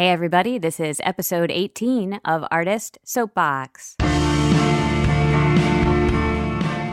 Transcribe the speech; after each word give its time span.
Hey, 0.00 0.08
everybody, 0.08 0.56
this 0.56 0.80
is 0.80 0.98
episode 1.04 1.50
18 1.50 2.20
of 2.24 2.46
Artist 2.50 2.96
Soapbox. 3.04 3.96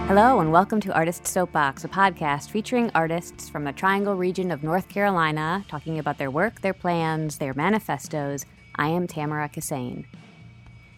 Hello, 0.08 0.42
and 0.42 0.52
welcome 0.52 0.82
to 0.82 0.94
Artist 0.94 1.26
Soapbox, 1.26 1.86
a 1.86 1.88
podcast 1.88 2.50
featuring 2.50 2.92
artists 2.94 3.48
from 3.48 3.64
the 3.64 3.72
Triangle 3.72 4.16
region 4.16 4.52
of 4.52 4.62
North 4.62 4.90
Carolina 4.90 5.64
talking 5.70 6.00
about 6.00 6.18
their 6.18 6.30
work, 6.30 6.60
their 6.60 6.74
plans, 6.74 7.38
their 7.38 7.54
manifestos. 7.54 8.46
I 8.76 8.90
am 8.90 9.08
Tamara 9.08 9.48
Kissane. 9.48 10.04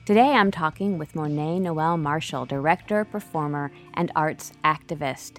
Today 0.07 0.31
I'm 0.31 0.49
talking 0.49 0.97
with 0.97 1.13
Monet 1.15 1.59
Noelle 1.59 1.97
Marshall, 1.97 2.47
director, 2.47 3.05
performer, 3.05 3.71
and 3.93 4.11
arts 4.15 4.51
activist. 4.63 5.33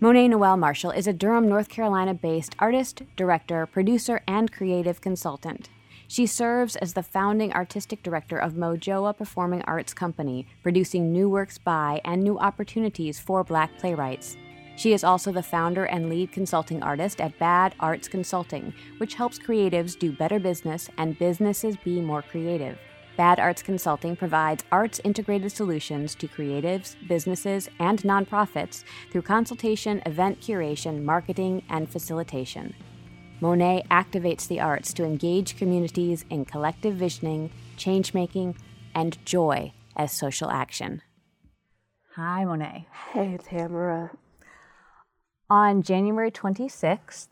Monet 0.00 0.28
Noelle 0.28 0.56
Marshall 0.56 0.92
is 0.92 1.06
a 1.06 1.12
Durham, 1.12 1.46
North 1.46 1.68
Carolina 1.68 2.14
based 2.14 2.56
artist, 2.58 3.02
director, 3.16 3.66
producer, 3.66 4.22
and 4.26 4.50
creative 4.50 5.02
consultant. 5.02 5.68
She 6.10 6.26
serves 6.26 6.74
as 6.74 6.92
the 6.92 7.04
founding 7.04 7.52
artistic 7.52 8.02
director 8.02 8.36
of 8.36 8.54
Mojoaa 8.54 9.16
Performing 9.16 9.62
Arts 9.62 9.94
Company, 9.94 10.44
producing 10.60 11.12
new 11.12 11.28
works 11.28 11.56
by 11.56 12.00
and 12.04 12.20
new 12.20 12.36
opportunities 12.36 13.20
for 13.20 13.44
black 13.44 13.78
playwrights. 13.78 14.36
She 14.74 14.92
is 14.92 15.04
also 15.04 15.30
the 15.30 15.40
founder 15.40 15.84
and 15.84 16.10
lead 16.10 16.32
consulting 16.32 16.82
artist 16.82 17.20
at 17.20 17.38
Bad 17.38 17.76
Arts 17.78 18.08
Consulting, 18.08 18.74
which 18.98 19.14
helps 19.14 19.38
creatives 19.38 19.96
do 19.96 20.10
better 20.10 20.40
business 20.40 20.90
and 20.98 21.16
businesses 21.16 21.76
be 21.84 22.00
more 22.00 22.22
creative. 22.22 22.76
Bad 23.16 23.38
Arts 23.38 23.62
Consulting 23.62 24.16
provides 24.16 24.64
arts 24.72 25.00
integrated 25.04 25.52
solutions 25.52 26.16
to 26.16 26.26
creatives, 26.26 26.96
businesses, 27.06 27.68
and 27.78 28.02
nonprofits 28.02 28.82
through 29.12 29.22
consultation, 29.22 30.02
event 30.06 30.40
curation, 30.40 31.04
marketing, 31.04 31.62
and 31.68 31.88
facilitation. 31.88 32.74
Monet 33.42 33.86
activates 33.90 34.46
the 34.46 34.60
arts 34.60 34.92
to 34.92 35.04
engage 35.04 35.56
communities 35.56 36.26
in 36.28 36.44
collective 36.44 36.94
visioning, 36.96 37.50
change 37.78 38.12
making, 38.12 38.56
and 38.94 39.16
joy 39.24 39.72
as 39.96 40.12
social 40.12 40.50
action. 40.50 41.00
Hi, 42.16 42.44
Monet. 42.44 42.86
Hey, 43.12 43.38
Tamara. 43.42 44.10
On 45.48 45.82
January 45.82 46.30
26th, 46.30 47.28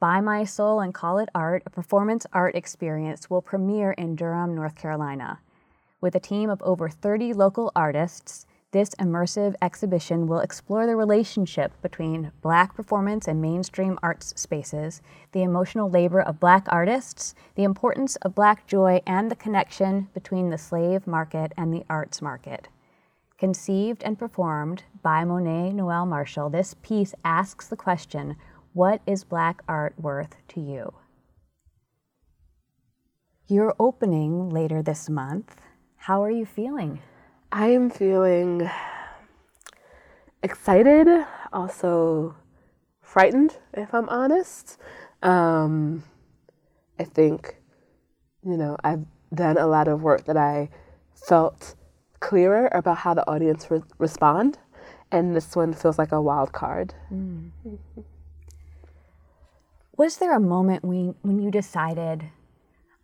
Buy 0.00 0.20
My 0.20 0.42
Soul 0.42 0.80
and 0.80 0.92
Call 0.92 1.18
It 1.18 1.28
Art, 1.32 1.62
a 1.64 1.70
performance 1.70 2.26
art 2.32 2.56
experience, 2.56 3.30
will 3.30 3.40
premiere 3.40 3.92
in 3.92 4.16
Durham, 4.16 4.56
North 4.56 4.74
Carolina. 4.74 5.38
With 6.00 6.16
a 6.16 6.20
team 6.20 6.50
of 6.50 6.60
over 6.62 6.88
30 6.88 7.34
local 7.34 7.70
artists, 7.76 8.46
this 8.72 8.90
immersive 8.98 9.54
exhibition 9.60 10.26
will 10.26 10.40
explore 10.40 10.86
the 10.86 10.96
relationship 10.96 11.72
between 11.82 12.32
Black 12.40 12.74
performance 12.74 13.28
and 13.28 13.40
mainstream 13.40 13.98
arts 14.02 14.32
spaces, 14.40 15.02
the 15.32 15.42
emotional 15.42 15.90
labor 15.90 16.22
of 16.22 16.40
Black 16.40 16.66
artists, 16.68 17.34
the 17.54 17.64
importance 17.64 18.16
of 18.16 18.34
Black 18.34 18.66
joy, 18.66 19.02
and 19.06 19.30
the 19.30 19.36
connection 19.36 20.08
between 20.14 20.48
the 20.48 20.56
slave 20.56 21.06
market 21.06 21.52
and 21.56 21.72
the 21.72 21.84
arts 21.90 22.22
market. 22.22 22.68
Conceived 23.36 24.02
and 24.04 24.18
performed 24.18 24.84
by 25.02 25.22
Monet 25.24 25.72
Noelle 25.72 26.06
Marshall, 26.06 26.48
this 26.48 26.74
piece 26.82 27.14
asks 27.24 27.68
the 27.68 27.76
question 27.76 28.36
What 28.72 29.02
is 29.06 29.22
Black 29.22 29.62
art 29.68 29.94
worth 29.98 30.36
to 30.48 30.60
you? 30.60 30.94
You're 33.48 33.74
opening 33.78 34.48
later 34.48 34.82
this 34.82 35.10
month. 35.10 35.60
How 35.96 36.22
are 36.22 36.30
you 36.30 36.46
feeling? 36.46 37.00
I 37.54 37.66
am 37.68 37.90
feeling 37.90 38.70
excited, 40.42 41.06
also 41.52 42.34
frightened, 43.02 43.58
if 43.74 43.92
I'm 43.92 44.08
honest. 44.08 44.78
Um, 45.22 46.02
I 46.98 47.04
think, 47.04 47.56
you 48.42 48.56
know, 48.56 48.78
I've 48.82 49.04
done 49.34 49.58
a 49.58 49.66
lot 49.66 49.86
of 49.86 50.02
work 50.02 50.24
that 50.24 50.38
I 50.38 50.70
felt 51.14 51.74
clearer 52.20 52.70
about 52.72 52.96
how 52.96 53.12
the 53.12 53.28
audience 53.30 53.70
re- 53.70 53.82
respond, 53.98 54.56
and 55.10 55.36
this 55.36 55.54
one 55.54 55.74
feels 55.74 55.98
like 55.98 56.10
a 56.10 56.22
wild 56.22 56.52
card. 56.52 56.94
Mm. 57.12 57.50
Was 59.98 60.16
there 60.16 60.34
a 60.34 60.40
moment 60.40 60.86
when, 60.86 61.16
when 61.20 61.38
you 61.38 61.50
decided, 61.50 62.30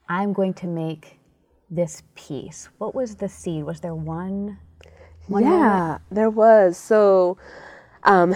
I'm 0.09 0.33
going 0.33 0.55
to 0.55 0.67
make 0.67 1.18
this 1.71 2.03
piece? 2.15 2.69
What 2.79 2.95
was 2.95 3.17
the 3.17 3.29
seed? 3.29 3.65
Was 3.65 3.81
there 3.81 3.95
one? 3.95 4.59
one 5.29 5.45
yeah, 5.45 5.51
moment? 5.51 6.03
there 6.11 6.31
was. 6.31 6.77
So, 6.77 7.39
um, 8.03 8.35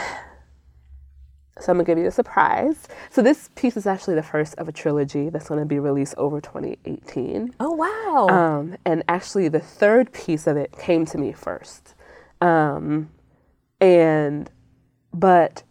so 1.58 1.70
I'm 1.70 1.76
gonna 1.76 1.84
give 1.84 1.98
you 1.98 2.06
a 2.06 2.10
surprise. 2.10 2.88
So 3.10 3.22
this 3.22 3.50
piece 3.54 3.76
is 3.76 3.86
actually 3.86 4.14
the 4.14 4.22
first 4.22 4.54
of 4.56 4.68
a 4.68 4.72
trilogy 4.72 5.28
that's 5.30 5.48
gonna 5.48 5.66
be 5.66 5.78
released 5.78 6.14
over 6.16 6.40
2018. 6.40 7.54
Oh 7.60 7.70
wow! 7.72 8.28
Um, 8.28 8.76
and 8.84 9.02
actually, 9.08 9.48
the 9.48 9.60
third 9.60 10.12
piece 10.12 10.46
of 10.46 10.56
it 10.56 10.72
came 10.78 11.04
to 11.06 11.18
me 11.18 11.32
first, 11.32 11.94
um, 12.40 13.10
and 13.80 14.50
but 15.14 15.62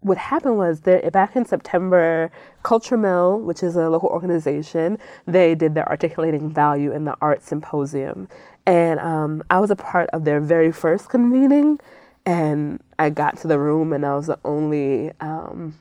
what 0.00 0.18
happened 0.18 0.56
was 0.56 0.80
that 0.82 1.12
back 1.12 1.34
in 1.36 1.44
September, 1.44 2.30
Culture 2.62 2.96
Mill, 2.96 3.40
which 3.40 3.62
is 3.62 3.76
a 3.76 3.88
local 3.90 4.08
organization, 4.08 4.98
they 5.26 5.54
did 5.54 5.74
their 5.74 5.88
articulating 5.88 6.52
value 6.52 6.92
in 6.92 7.04
the 7.04 7.16
art 7.20 7.42
symposium, 7.42 8.28
and 8.66 9.00
um, 9.00 9.42
I 9.50 9.58
was 9.60 9.70
a 9.70 9.76
part 9.76 10.08
of 10.10 10.24
their 10.24 10.40
very 10.40 10.72
first 10.72 11.08
convening. 11.08 11.78
And 12.26 12.82
I 12.98 13.08
got 13.08 13.38
to 13.38 13.48
the 13.48 13.58
room, 13.58 13.94
and 13.94 14.04
I 14.04 14.14
was 14.14 14.26
the 14.26 14.38
only 14.44 15.12
um, 15.20 15.78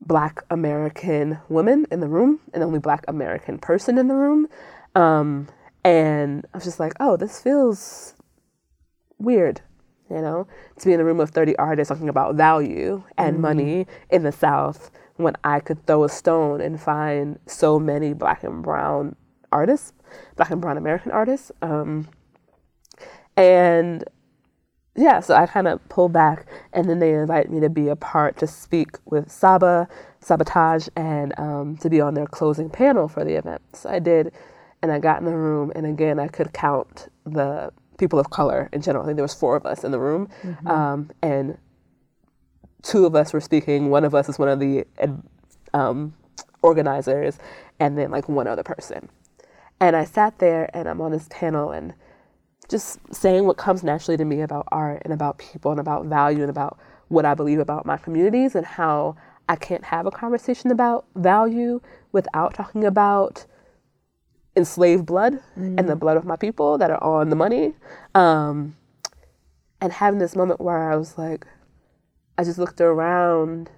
Black 0.00 0.42
American 0.48 1.38
woman 1.50 1.86
in 1.90 2.00
the 2.00 2.08
room, 2.08 2.40
and 2.54 2.62
the 2.62 2.66
only 2.66 2.78
Black 2.78 3.04
American 3.06 3.58
person 3.58 3.98
in 3.98 4.08
the 4.08 4.14
room. 4.14 4.48
Um, 4.94 5.48
and 5.84 6.46
I 6.54 6.56
was 6.56 6.64
just 6.64 6.80
like, 6.80 6.94
oh, 6.98 7.18
this 7.18 7.42
feels 7.42 8.14
weird 9.18 9.60
you 10.10 10.20
know, 10.20 10.46
to 10.78 10.86
be 10.86 10.92
in 10.92 11.00
a 11.00 11.04
room 11.04 11.20
of 11.20 11.30
30 11.30 11.56
artists 11.56 11.88
talking 11.88 12.08
about 12.08 12.34
value 12.34 13.02
and 13.18 13.38
mm 13.38 13.40
money 13.40 13.86
in 14.10 14.22
the 14.22 14.32
South 14.32 14.90
when 15.16 15.34
I 15.44 15.60
could 15.60 15.86
throw 15.86 16.04
a 16.04 16.08
stone 16.08 16.60
and 16.60 16.80
find 16.80 17.38
so 17.46 17.78
many 17.78 18.12
black 18.12 18.42
and 18.44 18.62
brown 18.62 19.14
artists, 19.52 19.92
black 20.36 20.50
and 20.50 20.60
brown 20.60 20.76
American 20.76 21.12
artists. 21.12 21.52
Um, 21.62 22.08
and 23.36 24.04
yeah, 24.96 25.20
so 25.20 25.34
I 25.34 25.46
kind 25.46 25.68
of 25.68 25.86
pulled 25.88 26.12
back, 26.12 26.46
and 26.72 26.88
then 26.88 26.98
they 26.98 27.12
invited 27.12 27.50
me 27.50 27.60
to 27.60 27.68
be 27.68 27.88
a 27.88 27.96
part 27.96 28.38
to 28.38 28.46
speak 28.46 28.96
with 29.04 29.30
Saba, 29.30 29.88
Sabotage, 30.20 30.88
and 30.96 31.38
um, 31.38 31.76
to 31.78 31.90
be 31.90 32.00
on 32.00 32.14
their 32.14 32.26
closing 32.26 32.70
panel 32.70 33.06
for 33.06 33.24
the 33.24 33.34
event. 33.34 33.60
So 33.74 33.90
I 33.90 33.98
did, 33.98 34.32
and 34.82 34.90
I 34.90 34.98
got 34.98 35.20
in 35.20 35.26
the 35.26 35.36
room, 35.36 35.70
and 35.76 35.86
again, 35.86 36.18
I 36.18 36.28
could 36.28 36.52
count 36.52 37.08
the 37.24 37.72
people 37.98 38.18
of 38.18 38.30
color 38.30 38.68
in 38.72 38.82
general. 38.82 39.04
I 39.04 39.06
think 39.06 39.16
there 39.16 39.24
was 39.24 39.34
four 39.34 39.56
of 39.56 39.66
us 39.66 39.84
in 39.84 39.90
the 39.90 39.98
room, 39.98 40.28
mm-hmm. 40.42 40.68
um, 40.68 41.10
and 41.22 41.58
two 42.82 43.06
of 43.06 43.14
us 43.14 43.32
were 43.32 43.40
speaking. 43.40 43.90
One 43.90 44.04
of 44.04 44.14
us 44.14 44.28
is 44.28 44.38
one 44.38 44.48
of 44.48 44.60
the 44.60 44.84
um, 45.74 46.14
organizers, 46.62 47.38
and 47.80 47.96
then 47.98 48.10
like 48.10 48.28
one 48.28 48.46
other 48.46 48.62
person. 48.62 49.08
And 49.80 49.94
I 49.94 50.04
sat 50.04 50.38
there, 50.38 50.70
and 50.74 50.88
I'm 50.88 51.00
on 51.00 51.12
this 51.12 51.28
panel, 51.30 51.70
and 51.70 51.94
just 52.68 52.98
saying 53.14 53.46
what 53.46 53.56
comes 53.56 53.82
naturally 53.82 54.16
to 54.16 54.24
me 54.24 54.40
about 54.40 54.66
art 54.72 55.02
and 55.04 55.12
about 55.12 55.38
people 55.38 55.70
and 55.70 55.80
about 55.80 56.06
value 56.06 56.40
and 56.40 56.50
about 56.50 56.78
what 57.08 57.24
I 57.24 57.34
believe 57.34 57.60
about 57.60 57.86
my 57.86 57.96
communities 57.96 58.54
and 58.54 58.66
how 58.66 59.16
I 59.48 59.56
can't 59.56 59.84
have 59.84 60.06
a 60.06 60.10
conversation 60.10 60.70
about 60.72 61.06
value 61.14 61.80
without 62.12 62.54
talking 62.54 62.84
about 62.84 63.46
enslaved 64.56 65.06
blood 65.06 65.34
mm. 65.58 65.78
and 65.78 65.88
the 65.88 65.94
mm. 65.94 66.00
blood 66.00 66.16
of 66.16 66.24
my 66.24 66.36
people 66.36 66.78
that 66.78 66.90
are 66.90 67.02
on 67.02 67.28
the 67.28 67.36
money. 67.36 67.74
Um, 68.14 68.76
and 69.80 69.92
having 69.92 70.18
this 70.18 70.34
moment 70.34 70.60
where 70.60 70.90
I 70.90 70.96
was 70.96 71.18
like, 71.18 71.46
I 72.38 72.44
just 72.44 72.58
looked 72.58 72.80
around 72.80 73.70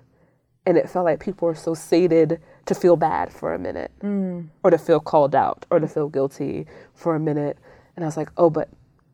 and 0.66 0.77
it 0.77 0.89
felt 0.89 1.05
like 1.05 1.21
people 1.21 1.47
were 1.47 1.55
so 1.55 1.75
sated 1.75 2.41
to 2.66 2.75
feel 2.75 2.97
bad 2.97 3.33
for 3.33 3.55
a 3.55 3.59
minute 3.59 3.91
mm. 4.03 4.47
or 4.63 4.71
to 4.71 4.78
feel 4.78 5.01
called 5.01 5.34
out 5.34 5.65
or 5.71 5.80
to 5.80 5.89
feel 5.89 6.09
guilty 6.09 6.66
for 6.95 7.15
a 7.15 7.21
minute. 7.21 7.59
And 7.97 8.04
I 8.04 8.09
was 8.09 8.16
like, 8.16 8.31
oh, 8.36 8.51
but 8.51 8.69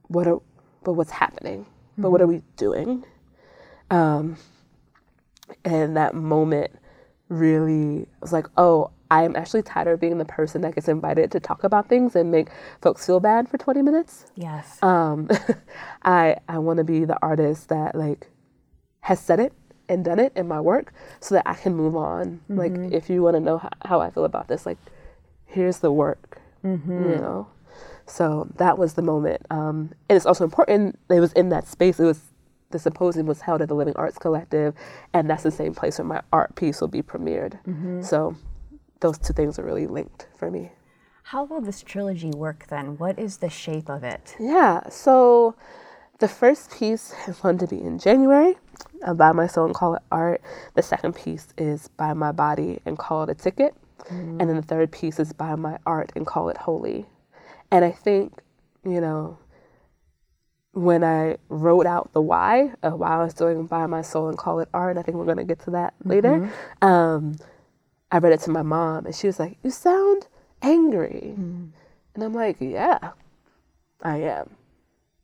what 0.08 0.26
are, 0.26 0.40
but 0.82 0.94
what's 0.94 1.10
happening? 1.10 1.60
Mm-hmm. 1.60 2.02
But 2.02 2.10
what 2.10 2.20
are 2.20 2.24
mm-hmm. 2.24 2.34
we 2.34 2.42
doing? 2.56 3.04
Um, 3.90 4.36
and 5.64 5.96
that 5.96 6.14
moment 6.14 6.72
really 7.28 8.02
I 8.02 8.18
was 8.20 8.32
like, 8.32 8.46
oh, 8.56 8.90
I'm 9.14 9.36
actually 9.36 9.62
tired 9.62 9.86
of 9.86 10.00
being 10.00 10.18
the 10.18 10.24
person 10.24 10.62
that 10.62 10.74
gets 10.74 10.88
invited 10.88 11.30
to 11.32 11.40
talk 11.40 11.62
about 11.62 11.88
things 11.88 12.16
and 12.16 12.32
make 12.32 12.48
folks 12.82 13.06
feel 13.06 13.20
bad 13.20 13.48
for 13.48 13.58
20 13.58 13.80
minutes. 13.80 14.26
Yes. 14.34 14.82
Um, 14.82 15.30
I 16.02 16.36
I 16.48 16.58
want 16.58 16.78
to 16.78 16.84
be 16.84 17.04
the 17.04 17.16
artist 17.22 17.68
that 17.68 17.94
like 17.94 18.28
has 19.00 19.20
said 19.20 19.38
it 19.38 19.52
and 19.88 20.04
done 20.04 20.18
it 20.18 20.32
in 20.34 20.48
my 20.48 20.60
work 20.60 20.92
so 21.20 21.36
that 21.36 21.46
I 21.46 21.54
can 21.54 21.76
move 21.76 21.94
on. 21.94 22.40
Mm-hmm. 22.50 22.58
Like 22.58 22.92
if 22.92 23.08
you 23.08 23.22
want 23.22 23.36
to 23.36 23.40
know 23.40 23.58
how, 23.58 23.70
how, 23.84 24.00
I 24.00 24.10
feel 24.10 24.24
about 24.24 24.48
this, 24.48 24.66
like 24.66 24.78
here's 25.46 25.78
the 25.78 25.92
work. 25.92 26.40
Mm-hmm. 26.64 27.10
You 27.10 27.16
know. 27.16 27.46
So 28.06 28.48
that 28.56 28.78
was 28.78 28.94
the 28.94 29.02
moment. 29.02 29.46
Um, 29.50 29.92
and 30.08 30.16
it's 30.16 30.26
also 30.26 30.42
important. 30.42 30.98
It 31.08 31.20
was 31.20 31.32
in 31.34 31.50
that 31.50 31.68
space. 31.68 32.00
It 32.00 32.04
was 32.04 32.20
the 32.70 32.80
symposium 32.80 33.26
was 33.26 33.42
held 33.42 33.62
at 33.62 33.68
the 33.68 33.74
Living 33.74 33.94
Arts 33.94 34.18
Collective, 34.18 34.74
and 35.12 35.30
that's 35.30 35.44
the 35.44 35.52
same 35.52 35.72
place 35.72 35.98
where 35.98 36.06
my 36.06 36.20
art 36.32 36.56
piece 36.56 36.80
will 36.80 36.88
be 36.88 37.02
premiered. 37.02 37.60
Mm-hmm. 37.64 38.02
So 38.02 38.36
those 39.00 39.18
two 39.18 39.32
things 39.32 39.58
are 39.58 39.64
really 39.64 39.86
linked 39.86 40.28
for 40.36 40.50
me. 40.50 40.72
How 41.24 41.44
will 41.44 41.60
this 41.60 41.82
trilogy 41.82 42.30
work 42.30 42.66
then? 42.68 42.98
What 42.98 43.18
is 43.18 43.38
the 43.38 43.48
shape 43.48 43.88
of 43.88 44.04
it? 44.04 44.36
Yeah, 44.38 44.88
so 44.90 45.54
the 46.18 46.28
first 46.28 46.70
piece 46.70 47.14
is 47.28 47.38
going 47.38 47.58
to 47.58 47.66
be 47.66 47.80
in 47.80 47.98
January. 47.98 48.56
I 49.06 49.12
buy 49.12 49.32
my 49.32 49.46
soul 49.46 49.66
and 49.66 49.74
call 49.74 49.94
it 49.94 50.02
art. 50.10 50.42
The 50.74 50.82
second 50.82 51.14
piece 51.14 51.48
is 51.56 51.88
buy 51.88 52.12
my 52.12 52.32
body 52.32 52.80
and 52.84 52.98
call 52.98 53.22
it 53.24 53.30
a 53.30 53.34
ticket. 53.34 53.74
Mm-hmm. 54.04 54.40
And 54.40 54.48
then 54.48 54.56
the 54.56 54.62
third 54.62 54.92
piece 54.92 55.18
is 55.18 55.32
buy 55.32 55.54
my 55.54 55.78
art 55.86 56.12
and 56.14 56.26
call 56.26 56.48
it 56.48 56.56
holy. 56.56 57.06
And 57.70 57.84
I 57.84 57.90
think, 57.90 58.40
you 58.84 59.00
know, 59.00 59.38
when 60.72 61.04
I 61.04 61.36
wrote 61.48 61.86
out 61.86 62.12
the 62.12 62.20
why 62.20 62.72
of 62.82 62.94
why 62.98 63.14
I 63.14 63.24
was 63.24 63.34
doing 63.34 63.66
buy 63.66 63.86
my 63.86 64.02
soul 64.02 64.28
and 64.28 64.36
call 64.36 64.60
it 64.60 64.68
art, 64.74 64.98
I 64.98 65.02
think 65.02 65.16
we're 65.16 65.24
going 65.24 65.38
to 65.38 65.44
get 65.44 65.60
to 65.60 65.70
that 65.70 65.94
later. 66.04 66.50
Mm-hmm. 66.82 66.86
Um, 66.86 67.36
I 68.14 68.18
read 68.18 68.32
it 68.32 68.40
to 68.42 68.50
my 68.50 68.62
mom 68.62 69.06
and 69.06 69.14
she 69.14 69.26
was 69.26 69.40
like, 69.40 69.58
You 69.64 69.70
sound 69.70 70.28
angry. 70.62 71.34
Mm. 71.36 71.70
And 72.14 72.22
I'm 72.22 72.32
like, 72.32 72.58
Yeah, 72.60 73.10
I 74.02 74.18
am. 74.18 74.50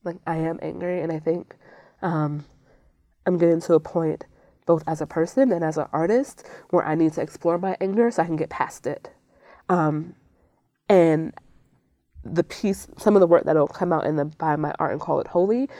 Like, 0.02 0.16
I 0.26 0.38
am 0.38 0.58
angry. 0.60 1.00
And 1.00 1.12
I 1.12 1.20
think 1.20 1.54
um, 2.02 2.44
I'm 3.26 3.38
getting 3.38 3.60
to 3.60 3.74
a 3.74 3.80
point, 3.80 4.26
both 4.66 4.82
as 4.88 5.00
a 5.00 5.06
person 5.06 5.52
and 5.52 5.62
as 5.62 5.78
an 5.78 5.86
artist, 5.92 6.44
where 6.70 6.84
I 6.84 6.96
need 6.96 7.12
to 7.12 7.20
explore 7.20 7.58
my 7.58 7.76
anger 7.80 8.10
so 8.10 8.24
I 8.24 8.26
can 8.26 8.34
get 8.34 8.50
past 8.50 8.88
it. 8.88 9.08
Um, 9.68 10.16
and 10.88 11.32
the 12.24 12.42
piece, 12.42 12.88
some 12.98 13.14
of 13.14 13.20
the 13.20 13.28
work 13.28 13.44
that'll 13.44 13.68
come 13.68 13.92
out 13.92 14.04
in 14.04 14.16
the 14.16 14.24
Buy 14.24 14.56
My 14.56 14.74
Art 14.80 14.90
and 14.90 15.00
Call 15.00 15.20
It 15.20 15.28
Holy, 15.28 15.70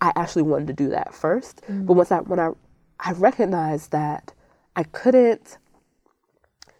I 0.00 0.12
actually 0.16 0.44
wanted 0.44 0.68
to 0.68 0.72
do 0.72 0.88
that 0.88 1.12
1st 1.12 1.56
mm. 1.68 1.84
But 1.84 1.92
once 1.92 2.10
I, 2.10 2.20
when 2.20 2.40
I, 2.40 2.52
I 3.00 3.12
recognized 3.12 3.90
that 3.90 4.32
I 4.76 4.84
couldn't 4.84 5.58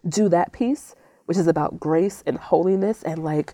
do 0.07 0.29
that 0.29 0.51
piece, 0.51 0.95
which 1.25 1.37
is 1.37 1.47
about 1.47 1.79
grace 1.79 2.23
and 2.25 2.37
holiness 2.37 3.03
and 3.03 3.23
like 3.23 3.53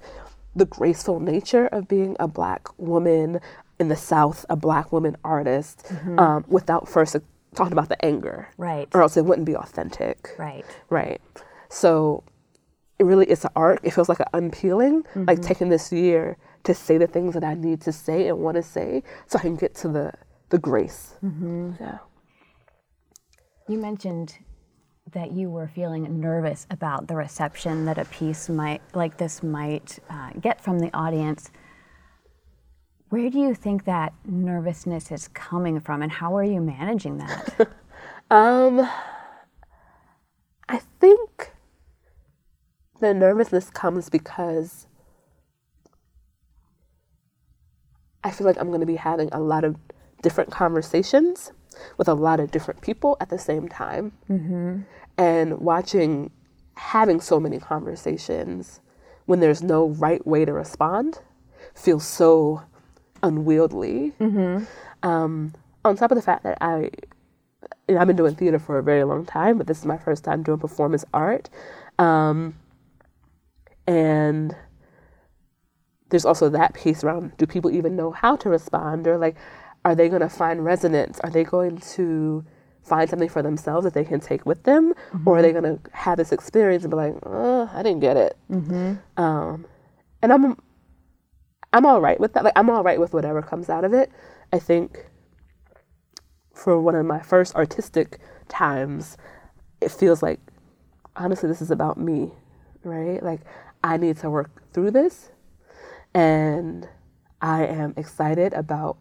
the 0.55 0.65
graceful 0.65 1.19
nature 1.19 1.67
of 1.67 1.87
being 1.87 2.15
a 2.19 2.27
black 2.27 2.67
woman 2.77 3.39
in 3.79 3.87
the 3.87 3.95
South, 3.95 4.45
a 4.49 4.55
black 4.55 4.91
woman 4.91 5.15
artist, 5.23 5.85
mm-hmm. 5.87 6.19
um, 6.19 6.45
without 6.47 6.87
first 6.87 7.15
talking 7.55 7.73
about 7.73 7.89
the 7.89 8.05
anger. 8.05 8.49
Right. 8.57 8.87
Or 8.93 9.01
else 9.01 9.17
it 9.17 9.25
wouldn't 9.25 9.45
be 9.45 9.55
authentic. 9.55 10.35
Right. 10.37 10.65
Right. 10.89 11.21
So 11.69 12.23
it 12.99 13.05
really 13.05 13.29
is 13.29 13.43
an 13.43 13.51
arc. 13.55 13.79
It 13.83 13.91
feels 13.91 14.09
like 14.09 14.19
an 14.19 14.27
unpeeling, 14.33 15.03
mm-hmm. 15.03 15.25
like 15.25 15.41
taking 15.41 15.69
this 15.69 15.91
year 15.91 16.37
to 16.63 16.73
say 16.73 16.97
the 16.97 17.07
things 17.07 17.33
that 17.33 17.43
I 17.43 17.55
need 17.55 17.81
to 17.81 17.91
say 17.91 18.27
and 18.27 18.39
want 18.39 18.55
to 18.55 18.63
say 18.63 19.03
so 19.25 19.39
I 19.39 19.41
can 19.41 19.55
get 19.55 19.73
to 19.75 19.87
the, 19.87 20.13
the 20.49 20.59
grace. 20.59 21.15
Mm-hmm. 21.23 21.71
Yeah. 21.79 21.97
You 23.67 23.79
mentioned 23.79 24.37
that 25.11 25.31
you 25.31 25.49
were 25.49 25.67
feeling 25.67 26.19
nervous 26.19 26.65
about 26.69 27.07
the 27.07 27.15
reception 27.15 27.85
that 27.85 27.97
a 27.97 28.05
piece 28.05 28.49
might 28.49 28.81
like 28.93 29.17
this 29.17 29.43
might 29.43 29.99
uh, 30.09 30.31
get 30.39 30.61
from 30.61 30.79
the 30.79 30.93
audience. 30.95 31.51
Where 33.09 33.29
do 33.29 33.39
you 33.39 33.53
think 33.53 33.85
that 33.85 34.13
nervousness 34.25 35.11
is 35.11 35.27
coming 35.29 35.79
from, 35.81 36.01
and 36.01 36.11
how 36.11 36.37
are 36.37 36.43
you 36.43 36.61
managing 36.61 37.17
that? 37.17 37.67
um, 38.31 38.89
I 40.69 40.77
think 40.99 41.51
the 43.01 43.13
nervousness 43.13 43.69
comes 43.69 44.09
because 44.09 44.87
I 48.23 48.31
feel 48.31 48.47
like 48.47 48.57
I'm 48.57 48.67
going 48.67 48.79
to 48.79 48.85
be 48.85 48.95
having 48.95 49.29
a 49.31 49.39
lot 49.39 49.63
of 49.63 49.75
different 50.21 50.51
conversations 50.51 51.51
with 51.97 52.07
a 52.07 52.13
lot 52.13 52.39
of 52.39 52.51
different 52.51 52.81
people 52.81 53.17
at 53.19 53.29
the 53.29 53.39
same 53.39 53.67
time. 53.67 54.11
Mm-hmm. 54.29 54.81
And 55.17 55.59
watching, 55.59 56.31
having 56.75 57.21
so 57.21 57.39
many 57.39 57.59
conversations 57.59 58.81
when 59.25 59.39
there's 59.39 59.61
no 59.61 59.87
right 59.87 60.25
way 60.25 60.45
to 60.45 60.53
respond 60.53 61.19
feels 61.75 62.05
so 62.05 62.63
unwieldy. 63.23 64.13
Mm-hmm. 64.19 64.63
Um, 65.07 65.53
on 65.85 65.95
top 65.95 66.11
of 66.11 66.15
the 66.15 66.21
fact 66.21 66.43
that 66.43 66.57
I, 66.61 66.89
you 67.87 67.95
know, 67.95 68.01
I've 68.01 68.07
been 68.07 68.15
doing 68.15 68.35
theater 68.35 68.59
for 68.59 68.77
a 68.77 68.83
very 68.83 69.03
long 69.03 69.25
time, 69.25 69.57
but 69.57 69.67
this 69.67 69.79
is 69.79 69.85
my 69.85 69.97
first 69.97 70.23
time 70.23 70.43
doing 70.43 70.59
performance 70.59 71.05
art. 71.13 71.49
Um, 71.99 72.55
and 73.87 74.55
there's 76.09 76.25
also 76.25 76.49
that 76.49 76.73
piece 76.73 77.03
around 77.03 77.35
do 77.37 77.47
people 77.47 77.71
even 77.71 77.95
know 77.95 78.11
how 78.11 78.35
to 78.35 78.49
respond 78.49 79.07
or 79.07 79.17
like 79.17 79.35
are 79.83 79.95
they 79.95 80.09
going 80.09 80.21
to 80.21 80.29
find 80.29 80.63
resonance? 80.63 81.19
Are 81.21 81.29
they 81.29 81.43
going 81.43 81.77
to 81.95 82.45
find 82.83 83.09
something 83.09 83.29
for 83.29 83.41
themselves 83.41 83.83
that 83.83 83.93
they 83.93 84.03
can 84.03 84.19
take 84.19 84.45
with 84.45 84.63
them? 84.63 84.93
Mm-hmm. 85.13 85.27
Or 85.27 85.37
are 85.37 85.41
they 85.41 85.51
going 85.51 85.63
to 85.63 85.79
have 85.93 86.17
this 86.17 86.31
experience 86.31 86.83
and 86.83 86.91
be 86.91 86.97
like, 86.97 87.15
oh, 87.23 87.69
I 87.73 87.83
didn't 87.83 88.01
get 88.01 88.17
it? 88.17 88.37
Mm-hmm. 88.49 89.21
Um, 89.21 89.65
and 90.21 90.33
I'm, 90.33 90.57
I'm 91.73 91.85
all 91.85 92.01
right 92.01 92.19
with 92.19 92.33
that. 92.33 92.43
Like, 92.43 92.53
I'm 92.55 92.69
all 92.69 92.83
right 92.83 92.99
with 92.99 93.13
whatever 93.13 93.41
comes 93.41 93.69
out 93.69 93.83
of 93.83 93.93
it. 93.93 94.11
I 94.53 94.59
think 94.59 95.07
for 96.53 96.79
one 96.79 96.95
of 96.95 97.05
my 97.05 97.21
first 97.21 97.55
artistic 97.55 98.19
times, 98.49 99.17
it 99.79 99.91
feels 99.91 100.21
like, 100.21 100.39
honestly, 101.15 101.49
this 101.49 101.61
is 101.61 101.71
about 101.71 101.97
me, 101.97 102.31
right? 102.83 103.21
Like, 103.23 103.41
I 103.83 103.97
need 103.97 104.17
to 104.17 104.29
work 104.29 104.71
through 104.73 104.91
this. 104.91 105.31
And 106.13 106.87
I 107.41 107.65
am 107.65 107.93
excited 107.97 108.53
about 108.53 108.97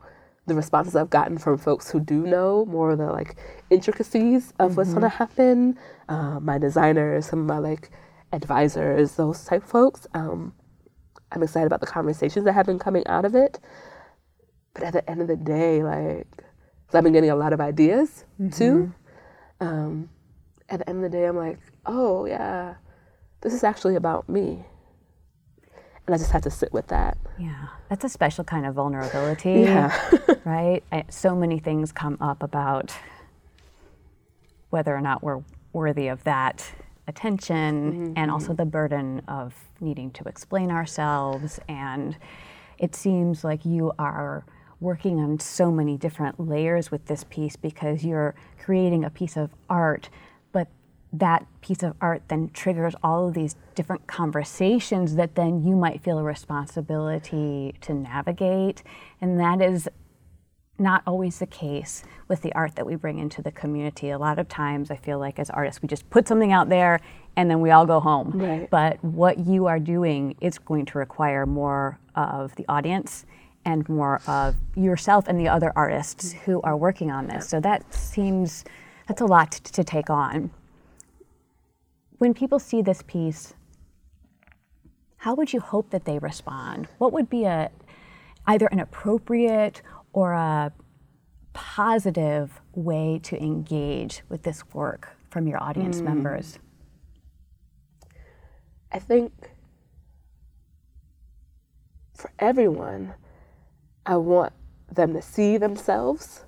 the 0.50 0.56
responses 0.56 0.96
I've 0.96 1.10
gotten 1.10 1.38
from 1.38 1.56
folks 1.56 1.90
who 1.90 2.00
do 2.00 2.26
know 2.26 2.66
more 2.66 2.90
of 2.90 2.98
the 2.98 3.06
like 3.06 3.36
intricacies 3.70 4.52
of 4.58 4.70
mm-hmm. 4.70 4.76
what's 4.76 4.92
gonna 4.92 5.08
happen. 5.08 5.78
Uh, 6.08 6.40
my 6.40 6.58
designers, 6.58 7.26
some 7.26 7.40
of 7.40 7.46
my 7.46 7.58
like 7.58 7.90
advisors, 8.32 9.14
those 9.14 9.44
type 9.44 9.64
folks. 9.64 10.06
Um, 10.12 10.52
I'm 11.32 11.42
excited 11.42 11.66
about 11.66 11.80
the 11.80 11.86
conversations 11.86 12.44
that 12.44 12.52
have 12.52 12.66
been 12.66 12.80
coming 12.80 13.06
out 13.06 13.24
of 13.24 13.36
it. 13.36 13.60
But 14.74 14.82
at 14.82 14.92
the 14.92 15.08
end 15.08 15.20
of 15.22 15.28
the 15.28 15.36
day, 15.36 15.82
like, 15.82 16.26
i 16.92 16.98
I've 16.98 17.04
been 17.04 17.12
getting 17.12 17.30
a 17.30 17.36
lot 17.36 17.52
of 17.52 17.60
ideas 17.60 18.24
mm-hmm. 18.40 18.50
too. 18.50 18.94
Um, 19.60 20.08
at 20.68 20.80
the 20.80 20.88
end 20.88 21.04
of 21.04 21.10
the 21.10 21.16
day, 21.16 21.26
I'm 21.26 21.36
like, 21.36 21.60
oh 21.86 22.26
yeah, 22.26 22.74
this 23.40 23.54
is 23.54 23.62
actually 23.62 23.94
about 23.94 24.28
me 24.28 24.64
and 26.10 26.16
I 26.16 26.18
just 26.18 26.32
had 26.32 26.42
to 26.42 26.50
sit 26.50 26.72
with 26.72 26.88
that. 26.88 27.16
Yeah, 27.38 27.68
that's 27.88 28.04
a 28.04 28.08
special 28.08 28.42
kind 28.42 28.66
of 28.66 28.74
vulnerability. 28.74 29.60
Yeah. 29.60 29.96
right? 30.44 30.82
I, 30.90 31.04
so 31.08 31.36
many 31.36 31.60
things 31.60 31.92
come 31.92 32.16
up 32.20 32.42
about 32.42 32.92
whether 34.70 34.92
or 34.92 35.00
not 35.00 35.22
we're 35.22 35.40
worthy 35.72 36.08
of 36.08 36.24
that 36.24 36.68
attention 37.06 37.92
mm-hmm. 37.92 38.12
and 38.16 38.28
also 38.28 38.52
the 38.52 38.64
burden 38.64 39.22
of 39.28 39.54
needing 39.78 40.10
to 40.12 40.24
explain 40.24 40.72
ourselves. 40.72 41.60
And 41.68 42.16
it 42.76 42.96
seems 42.96 43.44
like 43.44 43.64
you 43.64 43.92
are 43.96 44.44
working 44.80 45.20
on 45.20 45.38
so 45.38 45.70
many 45.70 45.96
different 45.96 46.40
layers 46.40 46.90
with 46.90 47.06
this 47.06 47.24
piece 47.30 47.54
because 47.54 48.04
you're 48.04 48.34
creating 48.58 49.04
a 49.04 49.10
piece 49.10 49.36
of 49.36 49.50
art 49.68 50.08
that 51.12 51.46
piece 51.60 51.82
of 51.82 51.94
art 52.00 52.22
then 52.28 52.50
triggers 52.50 52.94
all 53.02 53.28
of 53.28 53.34
these 53.34 53.56
different 53.74 54.06
conversations 54.06 55.16
that 55.16 55.34
then 55.34 55.62
you 55.64 55.74
might 55.74 56.02
feel 56.02 56.18
a 56.18 56.22
responsibility 56.22 57.74
to 57.80 57.92
navigate. 57.92 58.82
And 59.20 59.38
that 59.40 59.60
is 59.60 59.88
not 60.78 61.02
always 61.06 61.38
the 61.38 61.46
case 61.46 62.02
with 62.28 62.40
the 62.42 62.52
art 62.54 62.74
that 62.76 62.86
we 62.86 62.94
bring 62.94 63.18
into 63.18 63.42
the 63.42 63.52
community. 63.52 64.10
A 64.10 64.18
lot 64.18 64.38
of 64.38 64.48
times 64.48 64.90
I 64.90 64.96
feel 64.96 65.18
like 65.18 65.38
as 65.38 65.50
artists, 65.50 65.82
we 65.82 65.88
just 65.88 66.08
put 66.10 66.26
something 66.26 66.52
out 66.52 66.68
there 66.68 67.00
and 67.36 67.50
then 67.50 67.60
we 67.60 67.70
all 67.70 67.86
go 67.86 68.00
home. 68.00 68.32
Right. 68.34 68.70
But 68.70 69.02
what 69.04 69.38
you 69.38 69.66
are 69.66 69.78
doing 69.78 70.36
is 70.40 70.58
going 70.58 70.86
to 70.86 70.98
require 70.98 71.44
more 71.44 71.98
of 72.14 72.54
the 72.56 72.64
audience 72.68 73.26
and 73.64 73.86
more 73.88 74.22
of 74.26 74.56
yourself 74.74 75.28
and 75.28 75.38
the 75.38 75.48
other 75.48 75.72
artists 75.76 76.32
who 76.32 76.62
are 76.62 76.76
working 76.76 77.10
on 77.10 77.26
this. 77.26 77.48
So 77.48 77.60
that 77.60 77.92
seems, 77.92 78.64
that's 79.06 79.20
a 79.20 79.26
lot 79.26 79.52
to, 79.52 79.72
to 79.72 79.84
take 79.84 80.08
on 80.08 80.50
when 82.20 82.34
people 82.34 82.58
see 82.58 82.82
this 82.82 83.00
piece, 83.06 83.54
how 85.16 85.34
would 85.34 85.54
you 85.54 85.60
hope 85.60 85.88
that 85.88 86.04
they 86.04 86.18
respond? 86.18 86.86
What 86.98 87.14
would 87.14 87.30
be 87.30 87.44
a 87.44 87.70
either 88.46 88.66
an 88.66 88.78
appropriate 88.78 89.80
or 90.12 90.34
a 90.34 90.70
positive 91.54 92.60
way 92.74 93.20
to 93.22 93.42
engage 93.42 94.22
with 94.28 94.42
this 94.42 94.62
work 94.74 95.16
from 95.30 95.46
your 95.46 95.62
audience 95.62 96.02
mm. 96.02 96.04
members? 96.04 96.58
I 98.92 98.98
think 98.98 99.32
for 102.14 102.30
everyone, 102.38 103.14
I 104.04 104.18
want 104.18 104.52
them 104.92 105.14
to 105.14 105.22
see 105.22 105.56
themselves 105.56 106.44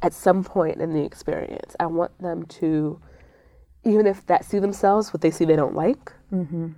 at 0.00 0.14
some 0.14 0.44
point 0.44 0.80
in 0.80 0.94
the 0.94 1.04
experience. 1.04 1.76
I 1.78 1.86
want 1.86 2.18
them 2.22 2.46
to 2.46 3.02
even 3.84 4.06
if 4.06 4.26
that 4.26 4.44
see 4.44 4.58
themselves 4.58 5.12
what 5.12 5.22
they 5.22 5.30
see 5.30 5.44
they 5.44 5.56
don't 5.56 5.74
like, 5.74 6.12
mm-hmm. 6.32 6.68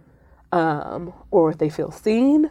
um, 0.53 1.13
or 1.31 1.51
if 1.51 1.59
they 1.59 1.69
feel 1.69 1.91
seen, 1.91 2.51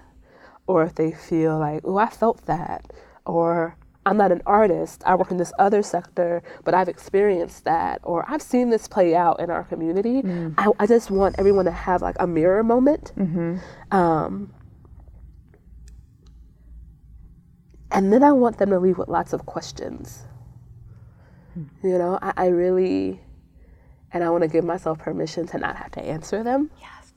or 0.68 0.84
if 0.84 0.96
they 0.96 1.12
feel 1.12 1.58
like, 1.58 1.82
oh, 1.84 1.98
I 1.98 2.08
felt 2.10 2.46
that, 2.46 2.92
or 3.26 3.78
I'm 4.06 4.18
not 4.18 4.32
an 4.32 4.42
artist. 4.46 5.04
I 5.06 5.16
work 5.16 5.32
in 5.32 5.38
this 5.38 5.54
other 5.60 5.84
sector, 5.84 6.42
but 6.64 6.74
I've 6.74 6.90
experienced 6.90 7.66
that, 7.66 8.02
or 8.04 8.26
I've 8.28 8.42
seen 8.42 8.70
this 8.70 8.88
play 8.88 9.16
out 9.16 9.40
in 9.40 9.50
our 9.50 9.64
community. 9.64 10.22
Mm. 10.22 10.56
I, 10.58 10.70
I, 10.80 10.88
just 10.88 11.12
want 11.12 11.36
everyone 11.38 11.66
to 11.66 11.72
have 11.72 12.02
like 12.02 12.16
a 12.20 12.26
mirror 12.26 12.64
moment. 12.64 13.14
Mm-hmm. 13.16 13.58
Um, 13.96 14.54
and 17.92 18.12
then 18.12 18.24
I 18.24 18.32
want 18.32 18.58
them 18.58 18.70
to 18.72 18.80
leave 18.80 18.98
with 18.98 19.08
lots 19.08 19.34
of 19.34 19.46
questions. 19.46 20.24
Mm. 21.58 21.70
You 21.84 21.98
know, 22.00 22.18
I, 22.22 22.34
I 22.38 22.48
really, 22.48 23.22
and 24.14 24.24
I 24.24 24.30
want 24.30 24.44
to 24.44 24.48
give 24.48 24.64
myself 24.64 25.00
permission 25.00 25.48
to 25.48 25.58
not 25.58 25.76
have 25.76 25.92
to 25.92 26.02
answer 26.02 26.44
them. 26.44 26.70
Yes. 26.80 27.12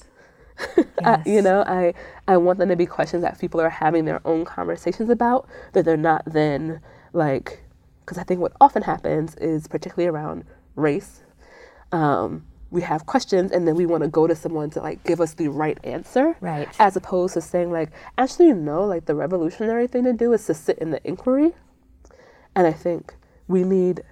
yes. 0.76 0.86
I, 1.04 1.22
you 1.26 1.42
know, 1.42 1.62
I 1.66 1.94
I 2.28 2.36
want 2.36 2.58
them 2.58 2.68
to 2.68 2.76
be 2.76 2.86
questions 2.86 3.22
that 3.22 3.38
people 3.38 3.60
are 3.60 3.70
having 3.70 4.04
their 4.04 4.20
own 4.26 4.44
conversations 4.44 5.10
about 5.10 5.48
that 5.72 5.84
they're 5.84 5.96
not 5.96 6.22
then 6.26 6.80
like 7.12 7.62
because 8.04 8.18
I 8.18 8.22
think 8.22 8.40
what 8.40 8.52
often 8.60 8.82
happens 8.82 9.34
is 9.36 9.66
particularly 9.66 10.08
around 10.08 10.44
race. 10.76 11.22
Um, 11.92 12.44
we 12.74 12.82
have 12.82 13.06
questions 13.06 13.52
and 13.52 13.68
then 13.68 13.76
we 13.76 13.86
want 13.86 14.02
to 14.02 14.08
go 14.08 14.26
to 14.26 14.34
someone 14.34 14.68
to 14.68 14.80
like 14.80 15.02
give 15.04 15.20
us 15.20 15.34
the 15.34 15.46
right 15.46 15.78
answer 15.84 16.36
right 16.40 16.68
as 16.80 16.96
opposed 16.96 17.34
to 17.34 17.40
saying 17.40 17.70
like 17.70 17.90
actually 18.18 18.52
no 18.52 18.84
like 18.84 19.04
the 19.04 19.14
revolutionary 19.14 19.86
thing 19.86 20.02
to 20.02 20.12
do 20.12 20.32
is 20.32 20.44
to 20.44 20.52
sit 20.52 20.76
in 20.78 20.90
the 20.90 21.00
inquiry 21.06 21.52
and 22.56 22.66
i 22.66 22.72
think 22.72 23.14
we 23.46 23.62
need 23.62 24.02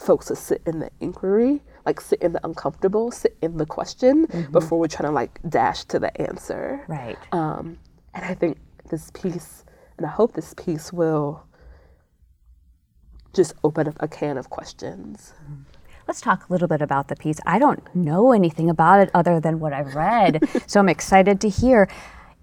folks 0.00 0.26
to 0.26 0.36
sit 0.36 0.62
in 0.66 0.80
the 0.80 0.90
inquiry 1.00 1.62
like 1.86 2.00
sit 2.00 2.20
in 2.22 2.32
the 2.32 2.40
uncomfortable, 2.44 3.10
sit 3.10 3.36
in 3.42 3.56
the 3.56 3.66
question 3.66 4.26
mm-hmm. 4.26 4.52
before 4.52 4.78
we're 4.78 4.86
trying 4.86 5.08
to 5.08 5.14
like 5.14 5.40
dash 5.48 5.84
to 5.84 5.98
the 5.98 6.20
answer. 6.20 6.84
Right. 6.88 7.18
Um, 7.32 7.78
and 8.14 8.24
I 8.24 8.34
think 8.34 8.58
this 8.90 9.10
piece, 9.10 9.64
and 9.96 10.06
I 10.06 10.10
hope 10.10 10.34
this 10.34 10.54
piece 10.54 10.92
will 10.92 11.44
just 13.32 13.54
open 13.62 13.88
up 13.88 13.96
a 14.00 14.08
can 14.08 14.36
of 14.36 14.50
questions. 14.50 15.34
Let's 16.08 16.20
talk 16.20 16.48
a 16.48 16.52
little 16.52 16.66
bit 16.66 16.82
about 16.82 17.06
the 17.08 17.14
piece. 17.14 17.38
I 17.46 17.60
don't 17.60 17.82
know 17.94 18.32
anything 18.32 18.68
about 18.68 19.00
it 19.00 19.10
other 19.14 19.38
than 19.38 19.60
what 19.60 19.72
I've 19.72 19.94
read, 19.94 20.42
so 20.66 20.80
I'm 20.80 20.88
excited 20.88 21.40
to 21.42 21.48
hear 21.48 21.88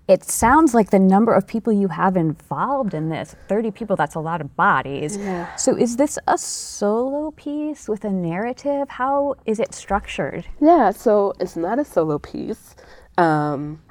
it 0.07 0.23
sounds 0.23 0.73
like 0.73 0.89
the 0.91 0.99
number 0.99 1.33
of 1.33 1.45
people 1.45 1.73
you 1.73 1.89
have 1.89 2.15
involved 2.15 2.93
in 2.93 3.09
this 3.09 3.35
30 3.49 3.71
people 3.71 3.95
that's 3.95 4.15
a 4.15 4.19
lot 4.19 4.39
of 4.41 4.55
bodies. 4.55 5.17
Yeah. 5.17 5.53
so 5.55 5.75
is 5.75 5.97
this 5.97 6.17
a 6.27 6.37
solo 6.37 7.31
piece 7.31 7.87
with 7.89 8.05
a 8.05 8.09
narrative? 8.09 8.87
How 8.89 9.35
is 9.45 9.59
it 9.59 9.73
structured? 9.73 10.45
Yeah 10.61 10.91
so 10.91 11.33
it's 11.39 11.55
not 11.55 11.79
a 11.79 11.85
solo 11.85 12.19
piece. 12.19 12.75
Um, 13.17 13.81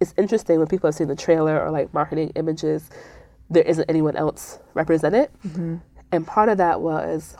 it's 0.00 0.14
interesting 0.16 0.58
when 0.58 0.68
people 0.68 0.88
have 0.88 0.94
seen 0.94 1.08
the 1.08 1.16
trailer 1.16 1.60
or 1.62 1.70
like 1.70 1.92
marketing 1.94 2.30
images 2.34 2.90
there 3.50 3.62
isn't 3.64 3.88
anyone 3.90 4.16
else 4.16 4.58
represented. 4.74 5.28
Mm-hmm. 5.46 5.76
and 6.12 6.26
part 6.26 6.48
of 6.48 6.56
that 6.58 6.80
was 6.80 7.36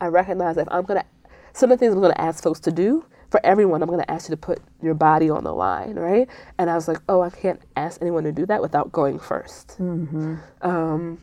i 0.00 0.06
recognize 0.06 0.56
if 0.56 0.66
i'm 0.70 0.84
going 0.84 1.00
to 1.00 1.06
some 1.52 1.70
of 1.70 1.78
the 1.78 1.84
things 1.84 1.94
i'm 1.94 2.00
going 2.00 2.12
to 2.14 2.20
ask 2.20 2.42
folks 2.42 2.60
to 2.60 2.72
do 2.72 3.04
for 3.34 3.44
everyone, 3.44 3.82
I'm 3.82 3.88
going 3.88 3.98
to 3.98 4.08
ask 4.08 4.28
you 4.28 4.36
to 4.36 4.40
put 4.40 4.60
your 4.80 4.94
body 4.94 5.28
on 5.28 5.42
the 5.42 5.52
line, 5.52 5.96
right? 5.96 6.28
And 6.56 6.70
I 6.70 6.76
was 6.76 6.86
like, 6.86 6.98
oh, 7.08 7.20
I 7.20 7.30
can't 7.30 7.60
ask 7.74 8.00
anyone 8.00 8.22
to 8.22 8.30
do 8.30 8.46
that 8.46 8.62
without 8.62 8.92
going 8.92 9.18
1st 9.18 9.78
mm-hmm. 9.78 10.36
um, 10.62 11.20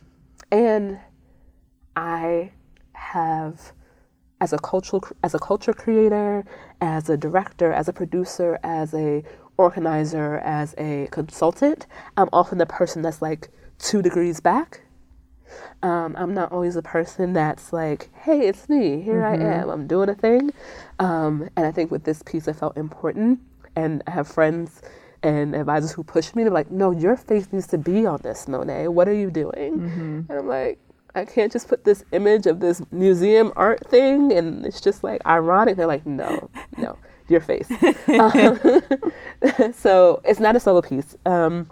and 0.50 1.00
I 1.96 2.52
have, 2.92 3.72
as 4.42 4.52
a 4.52 4.58
cultural, 4.58 5.02
as 5.22 5.32
a 5.32 5.38
culture 5.38 5.72
creator, 5.72 6.44
as 6.82 7.08
a 7.08 7.16
director, 7.16 7.72
as 7.72 7.88
a 7.88 7.94
producer, 7.94 8.58
as 8.62 8.92
a 8.92 9.24
organizer, 9.56 10.36
as 10.40 10.74
a 10.76 11.08
consultant, 11.12 11.86
I'm 12.18 12.28
often 12.30 12.58
the 12.58 12.66
person 12.66 13.00
that's 13.00 13.22
like 13.22 13.48
two 13.78 14.02
degrees 14.02 14.38
back 14.38 14.81
um, 15.82 16.14
I'm 16.18 16.34
not 16.34 16.52
always 16.52 16.76
a 16.76 16.82
person 16.82 17.32
that's 17.32 17.72
like, 17.72 18.10
hey, 18.14 18.46
it's 18.46 18.68
me. 18.68 19.00
Here 19.00 19.22
mm-hmm. 19.22 19.42
I 19.42 19.54
am. 19.60 19.68
I'm 19.68 19.86
doing 19.86 20.08
a 20.08 20.14
thing. 20.14 20.50
Um, 20.98 21.48
and 21.56 21.66
I 21.66 21.72
think 21.72 21.90
with 21.90 22.04
this 22.04 22.22
piece, 22.22 22.48
I 22.48 22.52
felt 22.52 22.76
important. 22.76 23.40
And 23.74 24.02
I 24.06 24.10
have 24.10 24.28
friends 24.28 24.82
and 25.22 25.54
advisors 25.54 25.92
who 25.92 26.02
push 26.02 26.34
me 26.34 26.44
to 26.44 26.50
like, 26.50 26.70
no, 26.70 26.90
your 26.90 27.16
face 27.16 27.48
needs 27.52 27.66
to 27.68 27.78
be 27.78 28.06
on 28.06 28.20
this, 28.22 28.48
Monet. 28.48 28.88
What 28.88 29.08
are 29.08 29.14
you 29.14 29.30
doing? 29.30 29.80
Mm-hmm. 29.80 30.20
And 30.28 30.30
I'm 30.30 30.48
like, 30.48 30.78
I 31.14 31.24
can't 31.24 31.52
just 31.52 31.68
put 31.68 31.84
this 31.84 32.04
image 32.12 32.46
of 32.46 32.60
this 32.60 32.82
museum 32.90 33.52
art 33.54 33.86
thing 33.88 34.32
and 34.32 34.64
it's 34.64 34.80
just 34.80 35.04
like 35.04 35.20
ironic. 35.26 35.76
They're 35.76 35.86
like, 35.86 36.06
no, 36.06 36.50
no, 36.78 36.96
your 37.28 37.40
face. 37.40 37.70
um, 38.08 38.58
so 39.74 40.22
it's 40.24 40.40
not 40.40 40.56
a 40.56 40.60
solo 40.60 40.80
piece. 40.80 41.16
Um, 41.26 41.68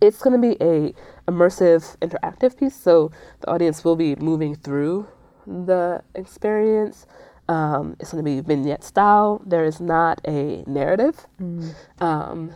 it's 0.00 0.22
going 0.22 0.40
to 0.40 0.48
be 0.48 0.56
a 0.60 0.94
immersive 1.30 1.96
interactive 1.98 2.56
piece 2.58 2.74
so 2.74 3.10
the 3.40 3.50
audience 3.50 3.84
will 3.84 3.96
be 3.96 4.16
moving 4.16 4.54
through 4.54 5.06
the 5.46 6.02
experience. 6.14 7.06
Um, 7.48 7.96
it's 7.98 8.12
going 8.12 8.24
to 8.24 8.30
be 8.30 8.40
vignette 8.40 8.84
style. 8.84 9.42
There 9.44 9.64
is 9.64 9.80
not 9.80 10.20
a 10.26 10.62
narrative. 10.66 11.26
Mm. 11.40 11.74
um, 12.00 12.52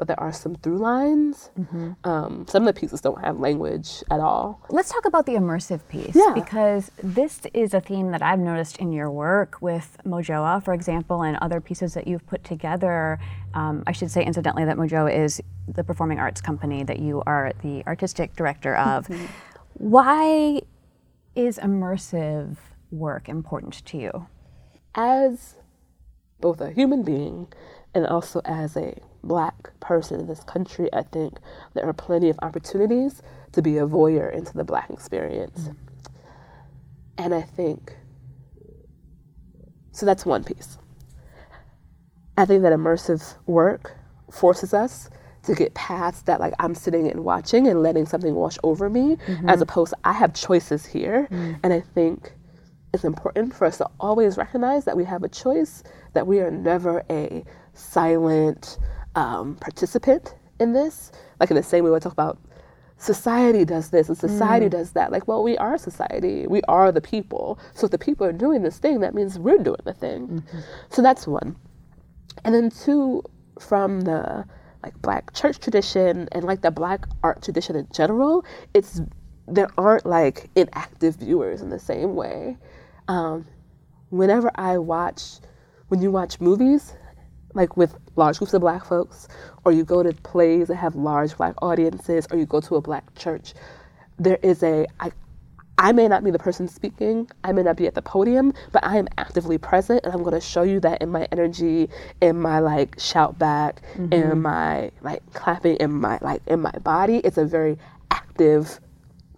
but 0.00 0.08
there 0.08 0.18
are 0.18 0.32
some 0.32 0.54
through 0.54 0.78
lines. 0.78 1.50
Mm-hmm. 1.60 1.92
Um, 2.04 2.46
some 2.48 2.66
of 2.66 2.74
the 2.74 2.80
pieces 2.80 3.02
don't 3.02 3.22
have 3.22 3.38
language 3.38 4.02
at 4.10 4.18
all. 4.18 4.64
Let's 4.70 4.90
talk 4.90 5.04
about 5.04 5.26
the 5.26 5.34
immersive 5.34 5.86
piece 5.88 6.16
yeah. 6.16 6.32
because 6.34 6.90
this 7.02 7.42
is 7.52 7.74
a 7.74 7.82
theme 7.82 8.10
that 8.12 8.22
I've 8.22 8.38
noticed 8.38 8.78
in 8.78 8.92
your 8.92 9.10
work 9.10 9.58
with 9.60 9.98
Mojoaa, 10.06 10.64
for 10.64 10.72
example, 10.72 11.22
and 11.22 11.36
other 11.42 11.60
pieces 11.60 11.92
that 11.92 12.08
you've 12.08 12.26
put 12.26 12.42
together. 12.44 13.18
Um, 13.52 13.84
I 13.86 13.92
should 13.92 14.10
say, 14.10 14.24
incidentally, 14.24 14.64
that 14.64 14.78
Mojoaa 14.78 15.14
is 15.14 15.42
the 15.68 15.84
performing 15.84 16.18
arts 16.18 16.40
company 16.40 16.82
that 16.84 16.98
you 16.98 17.22
are 17.26 17.52
the 17.62 17.84
artistic 17.86 18.34
director 18.34 18.76
of. 18.76 19.06
Mm-hmm. 19.06 19.26
Why 19.74 20.62
is 21.34 21.58
immersive 21.58 22.56
work 22.90 23.28
important 23.28 23.84
to 23.84 23.98
you? 23.98 24.26
As 24.94 25.56
both 26.40 26.62
a 26.62 26.70
human 26.70 27.02
being 27.02 27.48
and 27.94 28.06
also 28.06 28.40
as 28.46 28.78
a 28.78 28.98
black 29.22 29.78
person 29.80 30.20
in 30.20 30.26
this 30.26 30.42
country, 30.44 30.88
I 30.92 31.02
think 31.02 31.38
there 31.74 31.86
are 31.86 31.92
plenty 31.92 32.28
of 32.28 32.38
opportunities 32.42 33.22
to 33.52 33.62
be 33.62 33.78
a 33.78 33.86
voyeur 33.86 34.32
into 34.32 34.52
the 34.52 34.64
black 34.64 34.90
experience. 34.90 35.60
Mm-hmm. 35.60 35.72
And 37.18 37.34
I 37.34 37.42
think, 37.42 37.96
so 39.92 40.06
that's 40.06 40.24
one 40.24 40.44
piece. 40.44 40.78
I 42.36 42.46
think 42.46 42.62
that 42.62 42.72
immersive 42.72 43.36
work 43.46 43.96
forces 44.30 44.72
us 44.72 45.10
to 45.42 45.54
get 45.54 45.74
past 45.74 46.26
that, 46.26 46.40
like 46.40 46.54
I'm 46.58 46.74
sitting 46.74 47.10
and 47.10 47.24
watching 47.24 47.66
and 47.66 47.82
letting 47.82 48.06
something 48.06 48.34
wash 48.34 48.56
over 48.62 48.88
me, 48.88 49.16
mm-hmm. 49.16 49.48
as 49.48 49.60
opposed 49.60 49.92
to 49.92 49.98
I 50.04 50.12
have 50.12 50.32
choices 50.32 50.86
here. 50.86 51.28
Mm-hmm. 51.30 51.54
And 51.62 51.72
I 51.72 51.80
think 51.80 52.32
it's 52.94 53.04
important 53.04 53.54
for 53.54 53.66
us 53.66 53.78
to 53.78 53.88
always 53.98 54.36
recognize 54.36 54.84
that 54.84 54.96
we 54.96 55.04
have 55.04 55.22
a 55.22 55.28
choice, 55.28 55.82
that 56.14 56.26
we 56.26 56.40
are 56.40 56.50
never 56.50 57.04
a 57.10 57.44
silent, 57.74 58.78
um, 59.14 59.56
participant 59.56 60.34
in 60.58 60.72
this. 60.72 61.12
Like 61.38 61.50
in 61.50 61.56
the 61.56 61.62
same 61.62 61.84
way 61.84 61.90
we 61.90 61.98
talk 62.00 62.12
about 62.12 62.38
society 62.96 63.64
does 63.64 63.90
this 63.90 64.08
and 64.08 64.16
society 64.16 64.66
mm. 64.66 64.70
does 64.70 64.92
that. 64.92 65.10
Like, 65.10 65.26
well, 65.26 65.42
we 65.42 65.56
are 65.58 65.78
society. 65.78 66.46
We 66.46 66.60
are 66.62 66.92
the 66.92 67.00
people. 67.00 67.58
So 67.74 67.86
if 67.86 67.90
the 67.90 67.98
people 67.98 68.26
are 68.26 68.32
doing 68.32 68.62
this 68.62 68.78
thing, 68.78 69.00
that 69.00 69.14
means 69.14 69.38
we're 69.38 69.58
doing 69.58 69.80
the 69.84 69.94
thing. 69.94 70.28
Mm-hmm. 70.28 70.58
So 70.90 71.02
that's 71.02 71.26
one. 71.26 71.56
And 72.44 72.54
then 72.54 72.70
two, 72.70 73.22
from 73.58 74.02
the 74.02 74.44
like 74.82 75.00
black 75.02 75.32
church 75.34 75.58
tradition 75.58 76.28
and 76.32 76.44
like 76.44 76.62
the 76.62 76.70
black 76.70 77.06
art 77.22 77.42
tradition 77.42 77.76
in 77.76 77.86
general, 77.92 78.44
it's 78.74 79.00
there 79.46 79.68
aren't 79.76 80.06
like 80.06 80.48
inactive 80.54 81.16
viewers 81.16 81.60
in 81.60 81.70
the 81.70 81.78
same 81.78 82.14
way. 82.14 82.56
Um, 83.08 83.46
whenever 84.10 84.50
I 84.54 84.78
watch, 84.78 85.22
when 85.88 86.00
you 86.00 86.10
watch 86.10 86.40
movies, 86.40 86.94
like 87.54 87.76
with 87.76 87.96
large 88.16 88.38
groups 88.38 88.54
of 88.54 88.60
black 88.60 88.84
folks, 88.84 89.28
or 89.64 89.72
you 89.72 89.84
go 89.84 90.02
to 90.02 90.12
plays 90.12 90.68
that 90.68 90.76
have 90.76 90.94
large 90.94 91.36
black 91.36 91.54
audiences, 91.62 92.26
or 92.30 92.38
you 92.38 92.46
go 92.46 92.60
to 92.60 92.76
a 92.76 92.80
black 92.80 93.14
church, 93.14 93.54
there 94.18 94.38
is 94.42 94.62
a 94.62 94.86
I, 95.00 95.12
I 95.78 95.92
may 95.92 96.08
not 96.08 96.22
be 96.22 96.30
the 96.30 96.38
person 96.38 96.68
speaking, 96.68 97.30
I 97.42 97.52
may 97.52 97.62
not 97.62 97.76
be 97.76 97.86
at 97.86 97.94
the 97.94 98.02
podium, 98.02 98.52
but 98.70 98.84
I 98.84 98.98
am 98.98 99.08
actively 99.16 99.56
present 99.56 100.04
and 100.04 100.12
I'm 100.12 100.22
going 100.22 100.34
to 100.34 100.40
show 100.40 100.62
you 100.62 100.78
that 100.80 101.00
in 101.00 101.08
my 101.08 101.26
energy, 101.32 101.88
in 102.20 102.38
my 102.38 102.58
like 102.58 103.00
shout 103.00 103.38
back, 103.38 103.80
mm-hmm. 103.94 104.12
in 104.12 104.42
my 104.42 104.90
like 105.00 105.22
clapping, 105.32 105.76
in 105.76 105.90
my 105.92 106.18
like 106.20 106.42
in 106.46 106.60
my 106.60 106.72
body. 106.82 107.18
It's 107.24 107.38
a 107.38 107.46
very 107.46 107.78
active 108.10 108.78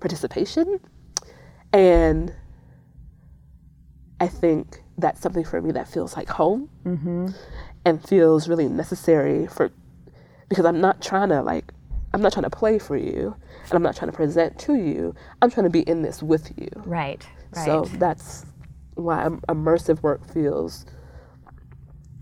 participation. 0.01 0.81
And 1.73 2.35
I 4.19 4.27
think 4.27 4.83
that's 4.99 5.21
something 5.21 5.45
for 5.45 5.63
me 5.63 5.71
that 5.73 5.89
feels 5.89 6.17
like 6.17 6.29
home. 6.29 6.69
Mm-hmm 6.85 7.29
and 7.85 8.07
feels 8.07 8.49
really 8.49 8.69
necessary 8.69 9.47
for 9.47 9.71
because 10.49 10.65
I'm 10.65 10.81
not 10.81 11.01
trying 11.01 11.31
to 11.31 11.43
like 11.43 11.73
I'm 12.15 12.21
not 12.21 12.33
trying 12.33 12.45
to 12.45 12.51
play 12.51 12.79
for 12.79 12.97
you 12.97 13.35
and 13.65 13.73
I'm 13.73 13.83
not 13.83 13.97
trying 13.97 14.11
to 14.11 14.17
present 14.17 14.59
to 14.61 14.75
you. 14.75 15.15
I'm 15.41 15.51
trying 15.51 15.65
to 15.65 15.71
be 15.71 15.81
in 15.81 16.03
this 16.03 16.23
with 16.23 16.53
you. 16.59 16.69
Right. 16.85 17.27
right. 17.57 17.65
So 17.65 17.85
that's 17.97 18.45
why 18.95 19.27
immersive 19.49 20.03
work 20.03 20.31
feels 20.33 20.85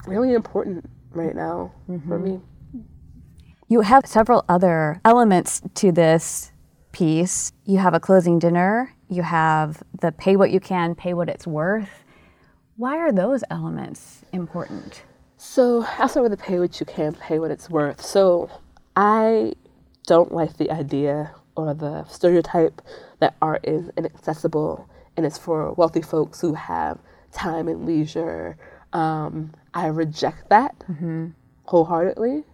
really 0.06 0.34
important 0.34 0.88
right 1.10 1.34
now 1.34 1.72
mm-hmm. 1.88 2.08
for 2.08 2.18
me. 2.18 2.40
You 3.68 3.82
have 3.82 4.06
several 4.06 4.44
other 4.48 5.00
elements 5.04 5.62
to 5.76 5.92
this 5.92 6.52
piece, 6.92 7.52
you 7.64 7.78
have 7.78 7.94
a 7.94 8.00
closing 8.00 8.38
dinner, 8.38 8.94
you 9.08 9.22
have 9.22 9.82
the 10.00 10.12
pay 10.12 10.36
what 10.36 10.50
you 10.50 10.60
can, 10.60 10.94
pay 10.94 11.14
what 11.14 11.28
it's 11.28 11.46
worth. 11.46 12.04
Why 12.76 12.96
are 12.96 13.12
those 13.12 13.44
elements 13.50 14.24
important? 14.32 15.02
So 15.42 15.86
I'll 15.96 16.06
start 16.06 16.28
with 16.28 16.38
the 16.38 16.44
pay 16.44 16.58
what 16.58 16.78
you 16.80 16.84
can, 16.84 17.14
pay 17.14 17.38
what 17.38 17.50
it's 17.50 17.70
worth. 17.70 18.02
So 18.02 18.50
I 18.94 19.54
don't 20.06 20.32
like 20.32 20.58
the 20.58 20.70
idea 20.70 21.34
or 21.56 21.72
the 21.72 22.04
stereotype 22.04 22.82
that 23.20 23.36
art 23.40 23.66
is 23.66 23.90
inaccessible 23.96 24.86
and 25.16 25.24
it's 25.24 25.38
for 25.38 25.72
wealthy 25.72 26.02
folks 26.02 26.42
who 26.42 26.52
have 26.52 26.98
time 27.32 27.68
and 27.68 27.86
leisure. 27.86 28.58
Um, 28.92 29.54
I 29.72 29.86
reject 29.86 30.50
that 30.50 30.78
mm-hmm. 30.80 31.28
wholeheartedly. 31.64 32.44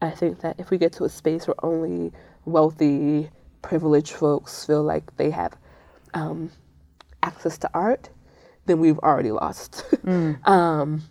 I 0.00 0.10
think 0.10 0.40
that 0.42 0.54
if 0.60 0.70
we 0.70 0.78
get 0.78 0.92
to 0.94 1.04
a 1.04 1.08
space 1.08 1.48
where 1.48 1.64
only 1.64 2.12
wealthy, 2.44 3.28
privileged 3.60 4.12
folks 4.12 4.64
feel 4.64 4.84
like 4.84 5.16
they 5.16 5.30
have 5.30 5.56
um, 6.14 6.52
access 7.24 7.58
to 7.58 7.70
art, 7.74 8.08
then 8.66 8.78
we've 8.78 9.00
already 9.00 9.32
lost. 9.32 9.84
Mm. 10.08 10.46
um, 10.48 11.02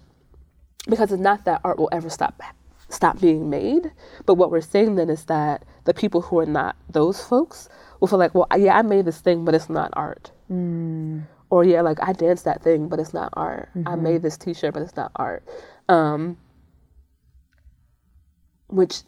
because 0.87 1.11
it's 1.11 1.21
not 1.21 1.45
that 1.45 1.61
art 1.63 1.77
will 1.77 1.89
ever 1.91 2.09
stop 2.09 2.41
stop 2.89 3.19
being 3.19 3.49
made, 3.49 3.91
but 4.25 4.35
what 4.35 4.49
we're 4.49 4.61
saying 4.61 4.95
then 4.95 5.09
is 5.09 5.25
that 5.25 5.63
the 5.83 5.93
people 5.93 6.21
who 6.21 6.39
are 6.39 6.45
not 6.45 6.75
those 6.89 7.21
folks 7.23 7.67
will 7.99 8.07
feel 8.07 8.19
like, 8.19 8.33
well, 8.33 8.47
yeah, 8.57 8.77
I 8.77 8.81
made 8.81 9.05
this 9.05 9.19
thing, 9.19 9.43
but 9.43 9.53
it's 9.53 9.69
not 9.69 9.91
art. 9.93 10.31
Mm. 10.51 11.25
Or 11.49 11.63
yeah, 11.63 11.81
like 11.81 11.97
I 12.01 12.13
danced 12.13 12.45
that 12.45 12.63
thing, 12.63 12.87
but 12.87 12.99
it's 12.99 13.13
not 13.13 13.29
art. 13.33 13.69
Mm-hmm. 13.75 13.87
I 13.87 13.95
made 13.95 14.21
this 14.21 14.37
T-shirt, 14.37 14.73
but 14.73 14.83
it's 14.83 14.95
not 14.95 15.11
art. 15.15 15.43
Um, 15.89 16.37
which, 18.67 19.01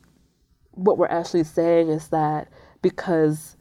what 0.72 0.98
we're 0.98 1.08
actually 1.08 1.44
saying 1.44 1.90
is 1.90 2.08
that 2.10 2.50
because 2.82 3.58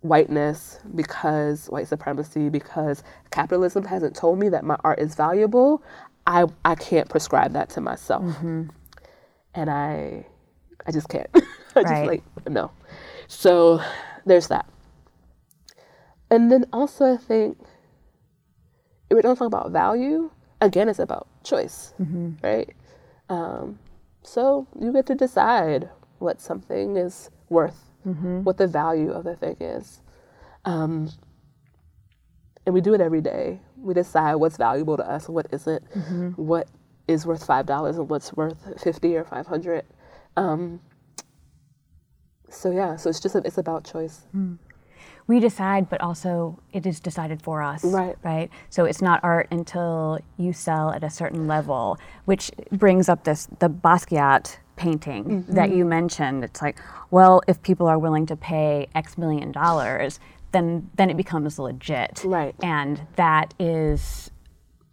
whiteness, 0.00 0.78
because 0.94 1.66
white 1.66 1.88
supremacy, 1.88 2.48
because 2.48 3.02
capitalism 3.30 3.84
hasn't 3.84 4.16
told 4.16 4.38
me 4.38 4.48
that 4.48 4.64
my 4.64 4.76
art 4.84 4.98
is 4.98 5.14
valuable, 5.14 5.82
I 6.26 6.46
I 6.64 6.74
can't 6.74 7.08
prescribe 7.08 7.52
that 7.52 7.70
to 7.70 7.80
myself, 7.80 8.22
mm-hmm. 8.24 8.64
and 9.54 9.70
I 9.70 10.26
I 10.86 10.92
just 10.92 11.08
can't. 11.08 11.28
I 11.34 11.80
right. 11.80 11.86
just 11.86 12.06
like 12.06 12.50
no. 12.50 12.70
So 13.28 13.80
there's 14.26 14.48
that. 14.48 14.66
And 16.30 16.50
then 16.50 16.66
also, 16.72 17.14
I 17.14 17.16
think 17.16 17.58
if 19.10 19.16
we 19.16 19.22
don't 19.22 19.36
talk 19.36 19.46
about 19.46 19.70
value, 19.70 20.30
again, 20.60 20.88
it's 20.88 20.98
about 20.98 21.28
choice, 21.44 21.92
mm-hmm. 22.00 22.32
right? 22.42 22.70
Um, 23.28 23.78
so 24.22 24.66
you 24.80 24.92
get 24.92 25.06
to 25.06 25.14
decide 25.14 25.90
what 26.18 26.40
something 26.40 26.96
is 26.96 27.30
worth, 27.50 27.90
mm-hmm. 28.06 28.44
what 28.44 28.56
the 28.56 28.66
value 28.66 29.10
of 29.10 29.24
the 29.24 29.36
thing 29.36 29.56
is. 29.60 30.00
Um, 30.64 31.10
and 32.64 32.74
we 32.74 32.80
do 32.80 32.94
it 32.94 33.00
every 33.00 33.20
day. 33.20 33.60
We 33.82 33.94
decide 33.94 34.36
what's 34.36 34.56
valuable 34.56 34.96
to 34.96 35.08
us 35.08 35.26
and 35.26 35.34
what 35.34 35.46
isn't, 35.52 35.90
mm-hmm. 35.90 36.30
what 36.30 36.68
is 37.08 37.26
worth 37.26 37.44
five 37.44 37.66
dollars 37.66 37.98
and 37.98 38.08
what's 38.08 38.32
worth 38.32 38.80
fifty 38.82 39.16
or 39.16 39.24
five 39.24 39.46
hundred. 39.46 39.84
Um, 40.36 40.80
so 42.48 42.70
yeah, 42.70 42.96
so 42.96 43.10
it's 43.10 43.20
just 43.20 43.34
a, 43.34 43.38
it's 43.38 43.58
about 43.58 43.84
choice. 43.84 44.22
Mm 44.34 44.58
we 45.26 45.40
decide, 45.40 45.88
but 45.88 46.00
also 46.00 46.58
it 46.72 46.86
is 46.86 47.00
decided 47.00 47.42
for 47.42 47.62
us. 47.62 47.84
Right. 47.84 48.16
Right. 48.22 48.50
So 48.70 48.84
it's 48.84 49.00
not 49.00 49.20
art 49.22 49.48
until 49.50 50.18
you 50.36 50.52
sell 50.52 50.90
at 50.90 51.04
a 51.04 51.10
certain 51.10 51.46
level, 51.46 51.98
which 52.24 52.50
brings 52.72 53.08
up 53.08 53.24
this 53.24 53.48
the 53.58 53.68
Basquiat 53.68 54.56
painting 54.76 55.24
mm-hmm. 55.24 55.54
that 55.54 55.70
you 55.70 55.84
mentioned. 55.84 56.44
It's 56.44 56.62
like, 56.62 56.78
well, 57.10 57.42
if 57.46 57.62
people 57.62 57.86
are 57.86 57.98
willing 57.98 58.26
to 58.26 58.36
pay 58.36 58.88
X 58.94 59.16
million 59.16 59.52
dollars, 59.52 60.18
then 60.52 60.90
then 60.96 61.10
it 61.10 61.16
becomes 61.16 61.58
legit. 61.58 62.22
Right. 62.24 62.54
And 62.62 63.06
that 63.16 63.54
is 63.58 64.30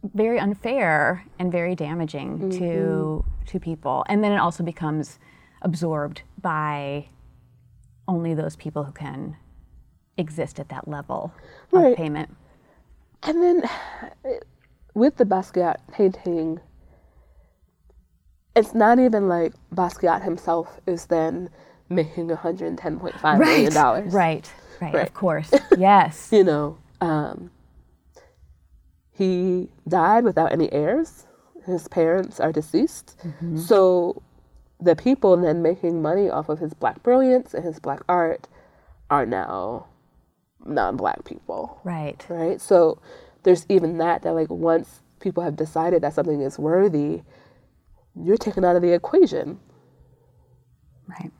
very 0.03 0.39
unfair 0.39 1.25
and 1.37 1.51
very 1.51 1.75
damaging 1.75 2.39
mm-hmm. 2.39 2.59
to 2.59 3.25
to 3.47 3.59
people. 3.59 4.05
And 4.07 4.23
then 4.23 4.31
it 4.31 4.37
also 4.37 4.63
becomes 4.63 5.19
absorbed 5.61 6.21
by 6.41 7.07
only 8.07 8.33
those 8.33 8.55
people 8.55 8.83
who 8.83 8.91
can 8.91 9.35
exist 10.17 10.59
at 10.59 10.69
that 10.69 10.87
level 10.87 11.33
right. 11.71 11.91
of 11.91 11.97
payment. 11.97 12.35
And 13.23 13.41
then 13.43 13.63
with 14.93 15.17
the 15.17 15.25
Basquiat 15.25 15.77
painting, 15.91 16.59
it's 18.55 18.73
not 18.73 18.99
even 18.99 19.27
like 19.27 19.53
Basquiat 19.73 20.23
himself 20.23 20.79
is 20.85 21.05
then 21.05 21.49
making 21.89 22.27
$110.5 22.29 23.23
right. 23.23 23.39
million 23.39 23.73
dollars. 23.73 24.13
Right, 24.13 24.51
right, 24.81 24.93
right, 24.93 25.07
of 25.07 25.13
course. 25.13 25.51
yes. 25.77 26.29
you 26.31 26.43
know, 26.43 26.77
um, 27.01 27.51
he 29.11 29.69
died 29.87 30.23
without 30.23 30.51
any 30.51 30.71
heirs. 30.71 31.25
His 31.65 31.87
parents 31.87 32.39
are 32.39 32.51
deceased. 32.51 33.15
Mm-hmm. 33.23 33.57
So 33.57 34.21
the 34.79 34.95
people 34.95 35.35
then 35.37 35.61
making 35.61 36.01
money 36.01 36.29
off 36.29 36.49
of 36.49 36.59
his 36.59 36.73
black 36.73 37.03
brilliance 37.03 37.53
and 37.53 37.63
his 37.63 37.79
black 37.79 38.01
art 38.07 38.47
are 39.09 39.25
now 39.25 39.87
non-black 40.65 41.23
people 41.25 41.79
right 41.83 42.25
right 42.29 42.59
so 42.59 42.99
there's 43.43 43.65
even 43.69 43.97
that 43.97 44.21
that 44.23 44.33
like 44.33 44.49
once 44.49 45.01
people 45.19 45.41
have 45.43 45.55
decided 45.55 46.01
that 46.01 46.13
something 46.13 46.41
is 46.41 46.59
worthy 46.59 47.21
you're 48.15 48.37
taken 48.37 48.65
out 48.65 48.75
of 48.75 48.81
the 48.81 48.93
equation 48.93 49.59
right 51.07 51.31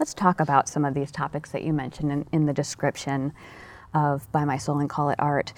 let's 0.00 0.14
talk 0.14 0.40
about 0.40 0.68
some 0.68 0.84
of 0.84 0.94
these 0.94 1.12
topics 1.12 1.50
that 1.50 1.62
you 1.62 1.72
mentioned 1.72 2.10
in, 2.10 2.26
in 2.32 2.46
the 2.46 2.52
description 2.52 3.32
of 3.94 4.30
Buy 4.32 4.44
my 4.44 4.56
soul 4.56 4.78
and 4.80 4.90
call 4.90 5.10
it 5.10 5.20
art 5.20 5.52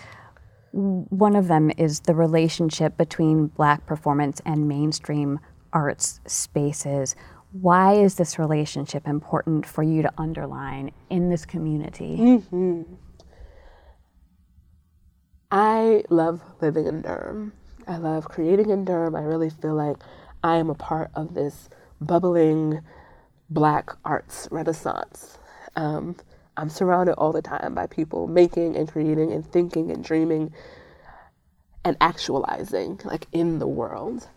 one 0.73 1.37
of 1.37 1.49
them 1.49 1.71
is 1.77 2.01
the 2.01 2.15
relationship 2.15 2.97
between 2.97 3.49
black 3.49 3.85
performance 3.87 4.41
and 4.45 4.67
mainstream 4.67 5.39
arts 5.73 6.21
spaces 6.27 7.15
why 7.53 7.95
is 7.95 8.15
this 8.15 8.39
relationship 8.39 9.07
important 9.07 9.67
for 9.67 9.83
you 9.83 10.03
to 10.03 10.13
underline 10.17 10.91
in 11.11 11.29
this 11.29 11.45
community? 11.45 12.17
Mm-hmm. 12.19 12.83
I 15.51 16.03
love 16.09 16.41
living 16.63 16.87
in 16.87 17.03
Durham. 17.03 17.53
I 17.87 17.99
love 17.99 18.25
creating 18.25 18.71
in 18.71 18.87
Durham. 18.87 19.15
I 19.15 19.21
really 19.21 19.51
feel 19.51 19.75
like 19.75 19.97
I 20.43 20.57
am 20.57 20.71
a 20.71 20.75
part 20.75 21.11
of 21.15 21.35
this 21.35 21.69
bubbling 22.01 22.81
black 23.51 23.91
arts 24.05 24.49
renaissance. 24.51 25.39
Um, 25.77 26.17
I'm 26.57 26.69
surrounded 26.69 27.15
all 27.15 27.33
the 27.33 27.43
time 27.43 27.75
by 27.75 27.87
people 27.87 28.27
making 28.27 28.77
and 28.77 28.89
creating 28.89 29.33
and 29.33 29.47
thinking 29.47 29.91
and 29.91 30.05
dreaming 30.05 30.53
and 31.85 31.97
actualizing, 32.01 33.01
like 33.05 33.27
in 33.33 33.59
the 33.59 33.67
world. 33.67 34.29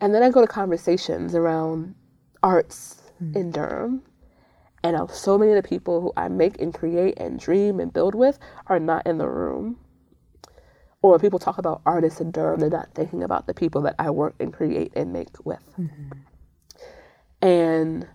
And 0.00 0.14
then 0.14 0.22
I 0.22 0.30
go 0.30 0.40
to 0.40 0.46
conversations 0.46 1.34
around 1.34 1.94
arts 2.42 3.02
mm. 3.22 3.34
in 3.36 3.50
Durham. 3.50 4.02
And 4.82 5.10
so 5.10 5.36
many 5.36 5.52
of 5.52 5.62
the 5.62 5.68
people 5.68 6.00
who 6.00 6.12
I 6.16 6.28
make 6.28 6.58
and 6.60 6.72
create 6.72 7.18
and 7.18 7.38
dream 7.38 7.80
and 7.80 7.92
build 7.92 8.14
with 8.14 8.38
are 8.68 8.80
not 8.80 9.06
in 9.06 9.18
the 9.18 9.28
room. 9.28 9.78
Or 11.02 11.12
when 11.12 11.20
people 11.20 11.38
talk 11.38 11.58
about 11.58 11.82
artists 11.84 12.20
in 12.20 12.30
Durham, 12.30 12.60
they're 12.60 12.70
not 12.70 12.94
thinking 12.94 13.22
about 13.22 13.46
the 13.46 13.54
people 13.54 13.82
that 13.82 13.94
I 13.98 14.10
work 14.10 14.34
and 14.40 14.52
create 14.52 14.92
and 14.96 15.12
make 15.12 15.44
with. 15.44 15.62
Mm-hmm. 15.78 16.10
And 17.42 18.06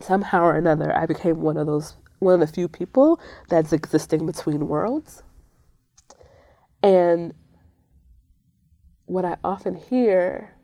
somehow 0.00 0.44
or 0.44 0.56
another, 0.56 0.96
I 0.96 1.06
became 1.06 1.40
one 1.40 1.56
of 1.56 1.66
those, 1.66 1.96
one 2.18 2.34
of 2.34 2.40
the 2.40 2.52
few 2.52 2.68
people 2.68 3.20
that's 3.48 3.72
existing 3.72 4.26
between 4.26 4.68
worlds. 4.68 5.22
And 6.82 7.34
what 9.06 9.24
I 9.24 9.36
often 9.42 9.74
hear 9.74 10.54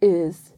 is 0.00 0.52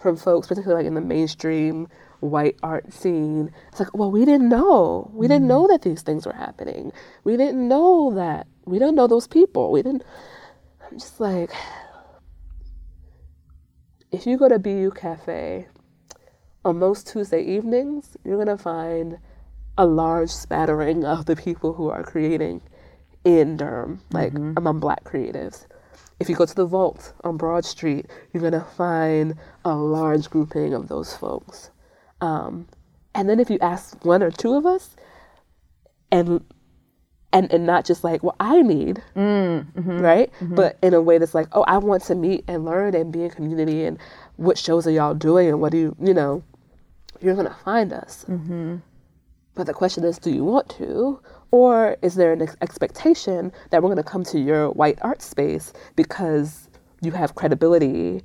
from 0.00 0.16
folks, 0.16 0.46
particularly 0.46 0.84
like 0.84 0.88
in 0.88 0.94
the 0.94 1.00
mainstream 1.00 1.88
white 2.20 2.56
art 2.62 2.92
scene. 2.92 3.52
It's 3.70 3.80
like, 3.80 3.94
well, 3.94 4.10
we 4.10 4.24
didn't 4.24 4.48
know. 4.48 5.10
We 5.12 5.26
mm 5.26 5.30
didn't 5.30 5.48
know 5.48 5.66
that 5.68 5.82
these 5.82 6.02
things 6.02 6.26
were 6.26 6.32
happening. 6.32 6.92
We 7.24 7.36
didn't 7.36 7.66
know 7.66 8.14
that. 8.14 8.46
We 8.64 8.78
didn't 8.78 8.94
know 8.94 9.06
those 9.06 9.26
people. 9.26 9.70
We 9.70 9.82
didn't. 9.82 10.04
I'm 10.90 10.98
just 10.98 11.20
like, 11.20 11.50
if 14.10 14.26
you 14.26 14.36
go 14.36 14.48
to 14.48 14.58
Beyu 14.58 14.94
Caffe 14.94 15.66
on 16.64 16.78
most 16.78 17.06
Tuesday 17.06 17.42
evenings, 17.42 18.16
you're 18.24 18.42
going 18.42 18.56
to 18.56 18.62
find 18.62 19.18
a 19.76 19.86
large 19.86 20.30
spattering 20.30 21.04
of 21.04 21.26
the 21.26 21.36
people 21.36 21.74
who 21.74 21.88
are 21.88 22.02
creating 22.02 22.62
in 23.24 23.56
Durham, 23.56 24.00
like 24.10 24.32
mm-hmm. 24.32 24.54
among 24.56 24.80
black 24.80 25.04
creatives. 25.04 25.66
If 26.18 26.28
you 26.28 26.34
go 26.34 26.46
to 26.46 26.54
the 26.54 26.66
vault 26.66 27.12
on 27.22 27.36
Broad 27.36 27.64
Street, 27.64 28.06
you're 28.32 28.40
going 28.40 28.52
to 28.52 28.66
find 28.76 29.36
a 29.64 29.74
large 29.74 30.30
grouping 30.30 30.74
of 30.74 30.88
those 30.88 31.14
folks. 31.14 31.70
Um, 32.20 32.66
and 33.14 33.28
then 33.28 33.38
if 33.38 33.50
you 33.50 33.58
ask 33.60 34.04
one 34.04 34.22
or 34.22 34.30
two 34.30 34.54
of 34.54 34.66
us, 34.66 34.96
and 36.10 36.44
and 37.32 37.52
and 37.52 37.66
not 37.66 37.84
just 37.84 38.04
like, 38.04 38.22
what 38.22 38.36
I 38.40 38.62
need, 38.62 39.02
mm, 39.14 39.66
hmm 39.72 40.00
right? 40.00 40.32
Mm-hmm. 40.40 40.54
But 40.54 40.78
in 40.82 40.94
a 40.94 41.02
way 41.02 41.18
that's 41.18 41.34
like, 41.34 41.48
oh, 41.52 41.62
I 41.62 41.78
want 41.78 42.02
to 42.04 42.14
meet 42.14 42.44
and 42.48 42.64
learn 42.64 42.94
and 42.94 43.12
be 43.12 43.22
in 43.24 43.30
community, 43.30 43.84
and 43.84 43.98
what 44.36 44.58
shows 44.58 44.86
are 44.86 44.90
y'all 44.90 45.14
doing, 45.14 45.48
and 45.48 45.60
what 45.60 45.72
do 45.72 45.78
you, 45.78 45.96
you 46.00 46.14
know, 46.14 46.42
you're 47.20 47.34
gonna 47.34 47.56
find 47.64 47.92
us. 47.92 48.24
Mm-hmm. 48.28 48.76
But 49.54 49.66
the 49.66 49.74
question 49.74 50.04
is, 50.04 50.18
do 50.18 50.30
you 50.30 50.44
want 50.44 50.68
to? 50.78 51.20
Or 51.50 51.96
is 52.02 52.14
there 52.14 52.32
an 52.32 52.42
ex- 52.42 52.56
expectation 52.60 53.52
that 53.70 53.82
we're 53.82 53.94
to 53.94 54.02
come 54.02 54.22
to 54.24 54.38
your 54.38 54.70
white 54.70 54.98
art 55.02 55.22
space 55.22 55.72
because 55.96 56.68
you 57.00 57.12
have 57.12 57.34
credibility? 57.34 58.22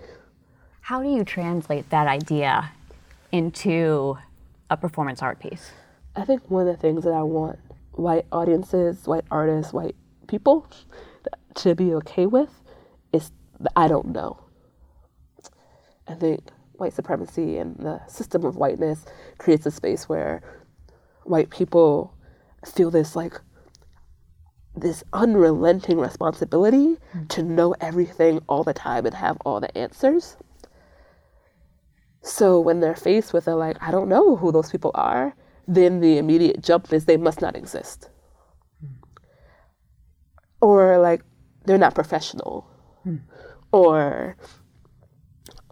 How 0.81 1.01
do 1.01 1.09
you 1.09 1.23
translate 1.23 1.89
that 1.89 2.07
idea 2.07 2.71
into 3.31 4.17
a 4.69 4.77
performance 4.77 5.21
art 5.21 5.39
piece? 5.39 5.71
I 6.15 6.25
think 6.25 6.49
one 6.51 6.67
of 6.67 6.75
the 6.75 6.81
things 6.81 7.03
that 7.05 7.13
I 7.13 7.23
want 7.23 7.57
white 7.93 8.25
audiences, 8.31 9.07
white 9.07 9.25
artists, 9.31 9.73
white 9.73 9.95
people 10.27 10.67
to 11.55 11.75
be 11.75 11.93
okay 11.93 12.25
with 12.25 12.61
is 13.11 13.31
I 13.75 13.87
don't 13.87 14.07
know. 14.07 14.39
I 16.07 16.15
think 16.15 16.41
white 16.73 16.93
supremacy 16.93 17.57
and 17.57 17.77
the 17.77 18.05
system 18.07 18.43
of 18.43 18.57
whiteness 18.57 19.05
creates 19.37 19.65
a 19.65 19.71
space 19.71 20.09
where 20.09 20.41
white 21.23 21.49
people 21.49 22.13
feel 22.65 22.91
this 22.91 23.15
like 23.15 23.39
this 24.75 25.03
unrelenting 25.13 25.99
responsibility 25.99 26.97
mm. 27.15 27.29
to 27.29 27.43
know 27.43 27.75
everything 27.79 28.41
all 28.49 28.63
the 28.63 28.73
time 28.73 29.05
and 29.05 29.15
have 29.15 29.37
all 29.45 29.59
the 29.59 29.77
answers. 29.77 30.35
So 32.23 32.59
when 32.59 32.79
they're 32.79 32.95
faced 32.95 33.33
with 33.33 33.47
a 33.47 33.55
like, 33.55 33.77
I 33.81 33.91
don't 33.91 34.09
know 34.09 34.35
who 34.35 34.51
those 34.51 34.71
people 34.71 34.91
are, 34.95 35.35
then 35.67 35.99
the 35.99 36.17
immediate 36.17 36.61
jump 36.61 36.91
is 36.91 37.05
they 37.05 37.17
must 37.17 37.41
not 37.41 37.55
exist. 37.55 38.09
Mm. 38.83 38.95
Or 40.61 40.97
like 40.99 41.23
they're 41.65 41.77
not 41.77 41.95
professional. 41.95 42.67
Mm. 43.05 43.21
Or 43.71 44.37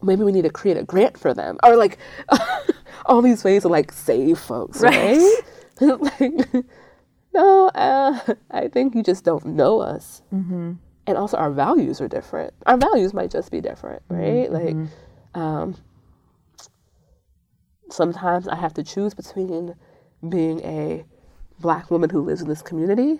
maybe 0.02 0.24
we 0.24 0.32
need 0.32 0.44
to 0.44 0.50
create 0.50 0.78
a 0.78 0.84
grant 0.84 1.18
for 1.18 1.34
them. 1.34 1.58
Or 1.64 1.76
like 1.76 1.98
all 3.06 3.22
these 3.22 3.44
ways 3.44 3.64
to 3.64 3.68
like 3.68 3.92
save 3.92 4.40
folks, 4.40 4.82
right? 4.82 5.20
right? 5.80 6.02
like, 6.20 6.66
no, 7.34 7.68
uh, 7.70 8.20
I 8.52 8.68
think 8.68 8.96
you 8.96 9.04
just 9.04 9.24
don't 9.24 9.46
know 9.46 9.80
us. 9.80 10.22
Mm-hmm. 10.34 10.74
And 11.08 11.18
also, 11.18 11.38
our 11.38 11.52
values 11.52 12.00
are 12.00 12.08
different. 12.08 12.54
Our 12.68 12.78
values 12.78 13.14
might 13.14 13.32
just 13.32 13.52
be 13.52 13.60
different, 13.60 14.04
right? 14.10 14.50
Mm-hmm. 14.50 14.82
Like, 14.84 14.90
um, 15.34 15.76
sometimes 17.92 18.48
I 18.48 18.56
have 18.56 18.74
to 18.76 18.84
choose 18.84 19.14
between 19.14 19.76
being 20.28 20.62
a 20.62 21.06
black 21.60 21.92
woman 21.92 22.10
who 22.10 22.22
lives 22.22 22.42
in 22.42 22.48
this 22.48 22.62
community 22.62 23.20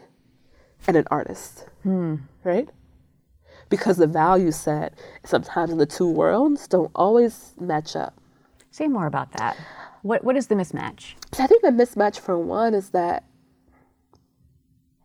and 0.88 0.98
an 0.98 1.06
artist, 1.12 1.68
mm. 1.86 2.20
right? 2.44 2.70
Because 3.70 3.98
the 3.98 4.08
value 4.08 4.52
set 4.52 4.94
sometimes 5.24 5.72
in 5.72 5.78
the 5.78 5.86
two 5.86 6.10
worlds 6.10 6.68
don't 6.68 6.92
always 6.96 7.54
match 7.60 7.96
up. 7.96 8.20
Say 8.72 8.88
more 8.88 9.06
about 9.06 9.32
that. 9.34 9.58
What 10.02 10.24
what 10.24 10.36
is 10.36 10.48
the 10.48 10.56
mismatch? 10.56 11.14
I 11.38 11.48
think 11.48 11.62
the 11.62 11.70
mismatch 11.70 12.20
for 12.20 12.38
one 12.38 12.74
is 12.74 12.90
that 12.90 13.24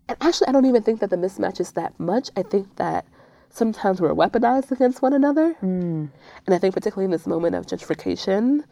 and 0.09 0.17
actually 0.21 0.49
I 0.49 0.53
don't 0.53 0.65
even 0.65 0.83
think 0.83 1.01
that 1.01 1.11
the 1.11 1.17
mismatch 1.17 1.61
is 1.61 1.73
that 1.73 1.99
much. 1.99 2.31
I 2.37 2.43
think 2.43 2.77
that 2.77 3.07
sometimes 3.51 4.01
we're 4.01 4.15
weaponized 4.15 4.71
against 4.71 5.03
one 5.03 5.13
another. 5.13 5.55
Mm. 5.63 6.11
And 6.47 6.55
I 6.55 6.59
think 6.59 6.75
particularly 6.75 7.07
in 7.07 7.11
this 7.11 7.27
moment 7.27 7.55
of 7.55 7.67
gentrification, 7.67 8.65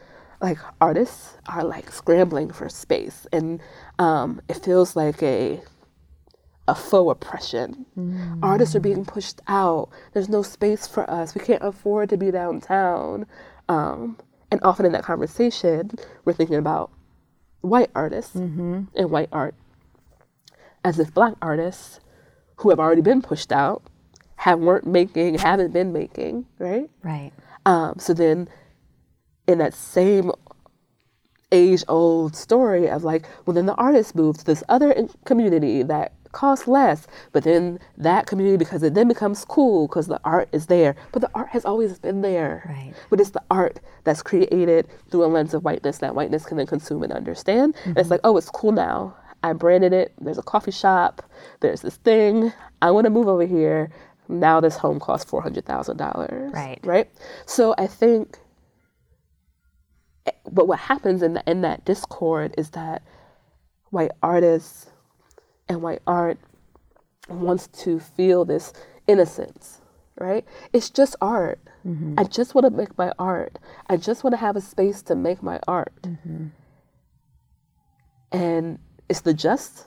like 0.45 0.59
artists 0.79 1.39
are 1.49 1.65
like 1.65 1.91
scrambling 1.91 2.53
for 2.53 2.69
space 2.69 3.27
and 3.33 3.63
um, 3.99 4.43
it 4.47 4.63
feels 4.63 4.95
like 4.95 5.23
a 5.23 5.63
a 6.69 6.75
faux 6.75 7.13
oppression. 7.13 7.87
Mm. 7.97 8.41
Artists 8.43 8.75
are 8.75 8.81
being 8.81 9.07
pushed 9.07 9.41
out. 9.49 9.89
There's 10.13 10.29
no 10.29 10.43
space 10.43 10.87
for 10.87 11.09
us. 11.11 11.35
We 11.35 11.41
can't 11.41 11.63
afford 11.63 12.11
to 12.11 12.19
be 12.19 12.31
downtown. 12.31 13.27
Um, 13.69 14.19
and 14.51 14.61
often 14.63 14.85
in 14.85 14.93
that 14.93 15.03
conversation, 15.03 15.91
we're 16.25 16.35
thinking 16.35 16.57
about 16.57 16.91
white 17.63 17.91
artists 17.95 18.37
mm-hmm. 18.37 18.83
and 18.95 19.11
white 19.11 19.31
art 19.33 19.55
as 20.85 20.99
if 20.99 21.13
black 21.15 21.35
artists 21.41 22.01
who 22.57 22.69
have 22.71 22.79
already 22.79 23.03
been 23.03 23.23
pushed 23.23 23.51
out 23.51 23.83
have 24.37 24.59
weren't 24.59 24.87
making, 24.87 25.39
haven't 25.39 25.73
been 25.73 25.93
making, 25.93 26.47
right? 26.59 26.91
Right. 27.03 27.33
Um, 27.65 27.95
so 27.99 28.13
then, 28.13 28.49
in 29.47 29.59
that 29.59 29.75
same 29.75 30.33
age-old 31.53 32.35
story 32.35 32.89
of 32.89 33.05
like, 33.05 33.27
well, 33.47 33.55
then 33.55 33.67
the 33.67 33.75
artist 33.75 34.15
moved 34.15 34.41
to 34.41 34.45
this 34.45 34.65
other 34.69 35.07
community 35.25 35.83
that 35.83 36.13
costs 36.33 36.67
less. 36.67 37.07
But 37.31 37.45
then 37.45 37.79
that 37.97 38.27
community, 38.27 38.57
because 38.57 38.83
it 38.83 38.95
then 38.95 39.07
becomes 39.07 39.45
cool 39.45 39.87
because 39.87 40.09
the 40.09 40.21
art 40.25 40.49
is 40.51 40.67
there. 40.67 40.97
But 41.13 41.23
the 41.23 41.31
art 41.33 41.51
has 41.51 41.65
always 41.65 41.99
been 42.01 42.23
there. 42.23 42.65
Right. 42.69 42.93
But 43.09 43.21
it's 43.21 43.31
the 43.31 43.43
art 43.53 43.79
that's 44.03 44.21
created 44.21 44.89
through 45.11 45.25
a 45.25 45.27
lens 45.27 45.55
of 45.55 45.63
whiteness 45.63 45.99
that 45.99 46.17
whiteness 46.17 46.45
can 46.45 46.57
then 46.57 46.67
consume 46.67 47.05
and 47.05 47.13
understand. 47.13 47.75
Mm-hmm. 47.77 47.91
And 47.91 47.99
it's 47.99 48.11
like, 48.11 48.21
oh, 48.25 48.37
it's 48.37 48.51
cool 48.51 48.73
now. 48.73 49.15
I 49.45 49.53
branded 49.53 49.93
it. 49.93 50.13
There's 50.21 50.39
a 50.39 50.43
coffee 50.43 50.73
shop. 50.73 51.23
There's 51.61 51.83
this 51.83 51.97
thing. 51.99 52.53
I 52.83 52.91
want 52.91 53.05
to 53.05 53.11
move 53.11 53.29
over 53.29 53.47
here. 53.47 53.91
Now 54.27 54.59
this 54.61 54.77
home 54.77 54.99
costs 54.99 55.31
four 55.31 55.43
hundred 55.43 55.67
thousand 55.67 55.99
dollars. 55.99 56.53
Right. 56.53 56.81
Right. 56.83 57.11
So 57.47 57.75
I 57.79 57.87
think. 57.87 58.39
But 60.51 60.69
what 60.69 60.79
happens 60.79 61.23
in 61.23 61.35
the, 61.35 61.43
in 61.47 61.61
that 61.63 61.85
discord 61.85 62.55
is 62.57 62.71
that 62.71 63.03
white 63.91 64.13
artists 64.23 64.91
and 65.69 65.83
white 65.83 66.03
art 66.07 66.39
wants 67.29 67.69
to 67.69 68.01
feel 68.01 68.45
this 68.45 68.73
innocence, 69.07 69.81
right? 70.19 70.45
It's 70.73 70.91
just 70.91 71.17
art. 71.21 71.61
Mm-hmm. 71.87 72.15
I 72.19 72.25
just 72.25 72.55
want 72.55 72.65
to 72.67 72.71
make 72.71 72.97
my 72.97 73.13
art. 73.19 73.59
I 73.89 73.97
just 73.97 74.25
want 74.25 74.33
to 74.33 74.39
have 74.39 74.57
a 74.57 74.61
space 74.61 75.03
to 75.03 75.15
make 75.15 75.43
my 75.43 75.61
art. 75.69 75.93
Mm-hmm. 76.03 76.47
And 78.33 78.79
it's 79.09 79.21
the 79.21 79.35
just. 79.35 79.87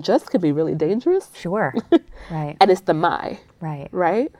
Just 0.00 0.30
can 0.30 0.40
be 0.40 0.52
really 0.52 0.74
dangerous. 0.74 1.30
Sure. 1.34 1.74
right. 2.30 2.56
and 2.60 2.70
it's 2.70 2.82
the 2.82 2.94
my. 2.94 3.38
Right. 3.60 3.88
Right? 3.90 4.32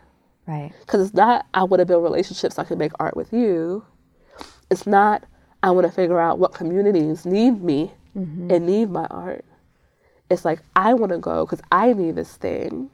Right. 0.46 0.72
Because 0.80 1.06
it's 1.06 1.14
not, 1.14 1.46
I 1.54 1.64
want 1.64 1.80
to 1.80 1.86
build 1.86 2.02
relationships 2.02 2.56
so 2.56 2.62
I 2.62 2.64
can 2.64 2.78
make 2.78 2.92
art 2.98 3.16
with 3.16 3.32
you. 3.32 3.84
It's 4.70 4.86
not, 4.86 5.24
I 5.62 5.70
want 5.70 5.86
to 5.86 5.92
figure 5.92 6.20
out 6.20 6.38
what 6.38 6.54
communities 6.54 7.24
need 7.26 7.62
me 7.62 7.92
mm-hmm. 8.16 8.50
and 8.50 8.66
need 8.66 8.90
my 8.90 9.06
art 9.06 9.44
it's 10.30 10.44
like 10.44 10.60
I 10.76 10.94
want 10.94 11.12
to 11.12 11.18
go 11.18 11.44
because 11.44 11.62
I 11.72 11.92
need 11.92 12.16
this 12.16 12.36
thing. 12.36 12.90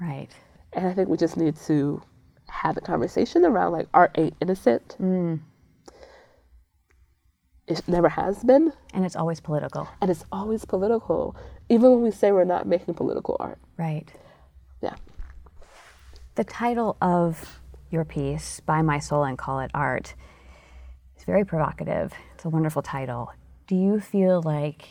Right. 0.00 0.28
And 0.72 0.86
I 0.86 0.94
think 0.94 1.08
we 1.08 1.16
just 1.16 1.36
need 1.36 1.56
to 1.66 2.02
have 2.48 2.76
a 2.76 2.80
conversation 2.80 3.44
around 3.44 3.72
like 3.72 3.88
art 3.92 4.12
ain't 4.16 4.34
innocent. 4.40 4.96
Mm. 5.00 5.40
It 7.66 7.86
never 7.86 8.08
has 8.08 8.42
been. 8.42 8.72
And 8.94 9.04
it's 9.04 9.16
always 9.16 9.40
political. 9.40 9.88
And 10.00 10.10
it's 10.10 10.24
always 10.32 10.64
political, 10.64 11.36
even 11.68 11.90
when 11.90 12.02
we 12.02 12.10
say 12.10 12.32
we're 12.32 12.44
not 12.44 12.66
making 12.66 12.94
political 12.94 13.36
art. 13.38 13.58
Right. 13.76 14.10
Yeah. 14.82 14.96
The 16.34 16.44
title 16.44 16.96
of 17.00 17.60
your 17.90 18.04
piece, 18.04 18.60
Buy 18.60 18.82
My 18.82 18.98
Soul 18.98 19.24
and 19.24 19.36
Call 19.36 19.60
It 19.60 19.70
Art, 19.74 20.14
is 21.20 21.26
very 21.26 21.44
provocative. 21.44 22.12
It's 22.34 22.44
a 22.44 22.48
wonderful 22.48 22.82
title. 22.82 23.32
Do 23.66 23.76
you 23.76 24.00
feel 24.00 24.42
like 24.42 24.88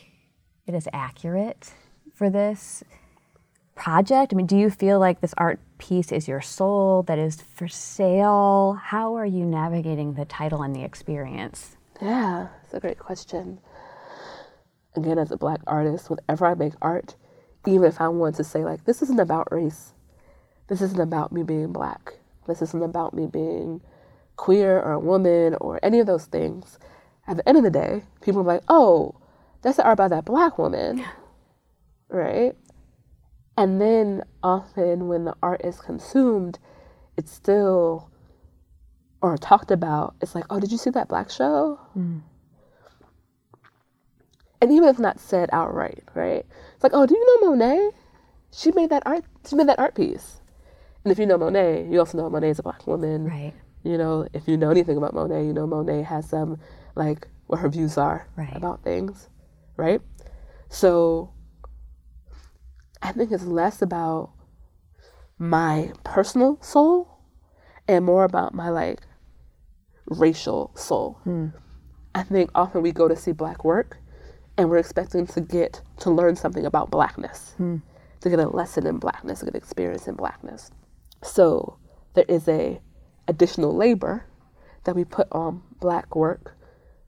it 0.66 0.74
is 0.74 0.88
accurate 0.92 1.72
for 2.14 2.30
this 2.30 2.84
project? 3.74 4.32
I 4.32 4.36
mean, 4.36 4.46
do 4.46 4.56
you 4.56 4.70
feel 4.70 5.00
like 5.00 5.20
this 5.20 5.34
art 5.36 5.58
piece 5.78 6.12
is 6.12 6.28
your 6.28 6.40
soul 6.40 7.02
that 7.04 7.18
is 7.18 7.40
for 7.40 7.66
sale? 7.66 8.78
How 8.80 9.16
are 9.16 9.26
you 9.26 9.44
navigating 9.44 10.14
the 10.14 10.24
title 10.24 10.62
and 10.62 10.74
the 10.74 10.84
experience? 10.84 11.76
Yeah, 12.00 12.48
it's 12.64 12.74
a 12.74 12.80
great 12.80 12.98
question. 12.98 13.60
Again, 14.94 15.18
as 15.18 15.32
a 15.32 15.36
black 15.36 15.60
artist, 15.66 16.10
whenever 16.10 16.46
I 16.46 16.54
make 16.54 16.74
art, 16.80 17.16
even 17.66 17.84
if 17.84 18.00
I 18.00 18.08
want 18.08 18.36
to 18.36 18.44
say, 18.44 18.64
like, 18.64 18.84
this 18.84 19.02
isn't 19.02 19.20
about 19.20 19.52
race, 19.52 19.94
this 20.68 20.80
isn't 20.80 21.00
about 21.00 21.32
me 21.32 21.42
being 21.42 21.72
black, 21.72 22.14
this 22.46 22.62
isn't 22.62 22.82
about 22.82 23.14
me 23.14 23.26
being 23.26 23.80
queer 24.36 24.80
or 24.80 24.92
a 24.92 24.98
woman 24.98 25.56
or 25.60 25.78
any 25.82 26.00
of 26.00 26.06
those 26.06 26.26
things, 26.26 26.78
at 27.26 27.36
the 27.36 27.48
end 27.48 27.58
of 27.58 27.64
the 27.64 27.70
day, 27.70 28.02
people 28.20 28.40
are 28.40 28.44
like, 28.44 28.62
oh, 28.68 29.14
that's 29.62 29.76
the 29.76 29.84
art 29.84 29.98
by 29.98 30.08
that 30.08 30.24
black 30.24 30.58
woman, 30.58 31.04
right? 32.08 32.54
And 33.56 33.80
then 33.80 34.22
often 34.42 35.08
when 35.08 35.24
the 35.24 35.34
art 35.42 35.60
is 35.64 35.80
consumed, 35.80 36.58
it's 37.16 37.32
still 37.32 38.10
or 39.20 39.36
talked 39.36 39.70
about. 39.70 40.14
It's 40.20 40.34
like, 40.34 40.44
oh, 40.50 40.60
did 40.60 40.72
you 40.72 40.78
see 40.78 40.90
that 40.90 41.08
black 41.08 41.30
show? 41.30 41.78
Mm. 41.96 42.22
And 44.62 44.72
even 44.72 44.88
if 44.88 44.98
not 44.98 45.20
said 45.20 45.48
outright, 45.52 46.04
right? 46.14 46.44
It's 46.74 46.82
like, 46.82 46.92
oh, 46.94 47.06
do 47.06 47.14
you 47.14 47.40
know 47.42 47.50
Monet? 47.50 47.90
She 48.52 48.72
made 48.72 48.90
that 48.90 49.02
art. 49.06 49.24
She 49.48 49.56
made 49.56 49.68
that 49.68 49.78
art 49.78 49.94
piece. 49.94 50.40
And 51.04 51.12
if 51.12 51.18
you 51.18 51.26
know 51.26 51.38
Monet, 51.38 51.86
you 51.90 51.98
also 51.98 52.18
know 52.18 52.28
Monet 52.28 52.50
is 52.50 52.58
a 52.58 52.62
black 52.62 52.86
woman. 52.86 53.24
Right. 53.24 53.54
You 53.82 53.96
know, 53.96 54.28
if 54.32 54.46
you 54.46 54.56
know 54.56 54.70
anything 54.70 54.96
about 54.96 55.14
Monet, 55.14 55.46
you 55.46 55.52
know 55.52 55.66
Monet 55.66 56.02
has 56.02 56.28
some 56.28 56.58
like 56.94 57.28
what 57.46 57.60
her 57.60 57.68
views 57.68 57.98
are 57.98 58.28
right. 58.36 58.54
about 58.54 58.82
things 58.84 59.28
right? 59.80 60.00
So 60.68 61.32
I 63.02 63.12
think 63.12 63.32
it's 63.32 63.44
less 63.44 63.82
about 63.82 64.30
my 65.38 65.92
personal 66.04 66.58
soul 66.60 67.18
and 67.88 68.04
more 68.04 68.24
about 68.24 68.54
my 68.54 68.68
like 68.68 69.00
racial 70.06 70.70
soul. 70.76 71.18
Hmm. 71.24 71.48
I 72.14 72.22
think 72.22 72.50
often 72.54 72.82
we 72.82 72.92
go 72.92 73.08
to 73.08 73.16
see 73.16 73.32
black 73.32 73.64
work 73.64 73.96
and 74.58 74.68
we're 74.68 74.78
expecting 74.78 75.26
to 75.28 75.40
get 75.40 75.80
to 76.00 76.10
learn 76.10 76.36
something 76.36 76.66
about 76.66 76.90
blackness, 76.90 77.54
to 78.20 78.28
get 78.28 78.38
a 78.38 78.48
lesson 78.48 78.86
in 78.86 78.98
blackness, 78.98 79.38
to 79.38 79.46
get 79.46 79.54
experience 79.54 80.06
in 80.06 80.14
blackness. 80.14 80.70
So 81.22 81.78
there 82.14 82.26
is 82.28 82.46
a 82.48 82.80
additional 83.30 83.74
labor 83.74 84.26
that 84.84 84.96
we 84.96 85.04
put 85.04 85.28
on 85.32 85.62
black 85.78 86.14
work 86.16 86.56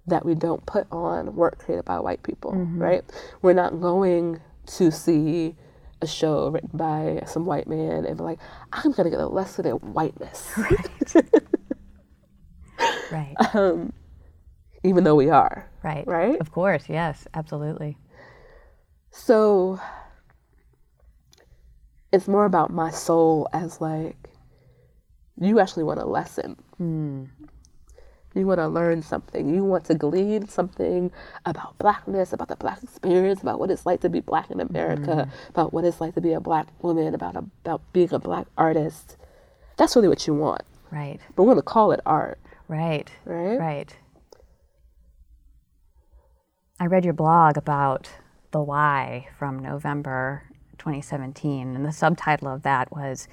that 0.06 0.24
we 0.24 0.34
don't 0.34 0.64
put 0.66 0.86
on 0.90 1.34
work 1.36 1.58
created 1.58 1.84
by 1.84 1.98
white 1.98 2.22
people, 2.22 2.52
mm-hmm. 2.52 2.80
right? 2.80 3.02
We're 3.40 3.52
not 3.52 3.80
going 3.80 4.40
to 4.66 4.90
see 4.90 5.54
a 6.00 6.06
show 6.06 6.48
written 6.48 6.70
by 6.72 7.22
some 7.26 7.46
white 7.46 7.68
man 7.68 8.04
and 8.04 8.16
be 8.16 8.22
like, 8.22 8.40
I'm 8.72 8.92
gonna 8.92 9.10
get 9.10 9.20
a 9.20 9.26
lesson 9.26 9.66
in 9.66 9.74
whiteness. 9.76 10.50
Right. 13.12 13.36
Right? 13.38 13.54
Um, 13.54 13.92
even 14.82 15.04
though 15.04 15.14
we 15.14 15.28
are. 15.28 15.70
Right. 15.84 16.04
Right? 16.06 16.40
Of 16.40 16.50
course. 16.50 16.88
Yes. 16.88 17.28
Absolutely. 17.34 17.98
So 19.10 19.78
it's 22.10 22.26
more 22.26 22.46
about 22.46 22.72
my 22.72 22.90
soul 22.90 23.46
as 23.52 23.80
like 23.80 24.31
you 25.40 25.60
actually 25.60 25.84
want 25.84 26.00
a 26.00 26.04
lesson. 26.06 26.56
Hmm. 26.76 27.24
You 28.34 28.46
want 28.46 28.60
to 28.60 28.68
learn 28.68 29.02
something. 29.02 29.54
You 29.54 29.62
want 29.62 29.84
to 29.86 29.94
glean 29.94 30.48
something 30.48 31.10
about 31.44 31.76
blackness, 31.76 32.32
about 32.32 32.48
the 32.48 32.56
black 32.56 32.82
experience, 32.82 33.42
about 33.42 33.60
what 33.60 33.70
it's 33.70 33.84
like 33.84 34.00
to 34.00 34.08
be 34.08 34.20
black 34.20 34.50
in 34.50 34.58
America, 34.60 35.24
hmm. 35.24 35.50
about 35.50 35.72
what 35.72 35.84
it's 35.84 36.00
like 36.00 36.14
to 36.14 36.20
be 36.20 36.32
a 36.32 36.40
black 36.40 36.68
woman, 36.82 37.14
about 37.14 37.36
about 37.36 37.82
being 37.92 38.12
a 38.12 38.18
black 38.18 38.46
artist. 38.56 39.16
That's 39.76 39.94
really 39.96 40.08
what 40.08 40.26
you 40.26 40.34
want. 40.34 40.62
Right. 40.90 41.20
But 41.36 41.42
we're 41.44 41.52
gonna 41.52 41.62
call 41.62 41.92
it 41.92 42.00
art, 42.06 42.38
Right. 42.68 43.10
right? 43.24 43.58
Right. 43.58 43.96
I 46.80 46.86
read 46.86 47.04
your 47.04 47.14
blog 47.14 47.56
about 47.56 48.10
the 48.50 48.60
why 48.62 49.28
from 49.38 49.58
November 49.58 50.44
2017, 50.78 51.76
and 51.76 51.84
the 51.86 51.92
subtitle 51.92 52.48
of 52.48 52.62
that 52.62 52.90
was 52.90 53.28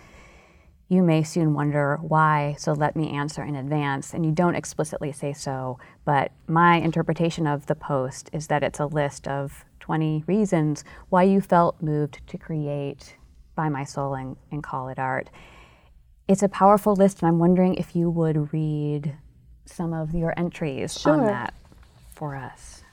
You 0.91 1.03
may 1.03 1.21
soon 1.21 1.53
wonder 1.53 1.99
why, 2.01 2.55
so 2.57 2.73
let 2.73 2.95
me 2.95 3.11
answer 3.11 3.43
in 3.43 3.55
advance. 3.55 4.11
And 4.11 4.25
you 4.25 4.31
don't 4.31 4.55
explicitly 4.55 5.11
say 5.11 5.33
so, 5.33 5.77
but 6.03 6.31
my 6.47 6.77
interpretation 6.77 7.45
of 7.45 7.67
the 7.67 7.75
post 7.75 8.27
is 8.33 8.47
that 8.47 8.63
it's 8.63 8.79
a 8.79 8.87
list 8.87 9.27
of 9.27 9.65
20 9.81 10.23
reasons 10.25 10.83
why 11.09 11.23
you 11.23 11.41
felt 11.41 11.79
moved 11.79 12.25
to 12.25 12.39
create 12.39 13.17
Buy 13.53 13.69
My 13.69 13.83
Soul 13.83 14.15
and, 14.15 14.35
and 14.51 14.63
call 14.63 14.89
it 14.89 14.97
art. 14.97 15.29
It's 16.27 16.41
a 16.41 16.49
powerful 16.49 16.95
list, 16.95 17.21
and 17.21 17.27
I'm 17.27 17.37
wondering 17.37 17.75
if 17.75 17.95
you 17.95 18.09
would 18.09 18.51
read 18.51 19.15
some 19.65 19.93
of 19.93 20.15
your 20.15 20.33
entries 20.39 21.05
on 21.05 21.23
that 21.27 21.53
for 22.15 22.35
us. 22.35 22.83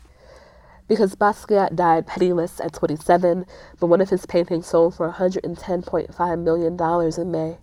Because 0.87 1.15
Basquiat 1.15 1.75
died 1.75 2.07
penniless 2.07 2.61
at 2.61 2.75
27, 2.75 3.47
but 3.81 3.87
one 3.87 4.03
of 4.03 4.11
his 4.11 4.27
paintings 4.27 4.67
sold 4.67 4.95
for 4.95 5.11
$110.5 5.11 6.43
million 6.43 7.21
in 7.21 7.31
May. 7.31 7.59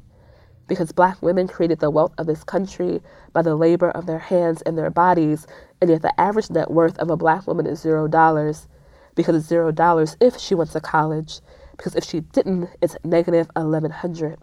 Because 0.67 0.91
black 0.91 1.21
women 1.21 1.47
created 1.47 1.79
the 1.79 1.89
wealth 1.89 2.13
of 2.17 2.25
this 2.25 2.43
country 2.43 3.01
by 3.33 3.41
the 3.41 3.55
labor 3.55 3.91
of 3.91 4.05
their 4.05 4.19
hands 4.19 4.61
and 4.61 4.77
their 4.77 4.89
bodies, 4.89 5.45
and 5.81 5.89
yet 5.89 6.01
the 6.01 6.19
average 6.19 6.49
net 6.49 6.71
worth 6.71 6.97
of 6.99 7.09
a 7.09 7.17
black 7.17 7.47
woman 7.47 7.65
is 7.65 7.81
zero 7.81 8.07
dollars. 8.07 8.67
Because 9.15 9.35
it's 9.35 9.47
zero 9.47 9.71
dollars 9.71 10.17
if 10.19 10.37
she 10.37 10.55
went 10.55 10.71
to 10.71 10.81
college. 10.81 11.39
Because 11.77 11.95
if 11.95 12.03
she 12.03 12.21
didn't, 12.21 12.69
it's 12.81 12.95
negative 13.03 13.49
1100 13.55 14.39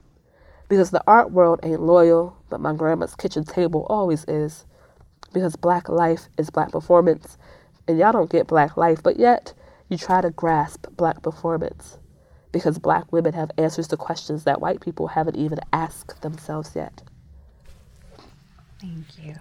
Because 0.68 0.90
the 0.90 1.02
art 1.06 1.30
world 1.30 1.61
ain't 1.62 1.80
loyal, 1.80 2.37
but 2.48 2.61
my 2.61 2.74
grandma's 2.74 3.14
kitchen 3.14 3.44
table 3.44 3.87
always 3.88 4.24
is 4.26 4.66
because 5.33 5.56
black 5.56 5.88
life 5.88 6.28
is 6.38 6.50
black 6.50 6.72
performance 6.72 7.38
and 7.87 7.98
y'all 7.98 8.12
don't 8.12 8.30
get 8.30 8.46
black 8.46 8.76
life 8.76 9.02
but 9.02 9.18
yet 9.18 9.52
you 9.88 9.96
try 9.96 10.20
to 10.20 10.30
grasp 10.30 10.87
black 10.96 11.22
performance 11.22 11.98
because 12.52 12.78
black 12.78 13.12
women 13.12 13.32
have 13.32 13.50
answers 13.56 13.88
to 13.88 13.96
questions 13.96 14.44
that 14.44 14.60
white 14.60 14.80
people 14.80 15.08
haven't 15.08 15.36
even 15.36 15.58
asked 15.72 16.22
themselves 16.22 16.72
yet 16.74 17.02
Thank 18.80 19.18
you. 19.22 19.34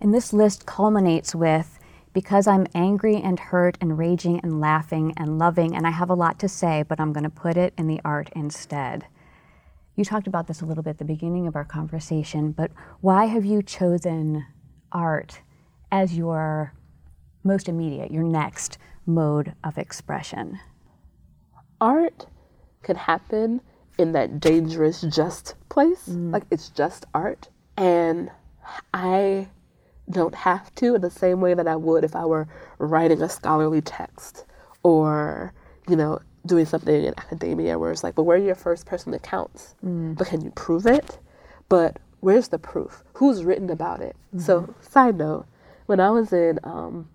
And 0.00 0.14
this 0.14 0.32
list 0.32 0.64
culminates 0.64 1.34
with 1.34 1.78
because 2.14 2.46
I'm 2.46 2.66
angry 2.74 3.16
and 3.16 3.38
hurt 3.38 3.76
and 3.80 3.98
raging 3.98 4.40
and 4.40 4.60
laughing 4.60 5.12
and 5.16 5.38
loving, 5.38 5.76
and 5.76 5.86
I 5.86 5.90
have 5.90 6.10
a 6.10 6.14
lot 6.14 6.38
to 6.40 6.48
say, 6.48 6.84
but 6.86 7.00
I'm 7.00 7.12
going 7.12 7.24
to 7.24 7.30
put 7.30 7.56
it 7.56 7.74
in 7.76 7.88
the 7.88 8.00
art 8.04 8.30
instead. 8.34 9.06
You 9.94 10.04
talked 10.04 10.26
about 10.26 10.46
this 10.46 10.62
a 10.62 10.66
little 10.66 10.82
bit 10.82 10.90
at 10.90 10.98
the 10.98 11.04
beginning 11.04 11.46
of 11.46 11.54
our 11.54 11.64
conversation, 11.64 12.52
but 12.52 12.70
why 13.00 13.26
have 13.26 13.44
you 13.44 13.62
chosen 13.62 14.46
art 14.90 15.40
as 15.90 16.16
your 16.16 16.72
most 17.44 17.68
immediate, 17.68 18.10
your 18.10 18.24
next 18.24 18.78
mode 19.04 19.54
of 19.62 19.76
expression? 19.76 20.60
Art 21.82 22.26
can 22.82 22.96
happen 22.96 23.60
in 23.98 24.12
that 24.12 24.40
dangerous 24.40 25.02
just 25.02 25.54
place. 25.68 26.08
Mm. 26.08 26.32
Like 26.32 26.44
it's 26.50 26.70
just 26.70 27.04
art. 27.12 27.48
And 27.76 28.30
i 28.94 29.48
don't 30.10 30.34
have 30.34 30.72
to 30.76 30.94
in 30.94 31.00
the 31.00 31.10
same 31.10 31.40
way 31.40 31.52
that 31.52 31.66
i 31.66 31.74
would 31.74 32.04
if 32.04 32.14
i 32.14 32.24
were 32.24 32.46
writing 32.78 33.20
a 33.22 33.28
scholarly 33.28 33.80
text 33.80 34.44
or 34.82 35.52
you 35.88 35.96
know 35.96 36.18
doing 36.46 36.64
something 36.64 37.04
in 37.04 37.14
academia 37.18 37.78
where 37.78 37.90
it's 37.90 38.02
like 38.02 38.14
but 38.14 38.24
where 38.24 38.36
are 38.36 38.40
your 38.40 38.54
first 38.54 38.86
person 38.86 39.14
accounts? 39.14 39.74
Mm. 39.84 40.16
But 40.16 40.26
can 40.28 40.40
you 40.40 40.50
prove 40.50 40.86
it? 40.86 41.18
But 41.68 41.98
where's 42.20 42.48
the 42.48 42.58
proof? 42.58 43.04
Who's 43.14 43.44
written 43.44 43.70
about 43.70 44.00
it? 44.00 44.16
Mm-hmm. 44.28 44.40
So 44.40 44.74
side 44.80 45.16
note 45.18 45.46
when 45.86 46.00
i 46.00 46.10
was 46.10 46.32
in 46.32 46.58
um, 46.64 47.08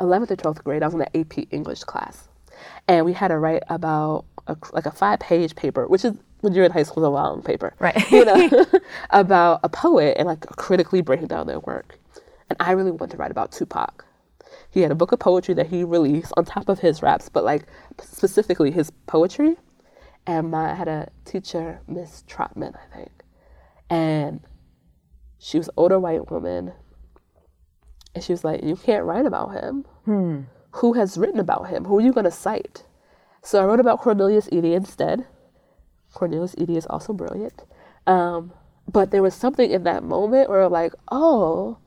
11th 0.00 0.30
or 0.30 0.36
12th 0.36 0.64
grade, 0.64 0.82
I 0.82 0.86
was 0.86 0.94
in 0.94 1.00
the 1.00 1.16
AP 1.16 1.46
English 1.50 1.84
class. 1.84 2.28
And 2.86 3.04
we 3.04 3.12
had 3.12 3.28
to 3.28 3.38
write 3.38 3.62
about 3.68 4.24
a, 4.46 4.56
like 4.72 4.86
a 4.86 4.90
five 4.90 5.20
page 5.20 5.54
paper, 5.54 5.86
which 5.86 6.04
is 6.04 6.14
when 6.40 6.54
you're 6.54 6.64
in 6.64 6.72
high 6.72 6.82
school, 6.82 7.02
is 7.02 7.06
a 7.06 7.10
long 7.10 7.42
paper. 7.42 7.74
Right. 7.78 7.96
You 8.10 8.24
know, 8.24 8.66
about 9.10 9.60
a 9.62 9.68
poet 9.68 10.16
and 10.18 10.26
like 10.26 10.40
critically 10.40 11.02
breaking 11.02 11.28
down 11.28 11.46
their 11.46 11.60
work. 11.60 11.98
And 12.48 12.56
I 12.60 12.72
really 12.72 12.90
wanted 12.90 13.12
to 13.12 13.16
write 13.18 13.30
about 13.30 13.52
Tupac. 13.52 14.04
He 14.70 14.80
had 14.80 14.90
a 14.90 14.94
book 14.94 15.12
of 15.12 15.18
poetry 15.18 15.54
that 15.54 15.68
he 15.68 15.84
released 15.84 16.32
on 16.36 16.44
top 16.44 16.68
of 16.68 16.78
his 16.80 17.02
raps, 17.02 17.28
but 17.28 17.44
like 17.44 17.66
specifically 18.00 18.70
his 18.70 18.90
poetry. 19.06 19.56
And 20.26 20.50
my, 20.50 20.72
I 20.72 20.74
had 20.74 20.88
a 20.88 21.10
teacher, 21.24 21.80
Miss 21.86 22.22
Trotman, 22.26 22.74
I 22.74 22.96
think. 22.96 23.10
And 23.88 24.40
she 25.38 25.58
was 25.58 25.68
an 25.68 25.74
older 25.76 25.98
white 25.98 26.30
woman 26.30 26.72
and 28.14 28.24
she 28.24 28.32
was 28.32 28.44
like, 28.44 28.62
You 28.62 28.76
can't 28.76 29.04
write 29.04 29.26
about 29.26 29.52
him. 29.52 29.84
Hmm. 30.04 30.40
Who 30.72 30.92
has 30.94 31.18
written 31.18 31.40
about 31.40 31.68
him? 31.68 31.84
Who 31.84 31.98
are 31.98 32.02
you 32.02 32.12
going 32.12 32.24
to 32.24 32.30
cite? 32.30 32.84
So 33.42 33.62
I 33.62 33.64
wrote 33.64 33.80
about 33.80 34.00
Cornelius 34.00 34.48
Eady 34.52 34.74
instead. 34.74 35.26
Cornelius 36.14 36.54
Eady 36.58 36.76
is 36.76 36.86
also 36.86 37.12
brilliant. 37.12 37.64
Um, 38.06 38.52
but 38.90 39.10
there 39.10 39.22
was 39.22 39.34
something 39.34 39.70
in 39.70 39.84
that 39.84 40.02
moment 40.02 40.48
where, 40.48 40.62
I'm 40.62 40.72
like, 40.72 40.92
oh, 41.10 41.78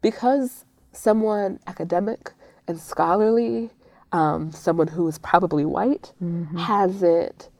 because 0.00 0.64
someone 0.92 1.58
academic 1.66 2.32
and 2.66 2.80
scholarly, 2.80 3.70
um, 4.12 4.52
someone 4.52 4.88
who 4.88 5.06
is 5.08 5.18
probably 5.18 5.64
white, 5.64 6.12
hasn't 6.56 7.50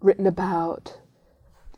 written 0.00 0.26
about, 0.26 0.98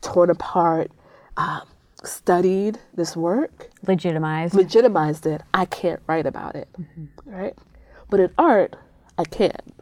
torn 0.01 0.29
apart, 0.29 0.91
um, 1.37 1.61
studied 2.05 2.79
this 2.93 3.15
work, 3.15 3.69
Legitimized. 3.85 4.53
legitimized 4.53 5.25
it, 5.25 5.41
I 5.53 5.65
can't 5.65 6.01
write 6.07 6.25
about 6.25 6.55
it, 6.55 6.67
mm-hmm. 6.79 7.05
right? 7.29 7.57
But 8.09 8.19
in 8.19 8.31
art, 8.37 8.75
I 9.17 9.23
can. 9.23 9.73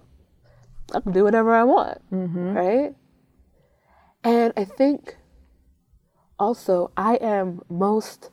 I 0.93 0.99
can 0.99 1.11
do 1.11 1.23
whatever 1.23 1.53
I 1.53 1.63
want, 1.63 2.01
mm-hmm. 2.11 2.53
right? 2.53 2.95
And 4.23 4.53
I 4.55 4.65
think 4.65 5.17
also 6.39 6.91
I 6.95 7.15
am 7.15 7.61
most 7.69 8.29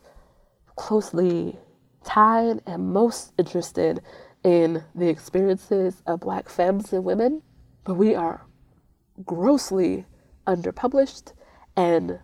closely 0.76 1.58
tied 2.04 2.60
and 2.66 2.92
most 2.92 3.32
interested 3.38 4.00
in 4.44 4.84
the 4.94 5.08
experiences 5.08 6.02
of 6.06 6.20
black 6.20 6.48
femmes 6.48 6.92
and 6.92 7.04
women, 7.04 7.42
but 7.84 7.94
we 7.94 8.14
are 8.14 8.46
grossly 9.24 10.06
underpublished 10.46 11.32
and 11.76 12.18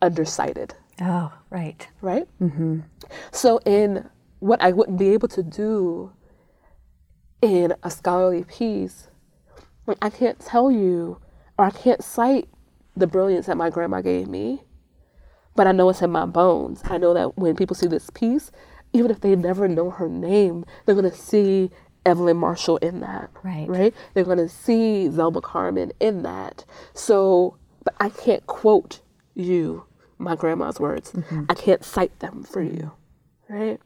undercited 0.00 0.72
oh, 1.00 1.32
right. 1.50 1.86
right? 2.00 2.28
Mm-hmm. 2.40 2.80
So, 3.30 3.58
in 3.64 4.08
what 4.40 4.60
I 4.60 4.72
wouldn't 4.72 4.98
be 4.98 5.10
able 5.10 5.28
to 5.28 5.42
do 5.42 6.12
in 7.40 7.74
a 7.82 7.90
scholarly 7.90 8.44
piece, 8.44 9.08
like 9.86 9.98
I 10.02 10.10
can't 10.10 10.38
tell 10.38 10.70
you 10.70 11.20
or 11.58 11.66
I 11.66 11.70
can't 11.70 12.02
cite 12.02 12.48
the 12.96 13.06
brilliance 13.06 13.46
that 13.46 13.56
my 13.56 13.70
grandma 13.70 14.00
gave 14.00 14.28
me, 14.28 14.62
but 15.54 15.66
I 15.66 15.72
know 15.72 15.88
it's 15.88 16.02
in 16.02 16.10
my 16.10 16.26
bones. 16.26 16.82
I 16.84 16.98
know 16.98 17.14
that 17.14 17.38
when 17.38 17.56
people 17.56 17.76
see 17.76 17.86
this 17.86 18.10
piece, 18.10 18.50
even 18.92 19.10
if 19.10 19.20
they 19.20 19.34
never 19.34 19.68
know 19.68 19.90
her 19.90 20.08
name, 20.08 20.64
they're 20.84 20.94
gonna 20.94 21.14
see 21.14 21.70
Evelyn 22.04 22.36
Marshall 22.36 22.78
in 22.78 23.00
that. 23.00 23.30
Right. 23.42 23.68
Right? 23.68 23.94
They're 24.14 24.24
gonna 24.24 24.48
see 24.48 25.08
Zelma 25.10 25.42
Carmen 25.42 25.92
in 26.00 26.22
that. 26.22 26.64
So, 26.94 27.56
but 27.84 27.94
I 28.00 28.08
can't 28.08 28.46
quote 28.46 29.00
you 29.34 29.84
my 30.18 30.36
grandma's 30.36 30.78
words. 30.80 31.12
Mm-hmm. 31.12 31.44
I 31.48 31.54
can't 31.54 31.84
cite 31.84 32.18
them 32.20 32.44
for 32.44 32.62
mm-hmm. 32.62 32.76
you. 32.76 32.92
Right? 33.48 33.80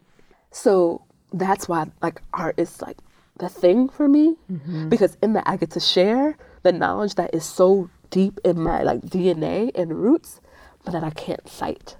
So 0.50 1.02
that's 1.32 1.68
why 1.68 1.86
like 2.02 2.22
art 2.32 2.58
is 2.58 2.80
like 2.80 2.98
the 3.38 3.48
thing 3.48 3.88
for 3.88 4.08
me 4.08 4.36
mm-hmm. 4.50 4.88
because 4.88 5.16
in 5.22 5.34
that 5.34 5.44
I 5.46 5.56
get 5.56 5.70
to 5.72 5.80
share 5.80 6.36
the 6.62 6.72
knowledge 6.72 7.16
that 7.16 7.34
is 7.34 7.44
so 7.44 7.90
deep 8.10 8.40
in 8.44 8.60
my 8.60 8.82
like 8.82 9.00
DNA 9.02 9.70
and 9.74 9.92
roots, 9.92 10.40
but 10.84 10.92
that 10.92 11.04
I 11.04 11.10
can't 11.10 11.46
cite. 11.48 11.96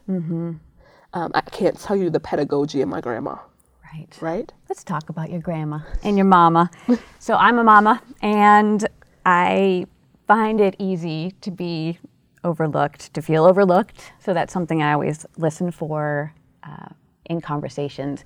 Um, 1.16 1.30
I 1.34 1.40
can't 1.40 1.78
tell 1.78 1.96
you 1.96 2.10
the 2.10 2.20
pedagogy 2.20 2.82
of 2.82 2.88
my 2.88 3.00
grandma, 3.00 3.38
Right. 3.82 4.18
right? 4.20 4.52
Let's 4.68 4.84
talk 4.84 5.08
about 5.08 5.30
your 5.30 5.40
grandma 5.40 5.80
and 6.02 6.18
your 6.18 6.26
mama. 6.26 6.70
so 7.18 7.36
I'm 7.36 7.58
a 7.58 7.64
mama, 7.64 8.02
and 8.20 8.86
I 9.24 9.86
find 10.26 10.60
it 10.60 10.76
easy 10.78 11.32
to 11.40 11.50
be 11.50 11.98
overlooked, 12.46 13.12
to 13.12 13.20
feel 13.20 13.44
overlooked. 13.44 14.12
So 14.18 14.32
that's 14.32 14.52
something 14.52 14.82
I 14.82 14.92
always 14.92 15.26
listen 15.36 15.70
for 15.70 16.32
uh, 16.62 16.88
in 17.26 17.40
conversations. 17.40 18.24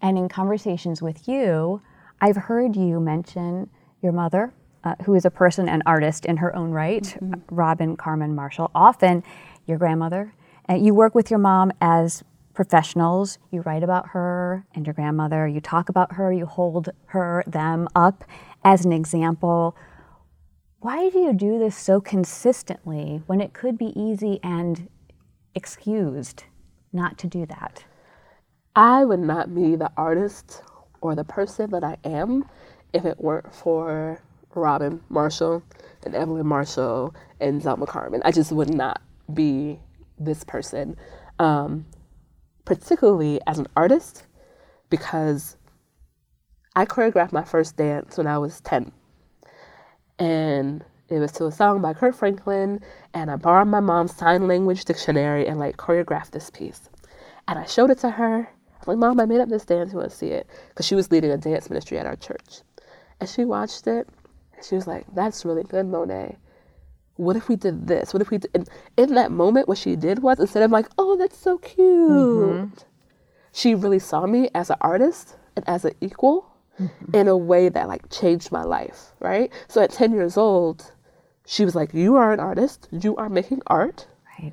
And 0.00 0.16
in 0.18 0.28
conversations 0.28 1.02
with 1.02 1.26
you, 1.26 1.80
I've 2.20 2.36
heard 2.36 2.76
you 2.76 3.00
mention 3.00 3.70
your 4.02 4.12
mother, 4.12 4.52
uh, 4.84 4.94
who 5.04 5.14
is 5.14 5.24
a 5.24 5.30
person 5.30 5.68
and 5.68 5.82
artist 5.86 6.26
in 6.26 6.36
her 6.36 6.54
own 6.54 6.70
right, 6.70 7.16
Robin 7.50 7.96
Carmen 7.96 8.34
Marshall. 8.34 8.70
Often 8.74 9.24
your 9.66 9.78
grandmother. 9.78 10.34
And 10.66 10.84
you 10.84 10.94
work 10.94 11.14
with 11.14 11.30
your 11.30 11.38
mom 11.38 11.72
as 11.80 12.22
professionals. 12.52 13.38
You 13.50 13.62
write 13.62 13.82
about 13.82 14.08
her 14.08 14.64
and 14.74 14.86
your 14.86 14.94
grandmother. 14.94 15.48
You 15.48 15.60
talk 15.60 15.88
about 15.88 16.12
her. 16.12 16.32
You 16.32 16.46
hold 16.46 16.90
her, 17.06 17.42
them 17.46 17.88
up 17.94 18.24
as 18.62 18.84
an 18.84 18.92
example. 18.92 19.76
Why 20.84 21.08
do 21.08 21.18
you 21.18 21.32
do 21.32 21.58
this 21.58 21.78
so 21.78 21.98
consistently 21.98 23.22
when 23.24 23.40
it 23.40 23.54
could 23.54 23.78
be 23.78 23.98
easy 23.98 24.38
and 24.42 24.90
excused 25.54 26.44
not 26.92 27.16
to 27.20 27.26
do 27.26 27.46
that? 27.46 27.86
I 28.76 29.02
would 29.02 29.20
not 29.20 29.54
be 29.54 29.76
the 29.76 29.90
artist 29.96 30.62
or 31.00 31.14
the 31.14 31.24
person 31.24 31.70
that 31.70 31.82
I 31.84 31.96
am 32.04 32.44
if 32.92 33.06
it 33.06 33.18
weren't 33.18 33.54
for 33.54 34.20
Robin 34.54 35.00
Marshall 35.08 35.62
and 36.02 36.14
Evelyn 36.14 36.46
Marshall 36.46 37.14
and 37.40 37.62
Zelma 37.62 37.86
Carmen. 37.86 38.20
I 38.22 38.30
just 38.30 38.52
would 38.52 38.74
not 38.74 39.00
be 39.32 39.80
this 40.18 40.44
person, 40.44 40.98
um, 41.38 41.86
particularly 42.66 43.40
as 43.46 43.58
an 43.58 43.68
artist, 43.74 44.26
because 44.90 45.56
I 46.76 46.84
choreographed 46.84 47.32
my 47.32 47.44
first 47.44 47.78
dance 47.78 48.18
when 48.18 48.26
I 48.26 48.36
was 48.36 48.60
10. 48.60 48.92
And 50.18 50.84
it 51.08 51.18
was 51.18 51.32
to 51.32 51.46
a 51.46 51.52
song 51.52 51.82
by 51.82 51.92
Kirk 51.92 52.14
Franklin, 52.14 52.80
and 53.12 53.30
I 53.30 53.36
borrowed 53.36 53.68
my 53.68 53.80
mom's 53.80 54.16
sign 54.16 54.48
language 54.48 54.84
dictionary 54.84 55.46
and 55.46 55.58
like 55.58 55.76
choreographed 55.76 56.30
this 56.30 56.50
piece. 56.50 56.88
And 57.46 57.58
I 57.58 57.66
showed 57.66 57.90
it 57.90 57.98
to 57.98 58.10
her. 58.10 58.38
I'm 58.38 58.84
like, 58.86 58.98
Mom, 58.98 59.20
I 59.20 59.26
made 59.26 59.40
up 59.40 59.48
this 59.48 59.64
dance. 59.64 59.92
You 59.92 59.98
want 59.98 60.10
to 60.10 60.16
see 60.16 60.28
it? 60.28 60.48
Because 60.68 60.86
she 60.86 60.94
was 60.94 61.10
leading 61.10 61.30
a 61.30 61.36
dance 61.36 61.68
ministry 61.68 61.98
at 61.98 62.06
our 62.06 62.16
church. 62.16 62.60
And 63.20 63.28
she 63.28 63.44
watched 63.44 63.86
it. 63.86 64.08
And 64.54 64.64
she 64.64 64.74
was 64.74 64.86
like, 64.86 65.06
That's 65.14 65.44
really 65.44 65.62
good, 65.64 65.86
Monet. 65.86 66.36
What 67.16 67.36
if 67.36 67.48
we 67.48 67.56
did 67.56 67.86
this? 67.86 68.12
What 68.12 68.22
if 68.22 68.30
we 68.30 68.38
did? 68.38 68.50
And 68.54 68.68
in 68.96 69.14
that 69.14 69.30
moment, 69.30 69.68
what 69.68 69.78
she 69.78 69.96
did 69.96 70.20
was 70.20 70.40
instead 70.40 70.62
of 70.62 70.70
like, 70.70 70.86
Oh, 70.96 71.16
that's 71.16 71.36
so 71.36 71.58
cute, 71.58 71.78
mm-hmm. 71.78 72.74
she 73.52 73.74
really 73.74 73.98
saw 73.98 74.26
me 74.26 74.48
as 74.54 74.70
an 74.70 74.76
artist 74.80 75.36
and 75.54 75.68
as 75.68 75.84
an 75.84 75.92
equal 76.00 76.53
in 77.12 77.28
a 77.28 77.36
way 77.36 77.68
that 77.68 77.88
like 77.88 78.08
changed 78.10 78.52
my 78.52 78.62
life, 78.62 79.12
right? 79.20 79.52
So 79.68 79.82
at 79.82 79.90
10 79.90 80.12
years 80.12 80.36
old, 80.36 80.92
she 81.46 81.64
was 81.64 81.74
like, 81.74 81.92
You 81.94 82.16
are 82.16 82.32
an 82.32 82.40
artist. 82.40 82.88
You 82.90 83.16
are 83.16 83.28
making 83.28 83.62
art. 83.66 84.06
Right. 84.38 84.52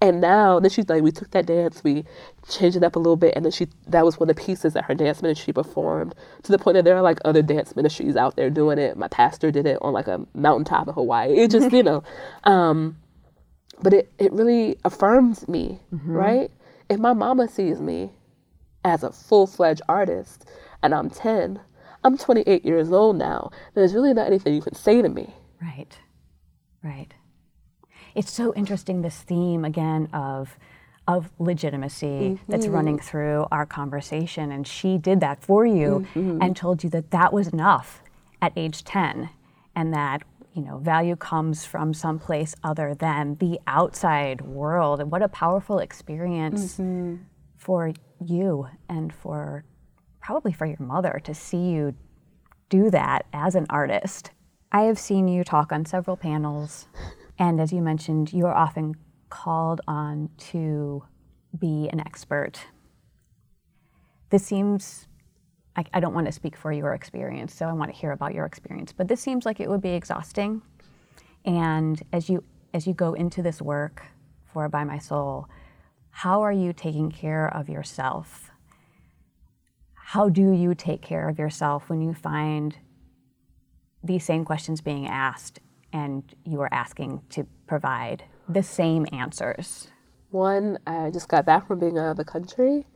And 0.00 0.20
now, 0.20 0.60
then 0.60 0.70
she's 0.70 0.88
like, 0.88 1.02
we 1.02 1.12
took 1.12 1.30
that 1.30 1.46
dance, 1.46 1.82
we 1.82 2.04
changed 2.50 2.76
it 2.76 2.84
up 2.84 2.94
a 2.94 2.98
little 2.98 3.16
bit, 3.16 3.32
and 3.34 3.44
then 3.44 3.52
she 3.52 3.68
that 3.86 4.04
was 4.04 4.20
one 4.20 4.28
of 4.28 4.36
the 4.36 4.42
pieces 4.42 4.74
that 4.74 4.84
her 4.84 4.94
dance 4.94 5.22
ministry 5.22 5.52
performed 5.52 6.14
to 6.42 6.52
the 6.52 6.58
point 6.58 6.74
that 6.74 6.84
there 6.84 6.94
are 6.96 7.00
like 7.00 7.18
other 7.24 7.40
dance 7.40 7.74
ministries 7.74 8.16
out 8.16 8.36
there 8.36 8.50
doing 8.50 8.78
it. 8.78 8.98
My 8.98 9.08
pastor 9.08 9.50
did 9.50 9.66
it 9.66 9.78
on 9.80 9.94
like 9.94 10.08
a 10.08 10.26
mountaintop 10.34 10.88
in 10.88 10.94
Hawaii. 10.94 11.34
It 11.38 11.50
just, 11.50 11.72
you 11.72 11.82
know, 11.82 12.02
um, 12.44 12.98
but 13.80 13.94
it 13.94 14.12
it 14.18 14.32
really 14.32 14.76
affirms 14.84 15.48
me, 15.48 15.80
right? 15.90 16.50
If 16.90 16.98
my 17.00 17.14
mama 17.14 17.48
sees 17.48 17.80
me 17.80 18.10
as 18.84 19.02
a 19.02 19.10
full 19.10 19.46
fledged 19.46 19.80
artist, 19.88 20.44
and 20.84 20.94
I'm 20.94 21.10
ten, 21.10 21.60
I'm 22.04 22.18
28 22.18 22.64
years 22.64 22.92
old 22.92 23.16
now. 23.16 23.50
There's 23.72 23.94
really 23.94 24.12
not 24.12 24.26
anything 24.26 24.54
you 24.54 24.60
can 24.60 24.74
say 24.74 25.00
to 25.00 25.08
me. 25.08 25.34
Right. 25.60 25.98
Right. 26.82 27.14
It's 28.14 28.30
so 28.30 28.52
interesting 28.54 29.00
this 29.02 29.16
theme 29.22 29.64
again 29.64 30.08
of 30.12 30.56
of 31.06 31.30
legitimacy 31.38 32.40
that's 32.48 32.64
mm-hmm. 32.64 32.74
running 32.74 32.98
through 32.98 33.46
our 33.52 33.66
conversation 33.66 34.50
and 34.50 34.66
she 34.66 34.96
did 34.96 35.20
that 35.20 35.42
for 35.42 35.66
you 35.66 36.06
mm-hmm. 36.14 36.38
and 36.40 36.56
told 36.56 36.82
you 36.82 36.88
that 36.88 37.10
that 37.10 37.30
was 37.30 37.48
enough 37.48 38.02
at 38.40 38.52
age 38.56 38.84
10 38.84 39.28
and 39.76 39.92
that 39.92 40.22
you 40.54 40.62
know 40.62 40.78
value 40.78 41.14
comes 41.14 41.66
from 41.66 41.92
someplace 41.92 42.54
other 42.64 42.94
than 42.94 43.34
the 43.34 43.60
outside 43.66 44.40
world 44.40 44.98
and 44.98 45.10
what 45.10 45.20
a 45.20 45.28
powerful 45.28 45.78
experience 45.78 46.78
mm-hmm. 46.78 47.16
for 47.58 47.92
you 48.24 48.66
and 48.88 49.12
for 49.12 49.62
probably 50.24 50.52
for 50.52 50.64
your 50.64 50.80
mother 50.80 51.20
to 51.22 51.34
see 51.34 51.70
you 51.70 51.94
do 52.70 52.90
that 52.90 53.26
as 53.34 53.54
an 53.54 53.66
artist. 53.68 54.30
I 54.72 54.82
have 54.82 54.98
seen 54.98 55.28
you 55.28 55.44
talk 55.44 55.70
on 55.70 55.84
several 55.84 56.16
panels, 56.16 56.86
and 57.38 57.60
as 57.60 57.72
you 57.72 57.82
mentioned, 57.82 58.32
you 58.32 58.46
are 58.46 58.54
often 58.54 58.94
called 59.28 59.82
on 59.86 60.30
to 60.38 61.04
be 61.58 61.90
an 61.92 62.00
expert. 62.00 62.58
This 64.30 64.44
seems, 64.44 65.06
I, 65.76 65.84
I 65.92 66.00
don't 66.00 66.14
want 66.14 66.26
to 66.26 66.32
speak 66.32 66.56
for 66.56 66.72
your 66.72 66.94
experience, 66.94 67.54
so 67.54 67.66
I 67.66 67.72
want 67.74 67.92
to 67.92 67.96
hear 67.96 68.12
about 68.12 68.32
your 68.34 68.46
experience, 68.46 68.92
but 68.92 69.08
this 69.08 69.20
seems 69.20 69.44
like 69.44 69.60
it 69.60 69.68
would 69.68 69.82
be 69.82 69.90
exhausting. 69.90 70.62
And 71.44 72.02
as 72.12 72.30
you 72.30 72.42
as 72.72 72.88
you 72.88 72.94
go 72.94 73.12
into 73.12 73.40
this 73.42 73.62
work 73.62 74.02
for 74.52 74.68
Buy 74.68 74.82
My 74.82 74.98
Soul, 74.98 75.46
how 76.10 76.42
are 76.42 76.50
you 76.50 76.72
taking 76.72 77.10
care 77.10 77.46
of 77.54 77.68
yourself? 77.68 78.50
How 80.08 80.28
do 80.28 80.52
you 80.52 80.74
take 80.74 81.00
care 81.00 81.30
of 81.30 81.38
yourself 81.38 81.88
when 81.88 82.02
you 82.02 82.12
find 82.12 82.76
these 84.02 84.22
same 84.22 84.44
questions 84.44 84.82
being 84.82 85.08
asked 85.08 85.60
and 85.94 86.22
you 86.44 86.60
are 86.60 86.72
asking 86.72 87.22
to 87.30 87.46
provide 87.66 88.24
the 88.46 88.62
same 88.62 89.06
answers? 89.12 89.88
One, 90.30 90.78
I 90.86 91.10
just 91.10 91.28
got 91.28 91.46
back 91.46 91.66
from 91.66 91.78
being 91.78 91.98
out 91.98 92.10
of 92.10 92.16
the 92.18 92.24
country. 92.24 92.86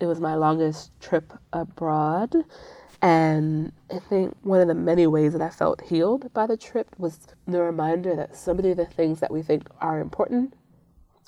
It 0.00 0.06
was 0.06 0.20
my 0.20 0.36
longest 0.36 0.90
trip 1.00 1.34
abroad. 1.52 2.34
And 3.02 3.72
I 3.92 3.98
think 3.98 4.34
one 4.40 4.60
of 4.60 4.68
the 4.68 4.74
many 4.74 5.06
ways 5.06 5.34
that 5.34 5.42
I 5.42 5.50
felt 5.50 5.82
healed 5.82 6.32
by 6.32 6.46
the 6.46 6.56
trip 6.56 6.88
was 6.98 7.18
the 7.46 7.60
reminder 7.60 8.16
that 8.16 8.34
so 8.34 8.54
many 8.54 8.70
of 8.70 8.78
the 8.78 8.86
things 8.86 9.20
that 9.20 9.30
we 9.30 9.42
think 9.42 9.68
are 9.82 10.00
important 10.00 10.54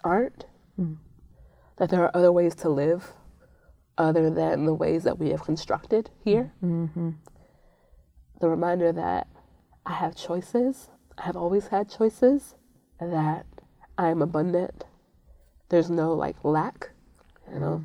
aren't. 0.02 0.46
Mm. 0.80 0.96
That 1.76 1.90
there 1.90 2.02
are 2.02 2.16
other 2.16 2.33
ways 2.33 2.54
to 2.56 2.70
live 2.70 3.12
other 4.00 4.30
than 4.30 4.64
the 4.64 4.72
ways 4.72 5.04
that 5.04 5.18
we 5.18 5.28
have 5.28 5.44
constructed 5.44 6.08
here. 6.24 6.52
Mm-hmm. 6.64 7.10
The 8.40 8.48
reminder 8.48 8.92
that 8.92 9.28
I 9.84 9.92
have 9.92 10.16
choices, 10.16 10.88
I 11.18 11.24
have 11.24 11.36
always 11.36 11.66
had 11.66 11.90
choices, 11.90 12.54
that 12.98 13.44
I 13.98 14.08
am 14.08 14.22
abundant. 14.22 14.84
There's 15.68 15.90
no 15.90 16.14
like 16.14 16.36
lack, 16.42 16.90
you 17.52 17.60
know, 17.60 17.84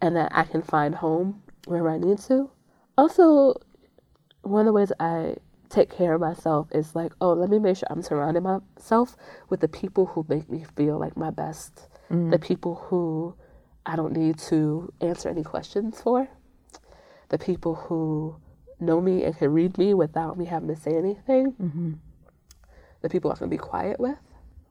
and 0.00 0.16
that 0.16 0.32
I 0.34 0.44
can 0.44 0.62
find 0.62 0.94
home 0.94 1.42
wherever 1.66 1.90
I 1.90 1.98
need 1.98 2.18
to. 2.20 2.50
Also, 2.96 3.54
one 4.40 4.60
of 4.60 4.66
the 4.66 4.72
ways 4.72 4.92
I 4.98 5.36
take 5.68 5.90
care 5.90 6.14
of 6.14 6.20
myself 6.22 6.68
is 6.72 6.94
like, 6.94 7.12
oh, 7.20 7.34
let 7.34 7.50
me 7.50 7.58
make 7.58 7.76
sure 7.76 7.88
I'm 7.90 8.02
surrounding 8.02 8.42
myself 8.42 9.16
with 9.50 9.60
the 9.60 9.68
people 9.68 10.06
who 10.06 10.24
make 10.30 10.48
me 10.50 10.64
feel 10.76 10.98
like 10.98 11.16
my 11.16 11.30
best, 11.30 11.88
mm-hmm. 12.10 12.30
the 12.30 12.38
people 12.38 12.86
who 12.86 13.34
I 13.86 13.96
don't 13.96 14.12
need 14.12 14.38
to 14.50 14.92
answer 15.00 15.28
any 15.28 15.42
questions 15.42 16.00
for, 16.00 16.28
the 17.28 17.38
people 17.38 17.74
who 17.74 18.36
know 18.78 19.00
me 19.00 19.24
and 19.24 19.36
can 19.36 19.52
read 19.52 19.78
me 19.78 19.94
without 19.94 20.38
me 20.38 20.46
having 20.46 20.68
to 20.68 20.76
say 20.76 20.96
anything, 20.96 21.52
mm-hmm. 21.52 21.92
the 23.02 23.08
people 23.08 23.30
I 23.30 23.36
can 23.36 23.48
be 23.48 23.58
quiet 23.58 24.00
with. 24.00 24.18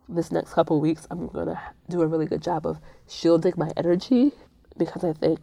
This 0.07 0.31
next 0.31 0.53
couple 0.53 0.79
weeks, 0.79 1.07
I'm 1.11 1.27
gonna 1.27 1.61
do 1.87 2.01
a 2.01 2.07
really 2.07 2.25
good 2.25 2.41
job 2.41 2.65
of 2.65 2.79
shielding 3.07 3.53
my 3.57 3.71
energy 3.77 4.31
because 4.77 5.03
I 5.03 5.13
think 5.13 5.39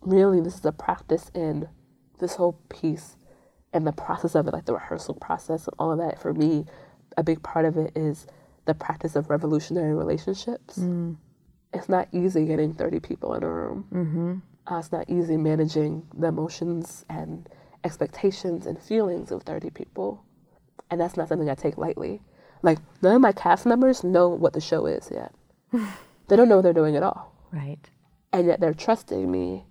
really 0.00 0.40
this 0.40 0.56
is 0.56 0.64
a 0.64 0.72
practice 0.72 1.30
in 1.34 1.68
this 2.18 2.36
whole 2.36 2.58
piece 2.68 3.16
and 3.72 3.86
the 3.86 3.92
process 3.92 4.34
of 4.34 4.46
it, 4.46 4.52
like 4.52 4.66
the 4.66 4.74
rehearsal 4.74 5.14
process 5.14 5.66
and 5.66 5.74
all 5.78 5.92
of 5.92 5.98
that. 5.98 6.20
For 6.20 6.34
me, 6.34 6.66
a 7.16 7.22
big 7.22 7.42
part 7.42 7.64
of 7.64 7.76
it 7.76 7.92
is 7.96 8.26
the 8.64 8.74
practice 8.74 9.16
of 9.16 9.30
revolutionary 9.30 9.94
relationships. 9.94 10.78
Mm. 10.78 11.16
It's 11.72 11.88
not 11.88 12.08
easy 12.12 12.44
getting 12.46 12.74
30 12.74 13.00
people 13.00 13.34
in 13.34 13.42
a 13.42 13.48
room. 13.48 13.86
Uh, 14.70 14.78
it's 14.78 14.92
not 14.92 15.08
easy 15.08 15.36
managing 15.36 16.06
the 16.16 16.28
emotions 16.28 17.04
and 17.08 17.48
expectations 17.84 18.66
and 18.66 18.80
feelings 18.80 19.30
of 19.32 19.42
30 19.42 19.70
people. 19.70 20.24
And 20.90 21.00
that's 21.00 21.16
not 21.16 21.28
something 21.28 21.48
I 21.48 21.54
take 21.54 21.78
lightly. 21.78 22.20
Like, 22.62 22.78
none 23.02 23.16
of 23.16 23.20
my 23.20 23.32
cast 23.32 23.66
members 23.66 24.04
know 24.04 24.28
what 24.28 24.52
the 24.52 24.60
show 24.60 24.86
is 24.86 25.10
yet. 25.10 25.32
they 26.28 26.36
don't 26.36 26.48
know 26.48 26.56
what 26.56 26.62
they're 26.62 26.72
doing 26.72 26.96
at 26.96 27.02
all. 27.02 27.32
Right. 27.52 27.78
And 28.32 28.46
yet 28.46 28.60
they're 28.60 28.74
trusting 28.74 29.30
me 29.30 29.64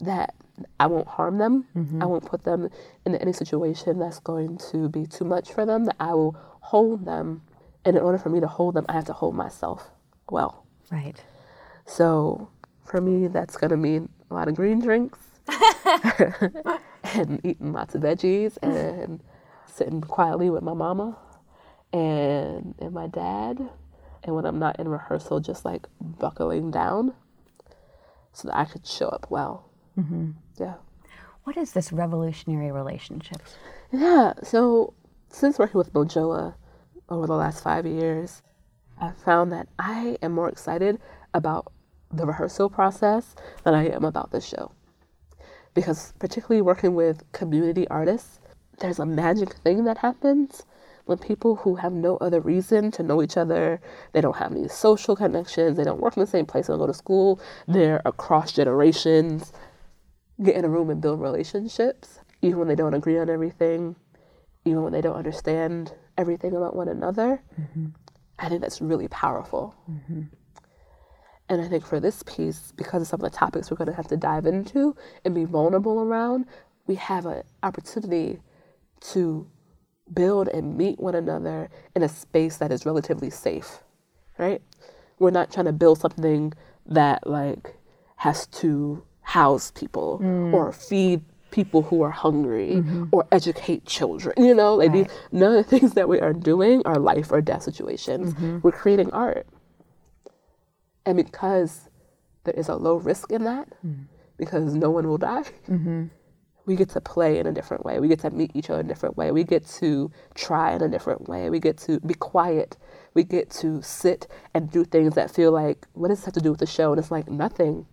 that 0.00 0.34
I 0.80 0.86
won't 0.86 1.06
harm 1.06 1.38
them. 1.38 1.66
I 2.02 2.06
won't 2.06 2.24
put 2.24 2.44
them 2.44 2.70
in 3.04 3.14
any 3.16 3.32
situation 3.32 3.98
that's 3.98 4.18
going 4.18 4.58
to 4.72 4.88
be 4.88 5.06
too 5.06 5.24
much 5.24 5.52
for 5.52 5.64
them. 5.64 5.84
That 5.84 5.96
I 6.00 6.14
will 6.14 6.36
hold 6.60 7.04
them, 7.04 7.42
and 7.84 7.96
in 7.96 8.02
order 8.02 8.18
for 8.18 8.28
me 8.30 8.40
to 8.40 8.46
hold 8.48 8.74
them, 8.74 8.84
I 8.88 8.94
have 8.94 9.04
to 9.06 9.12
hold 9.12 9.34
myself 9.36 9.90
well. 10.30 10.64
Right. 10.90 11.22
So 11.86 12.48
for 12.84 13.00
me, 13.00 13.28
that's 13.28 13.56
gonna 13.56 13.76
mean 13.76 14.08
a 14.30 14.34
lot 14.34 14.48
of 14.48 14.54
green 14.54 14.80
drinks 14.80 15.18
and 17.04 17.40
eating 17.44 17.72
lots 17.72 17.94
of 17.94 18.02
veggies 18.02 18.58
and 18.62 19.22
sitting 19.66 20.00
quietly 20.00 20.50
with 20.50 20.62
my 20.62 20.74
mama 20.74 21.16
and 21.92 22.74
and 22.78 22.92
my 22.92 23.06
dad. 23.06 23.70
And 24.24 24.34
when 24.34 24.44
I'm 24.44 24.58
not 24.58 24.78
in 24.80 24.88
rehearsal, 24.88 25.40
just 25.40 25.64
like 25.64 25.86
buckling 26.00 26.70
down 26.70 27.14
so 28.32 28.48
that 28.48 28.56
I 28.56 28.64
could 28.64 28.86
show 28.86 29.08
up 29.08 29.26
well. 29.30 29.70
Mm-hmm. 29.98 30.30
Yeah. 30.58 30.74
What 31.44 31.56
is 31.56 31.72
this 31.72 31.92
revolutionary 31.92 32.72
relationship? 32.72 33.38
Yeah. 33.92 34.34
So 34.42 34.94
since 35.30 35.58
working 35.58 35.78
with 35.78 35.92
Mojoaa 35.92 36.54
over 37.08 37.26
the 37.26 37.34
last 37.34 37.62
five 37.62 37.86
years, 37.86 38.42
I 39.00 39.12
found 39.24 39.52
that 39.52 39.68
I 39.78 40.18
am 40.22 40.32
more 40.32 40.48
excited 40.48 41.00
about 41.34 41.72
the 42.10 42.26
rehearsal 42.26 42.70
process 42.70 43.34
than 43.64 43.74
I 43.74 43.88
am 43.88 44.04
about 44.04 44.30
the 44.30 44.40
show. 44.40 44.72
Because 45.74 46.12
particularly 46.18 46.62
working 46.62 46.94
with 46.94 47.30
community 47.32 47.86
artists, 47.88 48.40
there's 48.78 48.98
a 48.98 49.06
magic 49.06 49.52
thing 49.54 49.84
that 49.84 49.98
happens 49.98 50.64
when 51.08 51.18
people 51.18 51.56
who 51.56 51.76
have 51.76 51.92
no 51.92 52.18
other 52.18 52.40
reason 52.40 52.90
to 52.90 53.02
know 53.02 53.22
each 53.22 53.38
other, 53.38 53.80
they 54.12 54.20
don't 54.20 54.36
have 54.36 54.52
any 54.52 54.68
social 54.68 55.16
connections, 55.16 55.76
they 55.76 55.84
don't 55.84 56.00
work 56.00 56.16
in 56.16 56.20
the 56.20 56.26
same 56.26 56.44
place, 56.44 56.66
they 56.66 56.72
don't 56.72 56.80
go 56.80 56.86
to 56.86 56.92
school, 56.92 57.40
they're 57.66 58.02
across 58.04 58.52
generations, 58.52 59.52
get 60.42 60.54
in 60.54 60.66
a 60.66 60.68
room 60.68 60.90
and 60.90 61.00
build 61.00 61.20
relationships, 61.20 62.20
even 62.42 62.58
when 62.58 62.68
they 62.68 62.74
don't 62.74 62.92
agree 62.92 63.18
on 63.18 63.30
everything, 63.30 63.96
even 64.66 64.82
when 64.82 64.92
they 64.92 65.00
don't 65.00 65.16
understand 65.16 65.94
everything 66.18 66.54
about 66.54 66.76
one 66.76 66.88
another. 66.88 67.42
Mm-hmm. 67.58 67.86
I 68.38 68.48
think 68.48 68.60
that's 68.60 68.80
really 68.80 69.08
powerful. 69.08 69.74
Mm-hmm. 69.90 70.22
And 71.48 71.62
I 71.62 71.68
think 71.68 71.86
for 71.86 71.98
this 71.98 72.22
piece, 72.24 72.72
because 72.76 73.02
of 73.02 73.08
some 73.08 73.20
of 73.20 73.30
the 73.30 73.36
topics 73.36 73.70
we're 73.70 73.78
going 73.78 73.88
to 73.88 73.94
have 73.96 74.08
to 74.08 74.16
dive 74.16 74.46
into 74.46 74.94
and 75.24 75.34
be 75.34 75.44
vulnerable 75.44 76.00
around, 76.00 76.44
we 76.86 76.96
have 76.96 77.26
an 77.26 77.42
opportunity 77.62 78.40
to 79.00 79.46
build 80.12 80.48
and 80.48 80.76
meet 80.76 80.98
one 80.98 81.14
another 81.14 81.70
in 81.94 82.02
a 82.02 82.08
space 82.08 82.58
that 82.58 82.70
is 82.70 82.84
relatively 82.84 83.30
safe, 83.30 83.80
right? 84.38 84.62
We're 85.18 85.30
not 85.30 85.52
trying 85.52 85.66
to 85.66 85.72
build 85.72 85.98
something 86.00 86.52
that 86.86 87.26
like 87.26 87.74
has 88.16 88.46
to 88.46 89.02
house 89.22 89.70
people 89.70 90.20
mm. 90.22 90.52
or 90.52 90.72
feed 90.72 91.22
people 91.58 91.82
who 91.82 92.02
are 92.02 92.10
hungry 92.10 92.74
mm-hmm. 92.76 93.06
or 93.10 93.26
educate 93.32 93.84
children. 93.84 94.32
You 94.38 94.54
know, 94.54 94.76
like 94.76 94.92
these, 94.92 95.08
none 95.32 95.56
of 95.56 95.58
the 95.64 95.68
things 95.68 95.94
that 95.94 96.08
we 96.08 96.20
are 96.20 96.32
doing 96.32 96.82
are 96.84 96.94
life 97.12 97.32
or 97.32 97.40
death 97.40 97.64
situations. 97.64 98.32
Mm-hmm. 98.34 98.58
We're 98.62 98.78
creating 98.82 99.10
art. 99.10 99.44
And 101.04 101.16
because 101.16 101.88
there 102.44 102.54
is 102.54 102.68
a 102.68 102.76
low 102.76 102.94
risk 102.94 103.32
in 103.32 103.42
that, 103.42 103.66
mm. 103.84 104.04
because 104.36 104.76
no 104.76 104.88
one 104.90 105.08
will 105.08 105.18
die, 105.18 105.46
mm-hmm. 105.68 106.04
we 106.66 106.76
get 106.76 106.90
to 106.90 107.00
play 107.00 107.40
in 107.40 107.46
a 107.48 107.52
different 107.52 107.84
way. 107.84 107.98
We 107.98 108.06
get 108.06 108.20
to 108.20 108.30
meet 108.30 108.52
each 108.54 108.70
other 108.70 108.78
in 108.78 108.86
a 108.86 108.88
different 108.88 109.16
way. 109.16 109.32
We 109.32 109.42
get 109.42 109.66
to 109.80 110.12
try 110.36 110.74
in 110.76 110.82
a 110.82 110.88
different 110.88 111.28
way. 111.28 111.50
We 111.50 111.58
get 111.58 111.76
to 111.78 111.98
be 112.00 112.14
quiet. 112.14 112.76
We 113.14 113.24
get 113.24 113.50
to 113.62 113.82
sit 113.82 114.28
and 114.54 114.70
do 114.70 114.84
things 114.84 115.16
that 115.16 115.28
feel 115.32 115.50
like, 115.50 115.88
what 115.94 116.08
does 116.08 116.18
this 116.18 116.26
have 116.26 116.34
to 116.34 116.40
do 116.40 116.52
with 116.52 116.60
the 116.60 116.66
show? 116.66 116.92
And 116.92 117.00
it's 117.00 117.10
like 117.10 117.28
nothing 117.28 117.86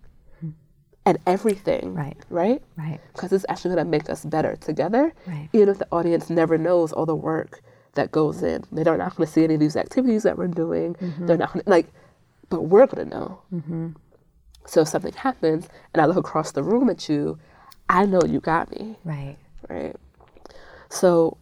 and 1.05 1.17
everything. 1.27 1.93
Right. 1.93 2.17
Right? 2.29 2.61
Right. 2.77 2.99
Because 3.13 3.31
it's 3.31 3.45
actually 3.49 3.75
going 3.75 3.85
to 3.85 3.91
make 3.91 4.09
us 4.09 4.25
better 4.25 4.55
together, 4.55 5.13
Right. 5.27 5.49
even 5.53 5.69
if 5.69 5.77
the 5.77 5.87
audience 5.91 6.29
never 6.29 6.57
knows 6.57 6.91
all 6.91 7.05
the 7.05 7.15
work 7.15 7.61
that 7.93 8.11
goes 8.11 8.43
in. 8.43 8.63
They're 8.71 8.97
not 8.97 9.15
going 9.15 9.27
to 9.27 9.31
see 9.31 9.43
any 9.43 9.53
of 9.53 9.59
these 9.59 9.75
activities 9.75 10.23
that 10.23 10.37
we're 10.37 10.47
doing. 10.47 10.95
Mm-hmm. 10.95 11.25
They're 11.27 11.37
not 11.37 11.53
gonna, 11.53 11.63
like, 11.67 11.87
but 12.49 12.63
we're 12.63 12.87
going 12.87 13.09
to 13.09 13.15
know. 13.17 13.41
Mm-hmm. 13.53 13.89
So 14.65 14.81
if 14.81 14.87
something 14.87 15.13
happens 15.13 15.67
and 15.93 16.01
I 16.01 16.05
look 16.05 16.17
across 16.17 16.51
the 16.51 16.63
room 16.63 16.89
at 16.89 17.07
you, 17.07 17.37
I 17.87 18.05
know 18.05 18.21
you 18.27 18.39
got 18.39 18.71
me, 18.71 18.97
Right. 19.03 19.37
right? 19.69 19.95
So, 20.89 21.37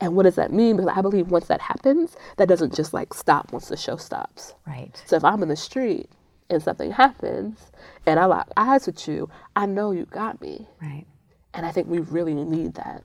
and 0.00 0.14
what 0.14 0.24
does 0.24 0.34
that 0.36 0.52
mean? 0.52 0.76
Because 0.76 0.92
I 0.96 1.00
believe 1.02 1.30
once 1.30 1.46
that 1.46 1.60
happens, 1.60 2.16
that 2.36 2.48
doesn't 2.48 2.74
just 2.74 2.92
like 2.92 3.14
stop 3.14 3.52
once 3.52 3.68
the 3.68 3.76
show 3.76 3.96
stops. 3.96 4.54
Right. 4.66 4.90
So 5.06 5.16
if 5.16 5.24
I'm 5.24 5.42
in 5.42 5.48
the 5.48 5.56
street 5.56 6.10
and 6.50 6.62
something 6.62 6.90
happens 6.92 7.70
and 8.06 8.18
I 8.18 8.24
lock 8.24 8.50
eyes 8.56 8.86
with 8.86 9.06
you, 9.08 9.28
I 9.54 9.66
know 9.66 9.92
you 9.92 10.04
got 10.06 10.40
me. 10.40 10.66
Right. 10.80 11.06
And 11.54 11.66
I 11.66 11.72
think 11.72 11.88
we 11.88 11.98
really 11.98 12.34
need 12.34 12.74
that. 12.74 13.04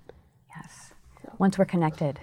Yes. 0.55 0.93
Once 1.39 1.57
we're 1.57 1.65
connected, 1.65 2.19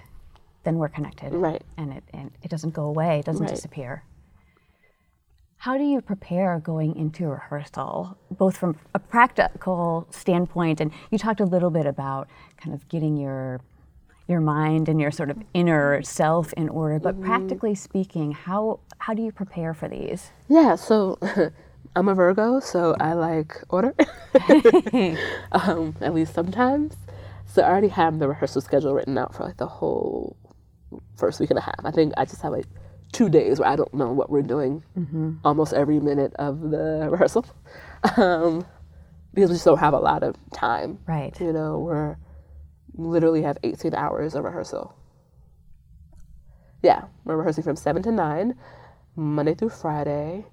then 0.63 0.77
we're 0.77 0.89
connected. 0.89 1.33
Right. 1.33 1.63
And 1.77 1.91
it 1.93 2.03
and 2.13 2.31
it 2.41 2.49
doesn't 2.49 2.73
go 2.73 2.85
away, 2.85 3.19
it 3.19 3.25
doesn't 3.25 3.45
Right. 3.45 3.55
disappear. 3.55 4.03
How 5.57 5.77
do 5.77 5.83
you 5.83 6.01
prepare 6.01 6.59
going 6.59 6.95
into 6.95 7.27
rehearsal, 7.27 8.17
both 8.31 8.57
from 8.57 8.77
a 8.95 8.99
practical 8.99 10.07
standpoint, 10.09 10.81
and 10.81 10.91
you 11.11 11.19
talked 11.19 11.39
a 11.39 11.45
little 11.45 11.69
bit 11.69 11.85
about 11.85 12.27
kind 12.57 12.73
of 12.73 12.87
getting 12.89 13.15
your 13.15 13.61
your 14.31 14.41
mind 14.41 14.89
and 14.89 14.99
your 14.99 15.11
sort 15.11 15.29
of 15.29 15.37
inner 15.53 16.01
self 16.01 16.53
in 16.53 16.69
order, 16.69 16.97
but 16.99 17.15
Mm-hmm. 17.15 17.25
practically 17.25 17.75
speaking, 17.75 18.31
how 18.31 18.79
how 18.99 19.13
do 19.13 19.21
you 19.21 19.31
prepare 19.31 19.73
for 19.73 19.87
these? 19.89 20.31
Yeah, 20.47 20.75
so 20.75 21.17
I'm 21.95 22.07
a 22.07 22.15
Virgo, 22.15 22.59
so 22.61 22.95
I 22.99 23.13
like 23.13 23.57
order, 23.69 23.93
um, 25.51 25.95
at 26.01 26.13
least 26.13 26.33
sometimes. 26.33 26.95
So 27.45 27.61
I 27.61 27.69
already 27.69 27.89
have 27.89 28.19
the 28.19 28.27
rehearsal 28.27 28.61
schedule 28.61 28.93
written 28.93 29.17
out 29.17 29.35
for 29.35 29.43
like 29.43 29.57
the 29.57 29.67
whole 29.67 30.35
first 31.17 31.39
week 31.39 31.49
and 31.49 31.59
a 31.59 31.61
half. 31.61 31.75
I 31.83 31.91
think 31.91 32.13
I 32.17 32.25
just 32.25 32.41
have 32.41 32.53
like 32.53 32.65
two 33.11 33.27
days 33.29 33.59
where 33.59 33.67
I 33.67 33.75
don't 33.75 33.93
know 33.93 34.11
what 34.13 34.29
we're 34.29 34.41
doing 34.41 34.83
almost 35.43 35.73
every 35.73 35.99
minute 35.99 36.33
of 36.37 36.61
the 36.71 37.07
rehearsal 37.11 37.45
um, 38.15 38.65
because 39.33 39.49
we 39.49 39.55
just 39.55 39.65
don't 39.65 39.79
have 39.79 39.93
a 39.93 39.99
lot 39.99 40.23
of 40.23 40.35
time. 40.53 40.99
Right. 41.07 41.37
You 41.41 41.51
know, 41.51 41.79
we're 41.79 42.15
literally 42.95 43.41
have 43.43 43.57
18 43.63 43.93
hours 43.95 44.35
of 44.35 44.43
rehearsal. 44.43 44.95
Yeah, 46.81 47.03
we're 47.25 47.35
rehearsing 47.37 47.63
from 47.63 47.75
7 47.75 48.01
to 48.03 48.11
9, 48.11 48.55
Monday 49.15 49.53
through 49.53 49.69
Friday, 49.69 50.45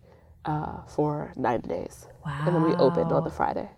uh, 0.44 0.82
for 0.86 1.32
nine 1.36 1.60
days. 1.62 2.06
And 2.46 2.54
then 2.54 2.62
we 2.62 2.74
open 2.78 3.10
on 3.12 3.24
the 3.24 3.30
Friday. 3.30 3.70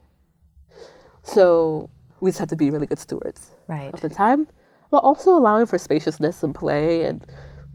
So 1.22 1.90
we 2.20 2.30
just 2.30 2.38
have 2.40 2.48
to 2.48 2.56
be 2.56 2.70
really 2.70 2.86
good 2.86 2.98
stewards 2.98 3.50
Right. 3.68 3.92
of 3.94 4.00
the 4.00 4.08
time, 4.08 4.48
while 4.90 5.00
also 5.02 5.30
allowing 5.30 5.66
for 5.66 5.78
spaciousness 5.78 6.42
and 6.42 6.54
play 6.54 7.04
and 7.04 7.24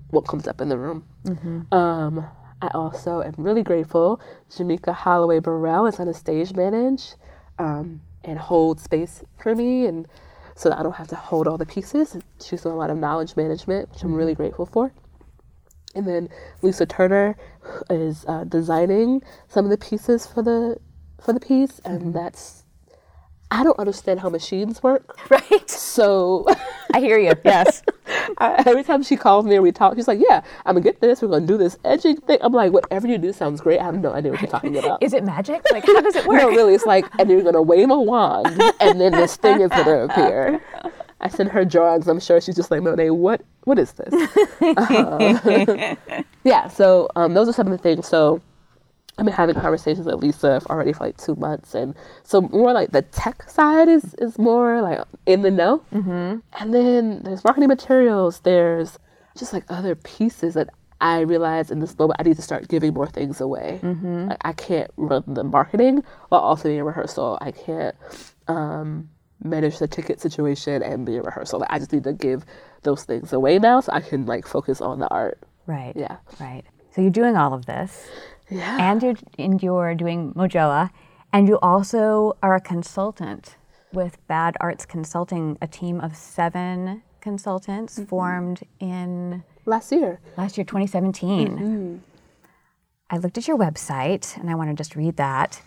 what 0.09 0.27
comes 0.27 0.47
up 0.47 0.61
in 0.61 0.69
the 0.69 0.77
room. 0.77 1.05
Um, 1.71 2.25
I 2.61 2.67
also 2.73 3.21
am 3.21 3.33
really 3.37 3.63
grateful. 3.63 4.19
Jamaica 4.55 4.93
Holloway 4.93 5.39
Burrell 5.39 5.85
is 5.87 5.99
on 5.99 6.07
a 6.07 6.13
stage 6.13 6.53
manage 6.53 7.13
um, 7.59 8.01
and 8.23 8.37
hold 8.39 8.79
space 8.79 9.23
for 9.37 9.55
me, 9.55 9.85
and 9.85 10.07
so 10.55 10.69
that 10.69 10.79
I 10.79 10.83
don't 10.83 10.95
have 10.95 11.07
to 11.09 11.15
hold 11.15 11.47
all 11.47 11.57
the 11.57 11.65
pieces. 11.65 12.17
She's 12.41 12.61
doing 12.61 12.75
a 12.75 12.77
lot 12.77 12.89
of 12.89 12.97
knowledge 12.97 13.35
management, 13.35 13.91
which 13.91 14.03
I'm 14.03 14.13
really 14.15 14.35
grateful 14.35 14.65
for. 14.65 14.91
And 15.93 16.07
then 16.07 16.29
Lisa 16.61 16.85
Turner 16.85 17.37
is 17.89 18.25
uh, 18.27 18.43
designing 18.45 19.21
some 19.47 19.65
of 19.65 19.71
the 19.71 19.77
pieces 19.77 20.25
for 20.25 20.41
the 20.41 20.77
for 21.21 21.31
the 21.31 21.39
piece, 21.39 21.79
and 21.85 22.13
that's 22.13 22.64
I 23.51 23.63
don't 23.63 23.77
understand 23.79 24.19
how 24.19 24.29
machines 24.29 24.81
work, 24.83 25.17
Right. 25.29 25.69
so. 25.69 26.45
I 26.93 26.99
hear 26.99 27.17
you. 27.17 27.33
Yes. 27.45 27.83
I, 28.37 28.63
every 28.65 28.83
time 28.83 29.03
she 29.03 29.15
calls 29.17 29.45
me 29.45 29.55
and 29.55 29.63
we 29.63 29.71
talk, 29.71 29.95
she's 29.95 30.07
like, 30.07 30.19
"Yeah, 30.19 30.41
I'm 30.65 30.75
gonna 30.75 30.83
get 30.83 30.99
this. 31.01 31.21
We're 31.21 31.27
gonna 31.27 31.45
do 31.45 31.57
this 31.57 31.77
edging 31.85 32.17
thing." 32.17 32.37
I'm 32.41 32.53
like, 32.53 32.71
"Whatever 32.71 33.07
you 33.07 33.17
do 33.17 33.31
sounds 33.33 33.61
great. 33.61 33.79
I 33.79 33.83
have 33.83 33.99
no 33.99 34.11
idea 34.13 34.31
what 34.31 34.41
you're 34.41 34.49
talking 34.49 34.77
about." 34.77 35.01
Is 35.03 35.13
it 35.13 35.23
magic? 35.23 35.61
Like 35.71 35.85
how 35.85 36.01
does 36.01 36.15
it 36.15 36.25
work? 36.27 36.41
no, 36.41 36.49
really, 36.49 36.73
it's 36.73 36.85
like, 36.85 37.05
and 37.19 37.29
you're 37.29 37.41
gonna 37.43 37.61
wave 37.61 37.89
a 37.89 37.99
wand, 37.99 38.61
and 38.79 38.99
then 39.01 39.11
this 39.11 39.35
thing 39.35 39.61
is 39.61 39.69
gonna 39.69 40.05
appear. 40.05 40.61
I 41.21 41.27
send 41.29 41.49
her 41.51 41.65
drawings. 41.65 42.07
I'm 42.07 42.19
sure 42.19 42.39
she's 42.41 42.55
just 42.55 42.71
like, 42.71 42.81
"Monet, 42.83 43.09
what? 43.11 43.41
What 43.65 43.77
is 43.79 43.93
this?" 43.93 44.13
Um, 44.61 45.97
yeah. 46.43 46.67
So 46.67 47.09
um, 47.15 47.33
those 47.33 47.47
are 47.49 47.53
some 47.53 47.67
of 47.67 47.71
the 47.71 47.77
things. 47.81 48.07
So 48.07 48.41
I've 49.17 49.25
been 49.25 49.33
having 49.33 49.55
conversations 49.55 50.05
with 50.05 50.15
Lisa 50.15 50.61
already 50.69 50.91
for 50.91 51.05
like 51.05 51.17
two 51.17 51.35
months, 51.35 51.73
and 51.73 51.95
so 52.23 52.41
more 52.41 52.73
like 52.73 52.91
the 52.91 53.01
tech 53.01 53.49
side 53.49 53.87
is 53.87 54.13
is 54.15 54.37
more 54.37 54.81
like 54.81 54.99
in 55.25 55.41
the 55.41 55.51
know. 55.51 55.83
Mm-hmm. 55.93 56.39
And 56.59 56.73
then 56.73 57.21
there's 57.23 57.43
marketing 57.43 57.69
materials. 57.69 58.39
There's 58.41 58.99
just 59.37 59.53
like 59.53 59.63
other 59.69 59.95
pieces 59.95 60.53
that 60.55 60.69
I 61.01 61.19
realize 61.21 61.71
in 61.71 61.79
this 61.79 61.97
moment 61.97 62.19
I 62.19 62.23
need 62.23 62.35
to 62.37 62.41
start 62.41 62.67
giving 62.67 62.93
more 62.93 63.07
things 63.07 63.41
away. 63.41 63.79
Like, 64.27 64.41
I 64.41 64.53
can't 64.53 64.91
run 64.97 65.23
the 65.27 65.43
marketing 65.43 66.03
while 66.29 66.41
also 66.41 66.63
being 66.63 66.79
in 66.79 66.85
rehearsal. 66.85 67.37
I 67.41 67.51
can't 67.51 67.95
um, 68.47 69.09
manage 69.43 69.79
the 69.79 69.87
ticket 69.87 70.21
situation 70.21 70.81
and 70.81 71.05
be 71.05 71.17
in 71.17 71.23
rehearsal. 71.23 71.59
Like, 71.59 71.71
I 71.71 71.79
just 71.79 71.91
need 71.91 72.05
to 72.05 72.13
give 72.13 72.45
those 72.83 73.03
things 73.03 73.33
away 73.33 73.59
now 73.59 73.81
so 73.81 73.91
I 73.91 74.01
can 74.01 74.25
like 74.25 74.47
focus 74.47 74.81
on 74.81 74.99
the 74.99 75.07
art. 75.09 75.39
Right. 75.67 75.93
Yeah. 75.95 76.17
Right. 76.39 76.63
So 76.91 77.01
you're 77.01 77.11
doing 77.11 77.35
all 77.35 77.53
of 77.53 77.65
this. 77.65 78.07
Yeah. 78.49 78.77
and 78.79 79.01
you're 79.01 79.15
and 79.39 79.61
you're 79.61 79.95
doing 79.95 80.33
Mojoaa, 80.33 80.89
And 81.33 81.47
you 81.47 81.59
also 81.61 82.37
are 82.43 82.55
a 82.55 82.61
consultant 82.61 83.57
with 83.91 84.17
Bad 84.27 84.55
Arts 84.59 84.85
Consulting, 84.85 85.57
a 85.61 85.67
team 85.67 85.99
of 85.99 86.15
seven 86.15 87.01
consultants 87.21 87.95
mm-hmm. 87.95 88.05
formed 88.05 88.61
in 88.79 89.43
last 89.65 89.91
year. 89.91 90.19
Last 90.37 90.57
year, 90.57 90.65
2017. 90.65 91.47
Mm-hmm. 91.47 91.97
I 93.09 93.17
looked 93.17 93.37
at 93.37 93.47
your 93.47 93.57
website 93.57 94.37
and 94.37 94.49
I 94.49 94.55
want 94.55 94.69
to 94.69 94.75
just 94.75 94.95
read 94.95 95.17
that. 95.17 95.61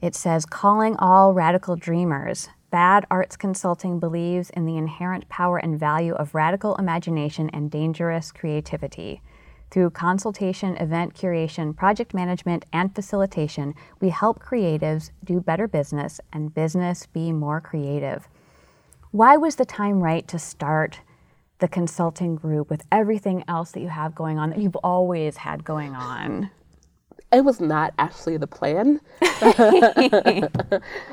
It 0.00 0.14
says, 0.14 0.46
Calling 0.46 0.96
all 0.96 1.34
radical 1.34 1.76
dreamers. 1.76 2.48
Bad 2.70 3.06
Arts 3.10 3.36
Consulting 3.36 3.98
believes 3.98 4.50
in 4.50 4.66
the 4.66 4.76
inherent 4.76 5.28
power 5.28 5.56
and 5.56 5.80
value 5.80 6.14
of 6.14 6.34
radical 6.34 6.76
imagination 6.76 7.48
and 7.50 7.70
dangerous 7.70 8.30
creativity. 8.30 9.22
Through 9.70 9.90
consultation, 9.90 10.76
event 10.76 11.14
curation, 11.14 11.76
project 11.76 12.14
management, 12.14 12.64
and 12.72 12.94
facilitation, 12.94 13.74
we 14.00 14.08
help 14.08 14.42
creatives 14.42 15.10
do 15.22 15.40
better 15.40 15.68
business 15.68 16.20
and 16.32 16.54
business 16.54 17.06
be 17.06 17.32
more 17.32 17.60
creative. 17.60 18.28
Why 19.10 19.36
was 19.36 19.56
the 19.56 19.64
time 19.66 20.00
right 20.02 20.26
to 20.28 20.38
start 20.38 21.00
the 21.58 21.68
consulting 21.68 22.36
group 22.36 22.70
with 22.70 22.86
everything 22.90 23.44
else 23.48 23.72
that 23.72 23.80
you 23.80 23.88
have 23.88 24.14
going 24.14 24.38
on 24.38 24.50
that 24.50 24.58
you've 24.58 24.76
always 24.76 25.38
had 25.38 25.64
going 25.64 25.94
on? 25.94 26.50
it 27.30 27.44
was 27.44 27.60
not 27.60 27.92
actually 27.98 28.36
the 28.36 28.46
plan. 28.46 29.00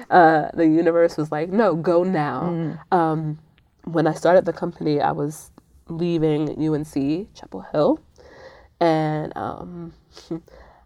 uh, 0.09 0.49
the 0.53 0.65
universe 0.65 1.17
was 1.17 1.31
like, 1.31 1.49
no, 1.49 1.75
go 1.75 2.03
now. 2.03 2.43
Mm. 2.43 2.79
Um, 2.91 3.39
when 3.83 4.07
I 4.07 4.13
started 4.13 4.45
the 4.45 4.53
company, 4.53 5.01
I 5.01 5.11
was 5.11 5.51
leaving 5.89 6.49
UNC 6.57 7.33
Chapel 7.33 7.65
Hill, 7.71 7.99
and 8.79 9.35
um, 9.37 9.93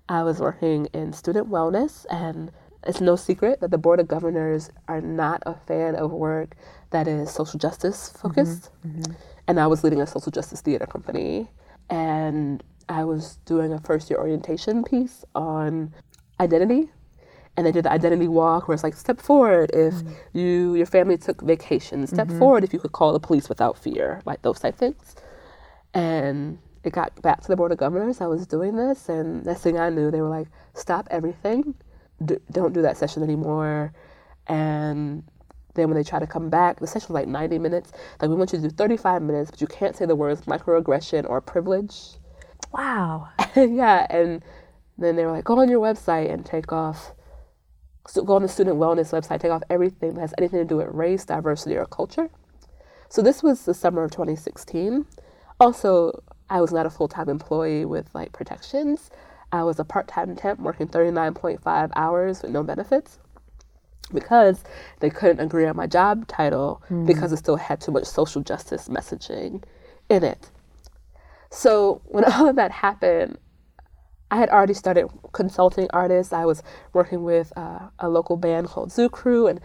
I 0.10 0.24
was 0.24 0.40
working 0.40 0.88
in 0.94 1.14
student 1.14 1.50
wellness. 1.50 2.06
And 2.10 2.52
it's 2.86 3.00
no 3.00 3.16
secret 3.16 3.62
that 3.62 3.72
the 3.72 3.78
Board 3.78 4.00
of 4.00 4.08
Governors 4.08 4.72
are 4.88 5.02
not 5.02 5.44
a 5.46 5.54
fan 5.54 5.96
of 5.96 6.12
work 6.12 6.56
that 6.90 7.08
is 7.08 7.32
social 7.32 7.60
justice 7.60 8.10
focused. 8.20 8.72
Mm-hmm. 8.86 9.02
Mm-hmm. 9.02 9.14
And 9.48 9.60
I 9.60 9.68
was 9.68 9.84
leading 9.84 10.02
a 10.02 10.08
social 10.08 10.32
justice 10.32 10.62
theater 10.62 10.86
company. 10.86 11.48
And 11.90 12.64
I 12.88 13.04
was 13.04 13.38
doing 13.46 13.72
a 13.72 13.80
first 13.80 14.10
year 14.10 14.20
orientation 14.20 14.84
piece 14.84 15.24
on 15.36 15.94
identity. 16.40 16.90
And 17.58 17.66
they 17.66 17.72
did 17.72 17.86
the 17.86 17.92
identity 17.92 18.28
walk 18.28 18.68
where 18.68 18.76
it's 18.76 18.84
like 18.84 18.96
step 18.96 19.20
forward 19.20 19.70
if 19.74 19.94
mm-hmm. 19.94 20.38
you 20.38 20.76
your 20.76 20.86
family 20.86 21.18
took 21.18 21.42
vacation, 21.42 22.08
step 22.08 22.28
mm-hmm. 22.28 22.40
forward 22.40 22.64
if 22.64 22.72
you 22.72 22.80
could 22.80 22.94
call 22.94 23.12
the 23.12 23.20
police 23.20 23.50
without 23.50 23.78
fear, 23.78 24.22
like 24.26 24.42
those 24.44 24.60
type 24.60 24.78
things. 24.78 25.16
And 25.94 26.60
it 26.84 26.94
got 26.94 27.22
back 27.22 27.42
to 27.42 27.48
the 27.48 27.56
board 27.56 27.72
of 27.72 27.78
governors. 27.78 28.22
I 28.22 28.28
was 28.28 28.48
doing 28.48 28.76
this, 28.76 29.10
and 29.10 29.46
next 29.46 29.62
thing 29.62 29.80
I 29.80 29.90
knew, 29.90 30.12
they 30.12 30.22
were 30.22 30.30
like, 30.30 30.48
"Stop 30.74 31.08
everything, 31.12 31.76
do, 32.24 32.40
not 32.56 32.74
do 32.74 32.82
that 32.82 32.98
session 32.98 33.24
anymore." 33.24 33.94
And 34.48 35.24
then 35.76 35.90
when 35.90 35.96
they 35.96 36.04
try 36.04 36.20
to 36.20 36.28
come 36.28 36.50
back, 36.50 36.80
the 36.80 36.88
session 36.88 37.14
was 37.14 37.22
like 37.22 37.28
90 37.28 37.60
minutes. 37.60 37.92
Like 38.22 38.30
we 38.30 38.36
want 38.36 38.52
you 38.54 38.60
to 38.60 38.70
do 38.70 38.76
35 38.76 39.22
minutes, 39.22 39.52
but 39.52 39.62
you 39.62 39.68
can't 39.68 39.96
say 39.96 40.06
the 40.06 40.16
words 40.16 40.42
microaggression 40.42 41.30
or 41.30 41.42
privilege. 41.42 42.18
Wow. 42.74 43.30
yeah, 43.56 44.08
and 44.10 44.44
then 44.98 45.16
they 45.16 45.26
were 45.26 45.32
like, 45.32 45.46
go 45.46 45.60
on 45.60 45.70
your 45.70 45.82
website 45.82 46.32
and 46.32 46.46
take 46.46 46.72
off, 46.72 47.14
so 48.08 48.24
go 48.24 48.36
on 48.36 48.42
the 48.42 48.48
student 48.48 48.78
wellness 48.78 49.12
website, 49.12 49.40
take 49.40 49.52
off 49.52 49.64
everything 49.70 50.16
that 50.16 50.22
has 50.22 50.34
anything 50.38 50.60
to 50.60 50.66
do 50.66 50.78
with 50.78 50.88
race, 50.88 51.26
diversity, 51.26 51.76
or 51.76 51.86
culture. 51.86 52.30
So 53.10 53.22
this 53.22 53.42
was 53.42 53.66
the 53.66 53.74
summer 53.74 54.04
of 54.04 54.12
2016. 54.12 55.06
Also, 55.60 56.24
I 56.50 56.62
was 56.62 56.72
not 56.72 56.86
a 56.86 56.89
full 56.89 57.08
time 57.08 57.30
employee 57.30 57.86
with 57.86 58.10
like 58.14 58.32
protections. 58.32 59.10
I 59.52 59.64
was 59.64 59.80
a 59.80 59.84
part 59.84 60.08
time 60.08 60.36
temp 60.36 60.60
working 60.60 60.88
39.5 60.88 61.91
hours 61.95 62.41
with 62.41 62.52
no 62.52 62.64
benefits 62.64 63.20
because 64.14 64.64
they 65.00 65.10
couldn't 65.10 65.39
agree 65.39 65.66
on 65.66 65.76
my 65.76 65.88
job 65.88 66.28
title 66.28 66.82
mm. 66.89 67.06
because 67.06 67.32
it 67.32 67.38
still 67.38 67.56
had 67.56 67.80
too 67.80 67.91
much 67.91 68.06
social 68.06 68.41
justice 68.41 68.88
messaging 68.88 69.64
in 70.10 70.24
it. 70.24 70.50
So 71.52 72.02
when 72.06 72.24
all 72.34 72.50
of 72.50 72.56
that 72.56 72.72
happened, 72.72 73.38
I 74.32 74.38
had 74.38 74.50
already 74.50 74.76
started 74.76 75.08
consulting 75.32 75.88
artists. 75.91 76.34
I 76.34 76.45
was 76.45 76.62
working 76.93 77.24
with 77.24 77.52
uh, 77.58 77.89
a 77.97 78.10
local 78.10 78.38
band 78.38 78.68
called 78.68 78.91
Zoo 78.91 79.10
Crew, 79.10 79.47
and 79.47 79.60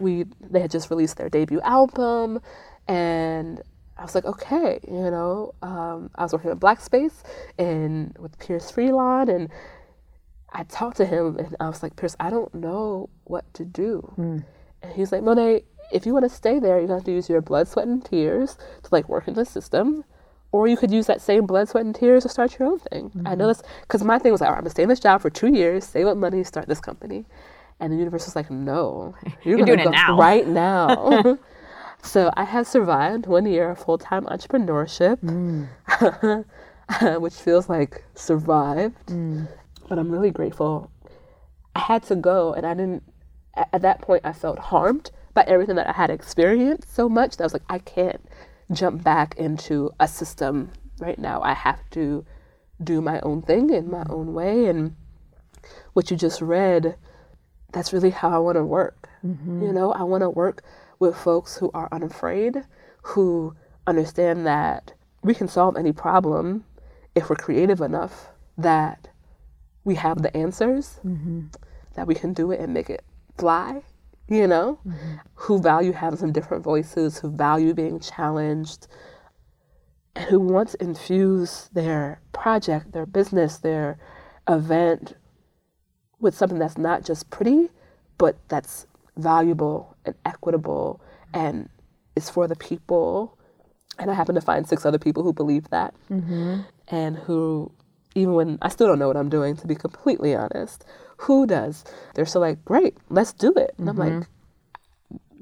we 0.00 0.24
they 0.40 0.60
had 0.60 0.70
just 0.70 0.90
released 0.90 1.16
their 1.16 1.28
debut 1.28 1.60
album, 1.60 2.40
and 2.88 3.62
was 4.04 4.14
like, 4.14 4.24
okay, 4.24 4.80
you 4.86 5.10
know, 5.10 5.54
um, 5.62 6.10
I 6.14 6.22
was 6.22 6.32
working 6.32 6.50
at 6.50 6.60
Black 6.60 6.80
Space 6.80 7.22
and 7.58 8.16
with 8.18 8.38
Pierce 8.38 8.70
Freelon, 8.70 9.34
and 9.34 9.50
I 10.52 10.64
talked 10.64 10.96
to 10.98 11.06
him, 11.06 11.38
and 11.38 11.56
I 11.60 11.68
was 11.68 11.82
like, 11.82 11.96
Pierce, 11.96 12.16
I 12.20 12.30
don't 12.30 12.52
know 12.54 13.10
what 13.24 13.52
to 13.54 13.64
do, 13.64 14.12
mm. 14.18 14.44
and 14.82 14.92
he's 14.92 15.12
like, 15.12 15.22
Monet, 15.22 15.64
if 15.92 16.06
you 16.06 16.12
want 16.12 16.24
to 16.24 16.28
stay 16.28 16.58
there, 16.58 16.80
you 16.80 16.88
have 16.88 17.04
to 17.04 17.12
use 17.12 17.28
your 17.28 17.40
blood, 17.40 17.68
sweat, 17.68 17.86
and 17.86 18.04
tears 18.04 18.56
to 18.82 18.88
like 18.90 19.08
work 19.08 19.28
in 19.28 19.34
the 19.34 19.44
system 19.44 20.04
or 20.54 20.68
you 20.68 20.76
could 20.76 20.92
use 20.92 21.08
that 21.08 21.20
same 21.20 21.46
blood, 21.46 21.68
sweat, 21.68 21.84
and 21.84 21.96
tears 21.96 22.22
to 22.22 22.28
start 22.28 22.56
your 22.60 22.68
own 22.68 22.78
thing. 22.78 23.10
Mm-hmm. 23.10 23.26
I 23.26 23.34
know 23.34 23.48
this 23.48 23.60
because 23.80 24.04
my 24.04 24.20
thing 24.20 24.30
was 24.30 24.40
like, 24.40 24.50
I'm 24.50 24.58
gonna 24.58 24.70
stay 24.70 24.84
in 24.84 24.88
this 24.88 25.00
job 25.00 25.20
for 25.20 25.28
two 25.28 25.52
years, 25.52 25.84
save 25.84 26.06
up 26.06 26.16
money, 26.16 26.44
start 26.44 26.68
this 26.68 26.78
company. 26.78 27.24
And 27.80 27.92
the 27.92 27.96
universe 27.96 28.24
was 28.24 28.36
like, 28.36 28.52
no, 28.52 29.16
you're, 29.42 29.58
you're 29.58 29.66
doing 29.66 29.80
it 29.80 29.90
now. 29.90 30.16
right 30.16 30.46
now. 30.46 31.38
so 32.04 32.30
I 32.36 32.44
have 32.44 32.66
survived 32.66 33.26
one 33.26 33.46
year 33.46 33.70
of 33.70 33.78
full 33.78 33.98
time 33.98 34.26
entrepreneurship, 34.26 35.18
mm. 35.20 37.18
which 37.20 37.34
feels 37.34 37.68
like 37.68 38.04
survived. 38.14 39.06
Mm. 39.06 39.48
But 39.88 39.98
I'm 39.98 40.10
really 40.10 40.30
grateful. 40.30 40.90
I 41.74 41.80
had 41.80 42.02
to 42.04 42.16
go, 42.16 42.52
and 42.52 42.66
I 42.66 42.74
didn't. 42.74 43.02
At 43.72 43.82
that 43.82 44.02
point, 44.02 44.22
I 44.24 44.32
felt 44.32 44.58
harmed 44.58 45.10
by 45.32 45.44
everything 45.46 45.76
that 45.76 45.88
I 45.88 45.92
had 45.92 46.10
experienced 46.10 46.94
so 46.94 47.08
much 47.08 47.36
that 47.36 47.44
I 47.44 47.46
was 47.46 47.52
like, 47.52 47.62
I 47.68 47.78
can't 47.78 48.20
jump 48.72 49.02
back 49.02 49.36
into 49.36 49.90
a 50.00 50.08
system 50.08 50.70
right 50.98 51.18
now. 51.18 51.40
I 51.42 51.54
have 51.54 51.78
to 51.90 52.24
do 52.82 53.00
my 53.00 53.20
own 53.20 53.42
thing 53.42 53.70
in 53.70 53.90
my 53.90 54.04
own 54.10 54.34
way. 54.34 54.66
And 54.66 54.96
what 55.92 56.10
you 56.10 56.16
just 56.16 56.40
read, 56.40 56.96
that's 57.72 57.92
really 57.92 58.10
how 58.10 58.30
I 58.30 58.38
want 58.38 58.56
to 58.56 58.64
work. 58.64 59.08
Mm-hmm. 59.24 59.62
You 59.62 59.72
know, 59.72 59.92
I 59.92 60.02
want 60.02 60.22
to 60.22 60.30
work 60.30 60.62
with 61.04 61.16
folks 61.16 61.56
who 61.56 61.70
are 61.74 61.88
unafraid, 61.92 62.64
who 63.02 63.54
understand 63.86 64.46
that 64.46 64.94
we 65.22 65.34
can 65.34 65.48
solve 65.48 65.76
any 65.76 65.92
problem 65.92 66.64
if 67.14 67.30
we're 67.30 67.36
creative 67.36 67.80
enough, 67.80 68.28
that 68.58 69.08
we 69.84 69.94
have 69.94 70.22
the 70.22 70.34
answers, 70.36 70.98
mm-hmm. 71.04 71.46
that 71.94 72.06
we 72.06 72.14
can 72.14 72.32
do 72.32 72.50
it 72.50 72.60
and 72.60 72.74
make 72.74 72.90
it 72.90 73.04
fly 73.36 73.82
you 74.28 74.46
know, 74.46 74.78
mm-hmm. 74.86 75.14
who 75.34 75.60
value 75.60 75.92
having 75.92 76.18
some 76.18 76.32
different 76.32 76.64
voices, 76.64 77.18
who 77.18 77.30
value 77.30 77.74
being 77.74 78.00
challenged, 78.00 78.86
and 80.16 80.24
who 80.26 80.40
want 80.40 80.70
to 80.70 80.82
infuse 80.82 81.68
their 81.72 82.20
project, 82.32 82.92
their 82.92 83.06
business, 83.06 83.58
their 83.58 83.98
event 84.48 85.14
with 86.20 86.34
something 86.34 86.58
that's 86.58 86.78
not 86.78 87.04
just 87.04 87.28
pretty, 87.30 87.68
but 88.16 88.36
that's 88.48 88.86
valuable 89.16 89.96
and 90.04 90.14
equitable 90.24 91.00
and 91.32 91.68
is 92.16 92.30
for 92.30 92.46
the 92.46 92.56
people. 92.56 93.38
And 93.98 94.10
I 94.10 94.14
happen 94.14 94.34
to 94.34 94.40
find 94.40 94.66
six 94.66 94.84
other 94.84 94.98
people 94.98 95.22
who 95.22 95.32
believe 95.32 95.70
that 95.70 95.94
mm-hmm. 96.10 96.60
and 96.88 97.16
who, 97.16 97.70
even 98.14 98.34
when 98.34 98.58
I 98.62 98.68
still 98.68 98.86
don't 98.86 98.98
know 98.98 99.08
what 99.08 99.16
I'm 99.16 99.28
doing, 99.28 99.56
to 99.56 99.66
be 99.66 99.74
completely 99.74 100.34
honest, 100.34 100.84
who 101.18 101.46
does? 101.46 101.84
They're 102.14 102.26
still 102.26 102.40
like, 102.40 102.64
great, 102.64 102.96
let's 103.08 103.32
do 103.32 103.52
it. 103.54 103.74
And 103.78 103.88
mm-hmm. 103.88 104.00
I'm 104.00 104.20
like, 104.20 104.28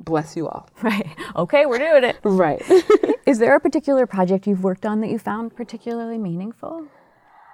bless 0.04 0.36
you 0.36 0.48
all. 0.48 0.68
Right. 0.82 1.06
Okay, 1.36 1.66
we're 1.66 1.78
doing 1.78 2.04
it. 2.04 2.18
right. 2.24 2.62
Is 3.26 3.38
there 3.38 3.54
a 3.54 3.60
particular 3.68 4.06
project 4.06 4.46
you've 4.46 4.64
worked 4.64 4.84
on 4.84 5.00
that 5.00 5.10
you 5.10 5.18
found 5.18 5.54
particularly 5.54 6.18
meaningful? 6.18 6.86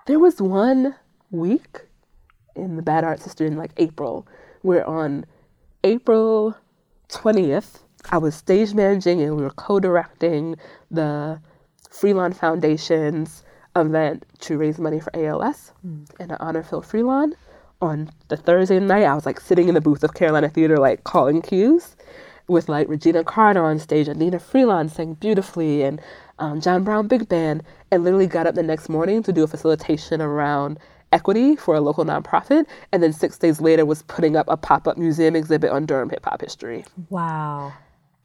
There 0.07 0.19
was 0.19 0.41
one 0.41 0.95
week 1.31 1.83
in 2.57 2.77
the 2.77 2.83
Bad 2.83 3.05
Arts 3.05 3.25
History 3.25 3.47
in 3.47 3.57
like 3.57 3.73
April, 3.77 4.27
where 4.63 4.87
on 4.87 5.27
April 5.85 6.57
20th, 7.09 7.81
I 8.11 8.19
was 8.19 8.35
stage 8.35 8.75
managing 8.75 9.21
and 9.21 9.37
we 9.37 9.43
were 9.43 9.51
co 9.51 9.81
directing 9.81 10.57
the 10.91 11.41
Freelon 11.91 12.35
Foundation's 12.35 13.45
event 13.77 14.25
to 14.41 14.59
raise 14.59 14.79
money 14.79 14.99
for 14.99 15.15
ALS 15.15 15.73
mm. 15.87 16.07
and 16.19 16.31
to 16.31 16.43
honor 16.43 16.63
Phil 16.63 16.83
Freelon 16.83 17.33
on 17.81 18.11
the 18.29 18.37
Thursday 18.37 18.81
night, 18.81 19.05
I 19.05 19.15
was 19.15 19.25
like 19.25 19.41
sitting 19.41 19.69
in 19.69 19.75
the 19.75 19.81
booth 19.81 20.03
of 20.03 20.15
Carolina 20.15 20.49
Theater, 20.49 20.79
like 20.79 21.05
calling 21.05 21.43
cues 21.43 21.97
with 22.49 22.69
like 22.69 22.89
Regina 22.89 23.23
Carter 23.23 23.65
on 23.65 23.79
stage 23.79 24.09
and 24.09 24.21
Nnenna 24.21 24.41
Freelon 24.41 24.91
sang 24.91 25.15
beautifully 25.15 25.83
and 25.83 26.01
um, 26.39 26.61
John 26.61 26.83
Brown 26.83 27.07
Big 27.09 27.29
Band, 27.29 27.63
and 27.91 28.05
literally 28.05 28.27
got 28.27 28.47
up 28.47 28.55
the 28.55 28.63
next 28.63 28.89
morning 28.89 29.23
to 29.23 29.33
do 29.33 29.45
a 29.45 29.47
facilitation 29.47 30.21
around 30.21 30.79
equity 31.13 31.57
for 31.57 31.75
a 31.75 31.81
local 31.81 32.05
nonprofit, 32.05 32.67
and 32.93 33.03
then 33.03 33.13
six 33.13 33.39
days 33.39 33.61
later 33.61 33.85
was 33.85 34.03
putting 34.03 34.37
up 34.37 34.47
a 34.49 34.57
pop 34.57 34.87
up 34.89 34.97
museum 34.99 35.35
exhibit 35.37 35.71
on 35.71 35.87
Durham 35.87 36.11
hip 36.11 36.25
hop 36.25 36.41
history. 36.41 36.85
Wow. 37.11 37.73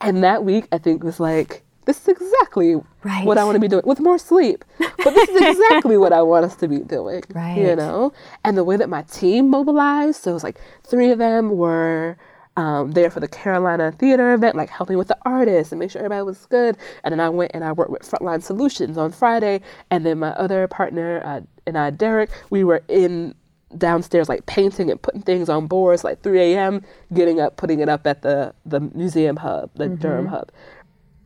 And 0.01 0.23
that 0.23 0.43
week, 0.43 0.67
I 0.71 0.77
think 0.77 1.03
was 1.03 1.19
like 1.19 1.63
this 1.85 2.01
is 2.01 2.07
exactly 2.07 2.75
Right. 3.03 3.25
what 3.25 3.37
I 3.37 3.43
want 3.43 3.55
to 3.55 3.59
be 3.59 3.67
doing 3.67 3.83
with 3.85 3.99
more 3.99 4.17
sleep. 4.17 4.63
But 4.79 5.13
this 5.15 5.27
is 5.29 5.41
exactly 5.57 5.97
what 5.97 6.13
I 6.13 6.21
want 6.21 6.45
us 6.45 6.55
to 6.57 6.67
be 6.69 6.79
doing. 6.79 7.23
You 7.69 7.75
know? 7.75 8.13
And 8.45 8.57
the 8.57 8.63
way 8.63 8.77
that 8.77 8.87
my 8.89 9.01
team 9.03 9.49
mobilized, 9.49 10.21
so 10.21 10.31
it 10.31 10.33
was 10.35 10.43
like 10.45 10.61
three 10.83 11.11
of 11.11 11.17
them 11.17 11.57
were 11.57 12.15
um, 12.55 12.91
there 12.91 13.09
for 13.09 13.19
the 13.19 13.27
Carolina 13.27 13.91
Theater 13.91 14.33
event, 14.33 14.55
like 14.55 14.69
helping 14.69 14.97
with 14.97 15.07
the 15.07 15.17
artists 15.23 15.71
and 15.71 15.79
make 15.79 15.91
sure 15.91 15.99
everybody 15.99 16.23
was 16.23 16.45
good. 16.47 16.77
And 17.03 17.11
then 17.11 17.19
I 17.19 17.29
went 17.29 17.51
and 17.53 17.63
I 17.63 17.71
worked 17.71 17.91
with 17.91 18.03
Frontline 18.03 18.43
Solutions 18.43 18.97
on 18.97 19.11
Friday. 19.11 19.61
And 19.89 20.05
then 20.05 20.19
my 20.19 20.29
other 20.31 20.67
partner 20.67 21.21
uh, 21.25 21.41
and 21.65 21.77
I, 21.77 21.89
Derek, 21.89 22.29
we 22.49 22.63
were 22.63 22.83
in 22.87 23.35
downstairs 23.77 24.29
like 24.29 24.45
painting 24.45 24.91
and 24.91 25.01
putting 25.01 25.21
things 25.21 25.49
on 25.49 25.65
boards 25.65 26.03
like 26.03 26.21
3 26.21 26.39
a.m 26.39 26.83
getting 27.11 27.39
up 27.39 27.57
putting 27.57 27.79
it 27.79 27.89
up 27.89 28.05
at 28.05 28.21
the 28.21 28.53
the 28.67 28.79
museum 28.79 29.35
hub 29.35 29.67
the 29.73 29.89
durham 29.89 30.27
hub 30.27 30.51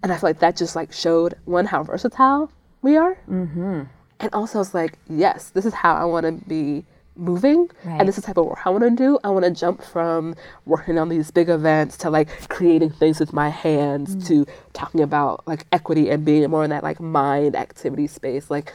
and 0.02 0.14
i 0.14 0.16
feel 0.16 0.30
like 0.30 0.40
that 0.40 0.56
just 0.56 0.74
like 0.74 0.94
showed 0.94 1.34
one 1.44 1.66
how 1.66 1.84
versatile 1.84 2.50
we 2.82 2.96
are 2.96 3.18
mm-hmm. 3.30 3.84
and 4.22 4.30
also 4.34 4.62
it's 4.62 4.74
like 4.74 4.98
yes 5.10 5.50
this 5.50 5.66
is 5.66 5.74
how 5.74 5.94
i 5.94 6.06
want 6.06 6.26
to 6.26 6.32
be 6.48 6.86
moving 7.18 7.70
Right. 7.84 8.00
and 8.00 8.08
this 8.08 8.18
is 8.18 8.24
the 8.24 8.28
type 8.28 8.38
of 8.38 8.46
work 8.46 8.60
i 8.66 8.70
want 8.70 8.84
to 8.84 8.92
do 8.92 9.20
i 9.24 9.30
want 9.30 9.46
to 9.46 9.52
jump 9.52 9.84
from 9.84 10.36
working 10.66 10.98
on 10.98 11.10
these 11.10 11.32
big 11.32 11.50
events 11.50 11.98
to 11.98 12.10
like 12.10 12.30
creating 12.50 12.90
things 12.92 13.20
with 13.20 13.34
my 13.34 13.50
hands 13.50 14.16
mm. 14.16 14.28
to 14.28 14.46
talking 14.74 15.02
about 15.02 15.48
like 15.48 15.66
equity 15.72 16.10
and 16.10 16.26
being 16.26 16.50
more 16.50 16.64
in 16.64 16.70
that 16.70 16.84
like 16.84 17.00
mind 17.00 17.56
activity 17.56 18.08
space 18.08 18.50
like 18.52 18.74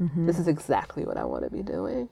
mm-hmm. 0.00 0.26
this 0.26 0.38
is 0.38 0.48
exactly 0.48 1.04
what 1.04 1.16
i 1.16 1.24
want 1.24 1.44
to 1.44 1.50
be 1.50 1.62
doing 1.62 2.08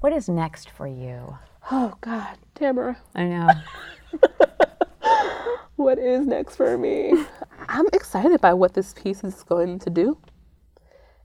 What 0.00 0.12
is 0.12 0.28
next 0.28 0.68
for 0.70 0.86
you? 0.86 1.38
Oh 1.72 1.94
God, 2.02 2.36
Tamara, 2.54 2.98
I 3.14 3.24
know. 3.24 3.48
what 5.76 5.98
is 5.98 6.26
next 6.26 6.56
for 6.56 6.76
me? 6.76 7.14
I'm 7.68 7.86
excited 7.92 8.40
by 8.40 8.52
what 8.52 8.74
this 8.74 8.92
piece 8.92 9.24
is 9.24 9.42
going 9.44 9.78
to 9.80 9.90
do, 9.90 10.18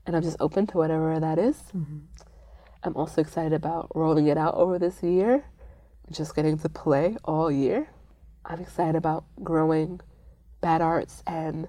and 0.06 0.16
I'm 0.16 0.22
just 0.22 0.38
open 0.40 0.66
to 0.68 0.78
whatever 0.78 1.20
that 1.20 1.38
is. 1.38 1.56
Mm-hmm. 1.76 1.98
I'm 2.82 2.96
also 2.96 3.20
excited 3.20 3.52
about 3.52 3.90
rolling 3.94 4.26
it 4.26 4.38
out 4.38 4.54
over 4.54 4.78
this 4.78 5.02
year, 5.02 5.44
just 6.10 6.34
getting 6.34 6.58
to 6.58 6.68
play 6.68 7.16
all 7.24 7.50
year. 7.50 7.88
I'm 8.44 8.60
excited 8.60 8.96
about 8.96 9.24
growing 9.42 10.00
bad 10.60 10.80
arts 10.80 11.22
and 11.26 11.68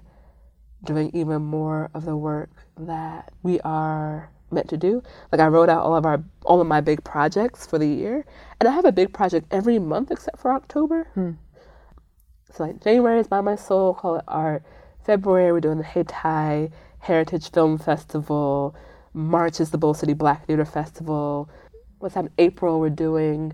doing 0.84 1.10
even 1.14 1.42
more 1.42 1.90
of 1.94 2.04
the 2.04 2.16
work 2.16 2.50
that 2.78 3.32
we 3.42 3.60
are 3.60 4.30
meant 4.50 4.68
to 4.70 4.76
do. 4.76 5.02
Like 5.30 5.40
I 5.40 5.46
wrote 5.46 5.68
out 5.68 5.82
all 5.82 5.96
of 5.96 6.06
our 6.06 6.22
all 6.44 6.60
of 6.60 6.66
my 6.66 6.80
big 6.80 7.04
projects 7.04 7.66
for 7.66 7.78
the 7.78 7.86
year, 7.86 8.24
and 8.60 8.68
I 8.68 8.72
have 8.72 8.84
a 8.84 8.92
big 8.92 9.12
project 9.12 9.46
every 9.50 9.78
month 9.78 10.10
except 10.10 10.38
for 10.38 10.52
October. 10.52 11.08
Hmm. 11.14 11.32
So 12.52 12.64
like 12.64 12.82
January 12.82 13.20
is 13.20 13.28
buy 13.28 13.40
my 13.40 13.56
soul, 13.56 13.94
call 13.94 14.16
it 14.16 14.24
art. 14.28 14.62
February 15.04 15.52
we're 15.52 15.60
doing 15.60 15.78
the 15.78 15.84
Hayti 15.84 16.72
Heritage 17.00 17.50
Film 17.50 17.78
Festival. 17.78 18.74
March 19.14 19.60
is 19.60 19.70
the 19.70 19.78
Bull 19.78 19.94
City 19.94 20.14
Black 20.14 20.46
Theater 20.46 20.64
Festival. 20.64 21.48
What's 21.98 22.14
that? 22.14 22.28
April 22.38 22.80
we're 22.80 22.90
doing 22.90 23.52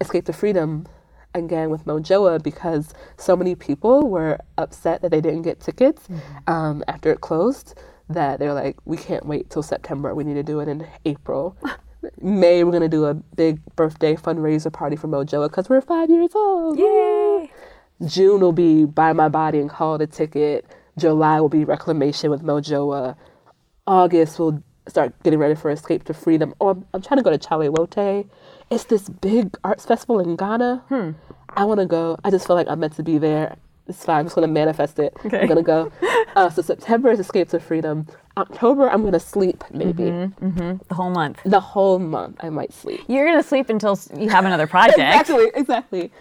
Escape 0.00 0.24
to 0.26 0.32
Freedom 0.32 0.86
again 1.34 1.70
with 1.70 1.84
Mojoaa 1.84 2.42
because 2.42 2.92
so 3.16 3.36
many 3.36 3.54
people 3.54 4.08
were 4.08 4.38
upset 4.58 5.02
that 5.02 5.10
they 5.10 5.20
didn't 5.20 5.42
get 5.42 5.60
tickets 5.60 6.08
um, 6.46 6.82
after 6.88 7.12
it 7.12 7.20
closed 7.20 7.74
that 8.08 8.40
they're 8.40 8.54
like, 8.54 8.76
we 8.84 8.96
can't 8.96 9.24
wait 9.26 9.50
till 9.50 9.62
September. 9.62 10.14
We 10.14 10.24
need 10.24 10.34
to 10.34 10.42
do 10.42 10.60
it 10.60 10.68
in 10.68 10.86
April. 11.04 11.56
May 12.20 12.64
we're 12.64 12.72
gonna 12.72 12.88
do 12.88 13.04
a 13.04 13.14
big 13.14 13.60
birthday 13.76 14.16
fundraiser 14.16 14.72
party 14.72 14.96
for 14.96 15.06
Mojoaa 15.06 15.48
because 15.48 15.68
we're 15.68 15.80
five 15.80 16.10
years 16.10 16.30
old. 16.34 16.78
Yay! 16.78 17.52
June 18.06 18.40
will 18.40 18.52
be 18.52 18.86
Buy 18.86 19.12
My 19.12 19.28
Body 19.28 19.58
and 19.60 19.68
Call 19.68 19.96
It 19.96 20.02
a 20.02 20.06
Ticket. 20.06 20.64
July 20.96 21.40
will 21.40 21.50
be 21.50 21.64
Reclamation 21.64 22.30
with 22.30 22.42
Mojoaa. 22.42 23.16
August 23.86 24.38
we'll 24.38 24.62
start 24.88 25.14
getting 25.22 25.38
ready 25.38 25.54
for 25.54 25.70
Escape 25.70 26.04
to 26.04 26.14
Freedom. 26.14 26.54
Oh, 26.60 26.68
I'm, 26.68 26.86
I'm 26.94 27.02
trying 27.02 27.18
to 27.18 27.24
go 27.24 27.30
to 27.30 27.38
Chale 27.38 27.70
Wote. 27.70 28.26
It's 28.70 28.84
this 28.84 29.08
big 29.08 29.56
arts 29.64 29.84
festival 29.84 30.20
in 30.20 30.36
Ghana. 30.36 30.84
Hmm. 30.88 31.10
I 31.50 31.64
want 31.64 31.80
to 31.80 31.86
go. 31.86 32.16
I 32.24 32.30
just 32.30 32.46
feel 32.46 32.56
like 32.56 32.68
I'm 32.68 32.80
meant 32.80 32.94
to 32.94 33.02
be 33.02 33.18
there. 33.18 33.56
It's 33.88 34.04
fine. 34.04 34.20
I'm 34.20 34.26
just 34.26 34.36
going 34.36 34.46
to 34.46 34.52
manifest 34.52 34.98
it. 35.00 35.12
Okay. 35.24 35.40
I'm 35.40 35.46
going 35.48 35.56
to 35.56 35.62
go. 35.62 35.92
Uh, 36.36 36.48
so 36.48 36.62
September 36.62 37.10
is 37.10 37.18
Escape 37.18 37.48
to 37.48 37.58
Freedom. 37.58 38.06
October, 38.36 38.88
I'm 38.88 39.00
going 39.00 39.12
to 39.12 39.18
sleep 39.18 39.64
maybe. 39.72 40.04
Mm-hmm, 40.04 40.46
mm-hmm. 40.46 40.76
The 40.88 40.94
whole 40.94 41.10
month. 41.10 41.40
The 41.44 41.58
whole 41.58 41.98
month, 41.98 42.36
I 42.40 42.50
might 42.50 42.72
sleep. 42.72 43.00
You're 43.08 43.26
gonna 43.26 43.42
sleep 43.42 43.68
until 43.68 43.98
you 44.16 44.28
have 44.28 44.44
another 44.44 44.68
project. 44.68 44.98
Exactly, 45.00 45.50
exactly. 45.56 46.12